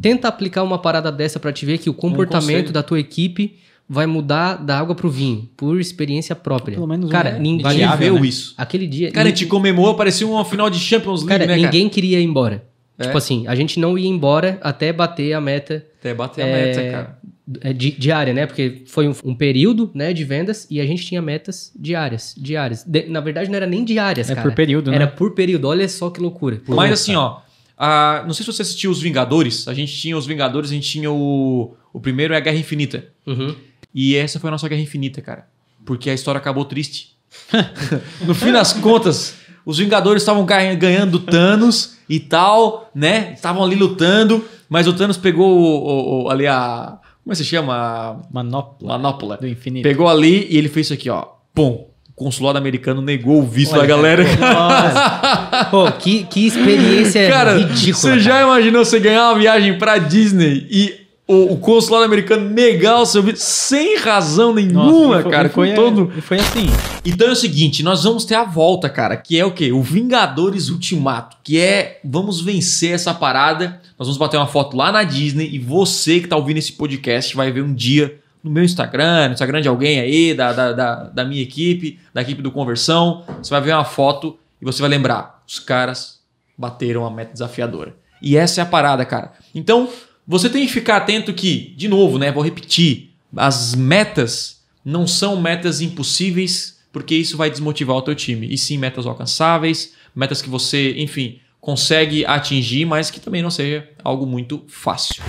tenta 0.00 0.28
aplicar 0.28 0.62
uma 0.62 0.78
parada 0.78 1.10
dessa 1.10 1.40
pra 1.40 1.52
te 1.52 1.66
ver 1.66 1.78
que 1.78 1.90
o 1.90 1.94
comportamento 1.94 2.70
da 2.72 2.82
tua 2.82 3.00
equipe 3.00 3.56
vai 3.88 4.06
mudar 4.06 4.54
da 4.54 4.78
água 4.78 4.94
pro 4.94 5.10
vinho, 5.10 5.48
por 5.56 5.80
experiência 5.80 6.36
própria. 6.36 6.76
Pelo 6.76 6.86
menos 6.86 7.10
cara, 7.10 7.32
né? 7.32 7.38
ninguém 7.40 7.62
Variável, 7.64 8.14
viu 8.14 8.24
isso. 8.24 8.54
Aquele 8.56 8.86
dia. 8.86 9.10
Cara, 9.10 9.22
a 9.28 9.30
nin- 9.32 9.36
gente 9.36 9.48
comemorou, 9.48 9.96
parecia 9.96 10.24
uma 10.28 10.44
final 10.44 10.70
de 10.70 10.78
Champions 10.78 11.22
League, 11.24 11.28
cara, 11.28 11.46
né, 11.46 11.54
cara? 11.56 11.66
ninguém 11.72 11.88
queria 11.88 12.20
ir 12.20 12.24
embora. 12.24 12.64
É. 12.96 13.04
Tipo 13.06 13.18
assim, 13.18 13.46
a 13.48 13.54
gente 13.56 13.80
não 13.80 13.98
ia 13.98 14.06
embora 14.06 14.58
até 14.62 14.92
bater 14.92 15.32
a 15.32 15.40
meta 15.40 15.84
Até 15.98 16.14
bater 16.14 16.42
a 16.42 16.46
É, 16.46 16.66
meta, 16.66 16.90
cara. 16.92 17.18
É, 17.60 17.72
di- 17.72 17.92
diária, 17.92 18.32
né? 18.32 18.46
Porque 18.46 18.82
foi 18.86 19.08
um, 19.08 19.14
um 19.24 19.34
período 19.34 19.90
né, 19.94 20.12
de 20.12 20.24
vendas 20.24 20.66
e 20.70 20.80
a 20.80 20.86
gente 20.86 21.04
tinha 21.06 21.20
metas 21.22 21.72
diárias. 21.78 22.34
diárias. 22.36 22.84
De- 22.86 23.06
na 23.08 23.20
verdade, 23.20 23.48
não 23.48 23.56
era 23.56 23.66
nem 23.66 23.84
diárias, 23.84 24.30
É 24.30 24.34
cara. 24.34 24.48
por 24.48 24.54
período, 24.54 24.92
Era 24.92 25.06
né? 25.06 25.10
por 25.10 25.34
período. 25.34 25.66
Olha 25.68 25.88
só 25.88 26.10
que 26.10 26.20
loucura. 26.20 26.60
Mas 26.68 26.92
assim, 26.92 27.14
ó. 27.16 27.38
a- 27.76 28.22
não 28.26 28.34
sei 28.34 28.44
se 28.44 28.52
você 28.52 28.62
assistiu 28.62 28.90
Os 28.90 29.00
Vingadores. 29.00 29.66
A 29.68 29.74
gente 29.74 29.92
tinha 29.96 30.16
Os 30.16 30.26
Vingadores, 30.26 30.70
a 30.70 30.74
gente 30.74 30.88
tinha 30.88 31.10
o. 31.10 31.74
O 31.92 31.98
primeiro 32.00 32.32
é 32.34 32.36
a 32.36 32.40
Guerra 32.40 32.56
Infinita. 32.58 33.04
Uhum. 33.26 33.54
E 33.94 34.14
essa 34.14 34.38
foi 34.38 34.48
a 34.48 34.50
nossa 34.52 34.68
Guerra 34.68 34.80
Infinita, 34.82 35.20
cara. 35.20 35.46
Porque 35.84 36.08
a 36.10 36.14
história 36.14 36.38
acabou 36.38 36.64
triste. 36.64 37.16
no 38.24 38.34
fim 38.34 38.52
das 38.52 38.72
contas, 38.72 39.34
os 39.64 39.78
Vingadores 39.78 40.22
estavam 40.22 40.44
ganha- 40.44 40.74
ganhando 40.74 41.12
do 41.12 41.20
Thanos 41.20 41.96
e 42.08 42.20
tal, 42.20 42.90
né? 42.94 43.32
Estavam 43.34 43.62
ali 43.64 43.74
lutando, 43.76 44.44
mas 44.68 44.86
o 44.86 44.92
Thanos 44.92 45.16
pegou 45.16 45.48
o- 45.58 45.64
o- 45.64 46.24
o- 46.24 46.30
ali 46.30 46.46
a. 46.46 46.98
Como 47.30 47.34
é 47.34 47.38
que 47.38 47.44
se 47.44 47.48
chama? 47.48 48.22
Manopla 48.32 48.98
manopla. 48.98 49.36
do 49.36 49.46
infinito. 49.46 49.84
Pegou 49.84 50.08
ali 50.08 50.48
e 50.50 50.56
ele 50.58 50.68
fez 50.68 50.88
isso 50.88 50.94
aqui, 50.94 51.08
ó. 51.08 51.26
Pum. 51.54 51.86
O 52.08 52.12
consulado 52.12 52.58
americano 52.58 53.00
negou 53.00 53.38
o 53.38 53.46
visto 53.46 53.74
Olha, 53.74 53.82
da 53.82 53.86
galera. 53.86 54.24
Pô, 55.70 55.92
que, 55.92 56.24
que 56.24 56.44
experiência 56.48 57.30
Cara, 57.30 57.56
ridícula. 57.56 57.94
você 57.94 58.08
cara. 58.08 58.20
já 58.20 58.42
imaginou 58.42 58.84
você 58.84 58.98
ganhar 58.98 59.28
uma 59.30 59.38
viagem 59.38 59.78
pra 59.78 59.98
Disney 59.98 60.66
e 60.68 60.99
o, 61.30 61.52
o 61.52 61.56
consulado 61.58 62.04
americano 62.04 62.50
negar 62.50 63.00
o 63.00 63.06
seu 63.06 63.22
visto 63.22 63.38
sem 63.38 63.96
razão 63.98 64.52
Nossa, 64.52 64.66
nenhuma, 64.66 65.20
e 65.20 65.22
foi- 65.22 65.30
cara? 65.30 65.48
foi, 65.48 65.68
com 65.70 65.74
todo... 65.76 66.22
foi 66.22 66.38
assim. 66.38 66.66
Então 67.04 67.28
é 67.28 67.30
o 67.30 67.36
seguinte, 67.36 67.82
nós 67.82 68.02
vamos 68.02 68.24
ter 68.24 68.34
a 68.34 68.44
volta, 68.44 68.88
cara, 68.88 69.16
que 69.16 69.38
é 69.38 69.44
o 69.44 69.52
quê? 69.52 69.70
O 69.72 69.80
Vingadores 69.82 70.68
Ultimato, 70.68 71.36
que 71.44 71.60
é 71.60 72.00
vamos 72.04 72.40
vencer 72.40 72.92
essa 72.92 73.14
parada. 73.14 73.80
Nós 73.98 74.08
vamos 74.08 74.16
bater 74.18 74.38
uma 74.38 74.46
foto 74.46 74.76
lá 74.76 74.90
na 74.90 75.04
Disney 75.04 75.48
e 75.52 75.58
você 75.58 76.18
que 76.20 76.26
tá 76.26 76.36
ouvindo 76.36 76.56
esse 76.58 76.72
podcast 76.72 77.36
vai 77.36 77.52
ver 77.52 77.62
um 77.62 77.72
dia 77.72 78.18
no 78.42 78.50
meu 78.50 78.64
Instagram, 78.64 79.28
no 79.28 79.34
Instagram 79.34 79.60
de 79.60 79.68
alguém 79.68 80.00
aí, 80.00 80.34
da, 80.34 80.52
da, 80.52 80.72
da, 80.72 80.94
da 81.04 81.24
minha 81.24 81.42
equipe, 81.42 81.98
da 82.12 82.22
equipe 82.22 82.42
do 82.42 82.50
Conversão. 82.50 83.22
Você 83.42 83.50
vai 83.50 83.60
ver 83.60 83.72
uma 83.74 83.84
foto 83.84 84.38
e 84.60 84.64
você 84.64 84.80
vai 84.80 84.90
lembrar, 84.90 85.42
os 85.46 85.58
caras 85.58 86.18
bateram 86.58 87.06
a 87.06 87.10
meta 87.10 87.32
desafiadora. 87.32 87.94
E 88.22 88.36
essa 88.36 88.60
é 88.60 88.62
a 88.62 88.66
parada, 88.66 89.04
cara. 89.04 89.32
Então, 89.54 89.88
você 90.30 90.48
tem 90.48 90.64
que 90.64 90.72
ficar 90.72 90.98
atento 90.98 91.34
que, 91.34 91.74
de 91.76 91.88
novo, 91.88 92.16
né? 92.16 92.30
Vou 92.30 92.40
repetir, 92.40 93.10
as 93.36 93.74
metas 93.74 94.60
não 94.84 95.04
são 95.04 95.40
metas 95.40 95.80
impossíveis, 95.80 96.78
porque 96.92 97.16
isso 97.16 97.36
vai 97.36 97.50
desmotivar 97.50 97.96
o 97.96 98.02
teu 98.02 98.14
time. 98.14 98.46
E 98.48 98.56
sim 98.56 98.78
metas 98.78 99.06
alcançáveis, 99.06 99.92
metas 100.14 100.40
que 100.40 100.48
você, 100.48 100.94
enfim, 100.98 101.40
consegue 101.60 102.24
atingir, 102.24 102.84
mas 102.84 103.10
que 103.10 103.18
também 103.18 103.42
não 103.42 103.50
seja 103.50 103.88
algo 104.04 104.24
muito 104.24 104.62
fácil. 104.68 105.20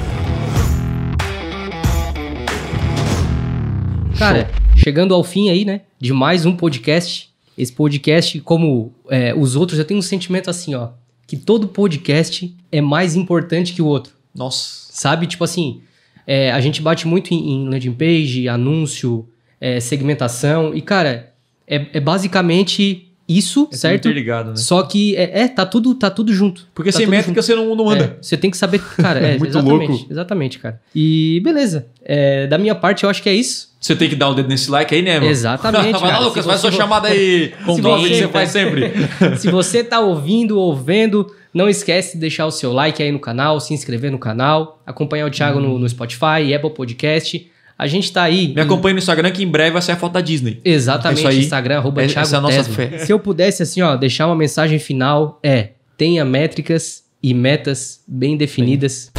Cara, 4.19 4.51
chegando 4.77 5.15
ao 5.15 5.23
fim 5.23 5.49
aí, 5.49 5.65
né? 5.65 5.81
De 5.99 6.13
mais 6.13 6.45
um 6.45 6.55
podcast. 6.55 7.31
Esse 7.57 7.73
podcast, 7.73 8.39
como 8.41 8.93
é, 9.09 9.33
os 9.33 9.55
outros, 9.55 9.79
eu 9.79 9.85
tenho 9.85 9.99
um 9.99 10.03
sentimento 10.03 10.47
assim, 10.47 10.75
ó. 10.75 10.89
Que 11.25 11.37
todo 11.37 11.67
podcast 11.67 12.55
é 12.71 12.81
mais 12.81 13.15
importante 13.15 13.73
que 13.73 13.81
o 13.81 13.87
outro. 13.87 14.20
Nossa. 14.33 14.91
Sabe? 14.91 15.27
Tipo 15.27 15.43
assim, 15.43 15.81
é, 16.25 16.51
a 16.51 16.59
gente 16.59 16.81
bate 16.81 17.07
muito 17.07 17.33
em, 17.33 17.51
em 17.51 17.69
landing 17.69 17.93
page, 17.93 18.47
anúncio, 18.47 19.27
é, 19.59 19.79
segmentação. 19.79 20.73
E, 20.75 20.81
cara, 20.81 21.33
é, 21.67 21.87
é 21.93 21.99
basicamente 21.99 23.10
isso, 23.37 23.67
É 23.71 23.75
certo? 23.75 24.09
né? 24.09 24.55
Só 24.55 24.81
que 24.83 25.15
é, 25.15 25.41
é, 25.43 25.47
tá, 25.47 25.65
tudo, 25.65 25.93
tá 25.95 26.09
tudo 26.09 26.33
junto. 26.33 26.67
Porque 26.73 26.91
tá 26.91 26.97
sem 26.97 27.07
métrica 27.07 27.41
você 27.41 27.55
não, 27.55 27.75
não 27.75 27.89
anda. 27.89 28.03
É, 28.05 28.17
você 28.21 28.35
tem 28.37 28.49
que 28.51 28.57
saber, 28.57 28.79
cara. 28.97 29.19
É, 29.21 29.37
Muito 29.37 29.51
exatamente, 29.51 29.89
louco. 29.89 30.07
Exatamente, 30.09 30.59
cara. 30.59 30.81
E 30.95 31.39
beleza. 31.43 31.87
É, 32.03 32.47
da 32.47 32.57
minha 32.57 32.73
parte, 32.73 33.03
eu 33.03 33.09
acho 33.09 33.21
que 33.21 33.29
é 33.29 33.33
isso. 33.33 33.69
Você 33.79 33.95
tem 33.95 34.07
que 34.09 34.15
dar 34.15 34.29
o 34.29 34.33
dedo 34.35 34.47
nesse 34.47 34.69
like 34.69 34.93
aí, 34.93 35.01
né, 35.01 35.15
mano? 35.19 35.31
Exatamente, 35.31 35.91
Vai 35.99 36.01
lá, 36.01 36.07
cara. 36.09 36.19
Lucas, 36.25 36.45
faz 36.45 36.61
sua 36.61 36.71
chamada 36.71 37.07
aí. 37.07 37.51
Se 37.65 37.75
que 37.75 37.81
você- 37.81 38.27
faz 38.27 38.49
sempre. 38.51 38.91
Se 39.37 39.49
você 39.49 39.83
tá 39.83 39.99
ouvindo 39.99 40.57
ou 40.59 40.75
vendo, 40.75 41.25
não 41.53 41.67
esquece 41.67 42.13
de 42.13 42.19
deixar 42.21 42.45
o 42.45 42.51
seu 42.51 42.71
like 42.71 43.01
aí 43.01 43.11
no 43.11 43.19
canal, 43.19 43.59
se 43.59 43.73
inscrever 43.73 44.11
no 44.11 44.19
canal, 44.19 44.81
acompanhar 44.85 45.25
o 45.25 45.31
Thiago 45.31 45.59
no, 45.59 45.79
no 45.79 45.89
Spotify, 45.89 46.53
Apple 46.55 46.71
Podcast. 46.71 47.49
A 47.81 47.87
gente 47.87 48.13
tá 48.13 48.21
aí. 48.21 48.53
Me 48.53 48.61
acompanhe 48.61 48.93
no 48.93 48.99
Instagram 48.99 49.31
que 49.31 49.41
em 49.41 49.47
breve 49.47 49.71
vai 49.71 49.81
ser 49.81 49.93
a 49.93 49.95
foto 49.95 50.13
da 50.13 50.21
Disney. 50.21 50.61
Exatamente, 50.63 51.25
É 51.25 51.29
aí. 51.29 51.39
Instagram, 51.39 51.77
arroba 51.79 52.03
É- 52.03 52.05
Thiago 52.05 52.19
essa 52.27 52.35
é 52.35 52.37
a 52.37 52.41
nossa 52.41 52.57
Tesma. 52.57 52.75
fé. 52.75 52.97
Se 52.99 53.11
eu 53.11 53.17
pudesse, 53.17 53.63
assim, 53.63 53.81
ó, 53.81 53.95
deixar 53.95 54.27
uma 54.27 54.35
mensagem 54.35 54.77
final, 54.77 55.39
é 55.41 55.69
tenha 55.97 56.23
métricas 56.23 57.01
e 57.23 57.33
metas 57.33 58.03
bem 58.07 58.37
definidas. 58.37 59.11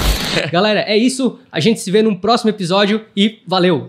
Galera, 0.52 0.78
é 0.86 0.96
isso. 0.96 1.40
A 1.50 1.58
gente 1.58 1.80
se 1.80 1.90
vê 1.90 2.02
num 2.02 2.14
próximo 2.14 2.50
episódio 2.50 3.04
e 3.16 3.40
valeu! 3.48 3.88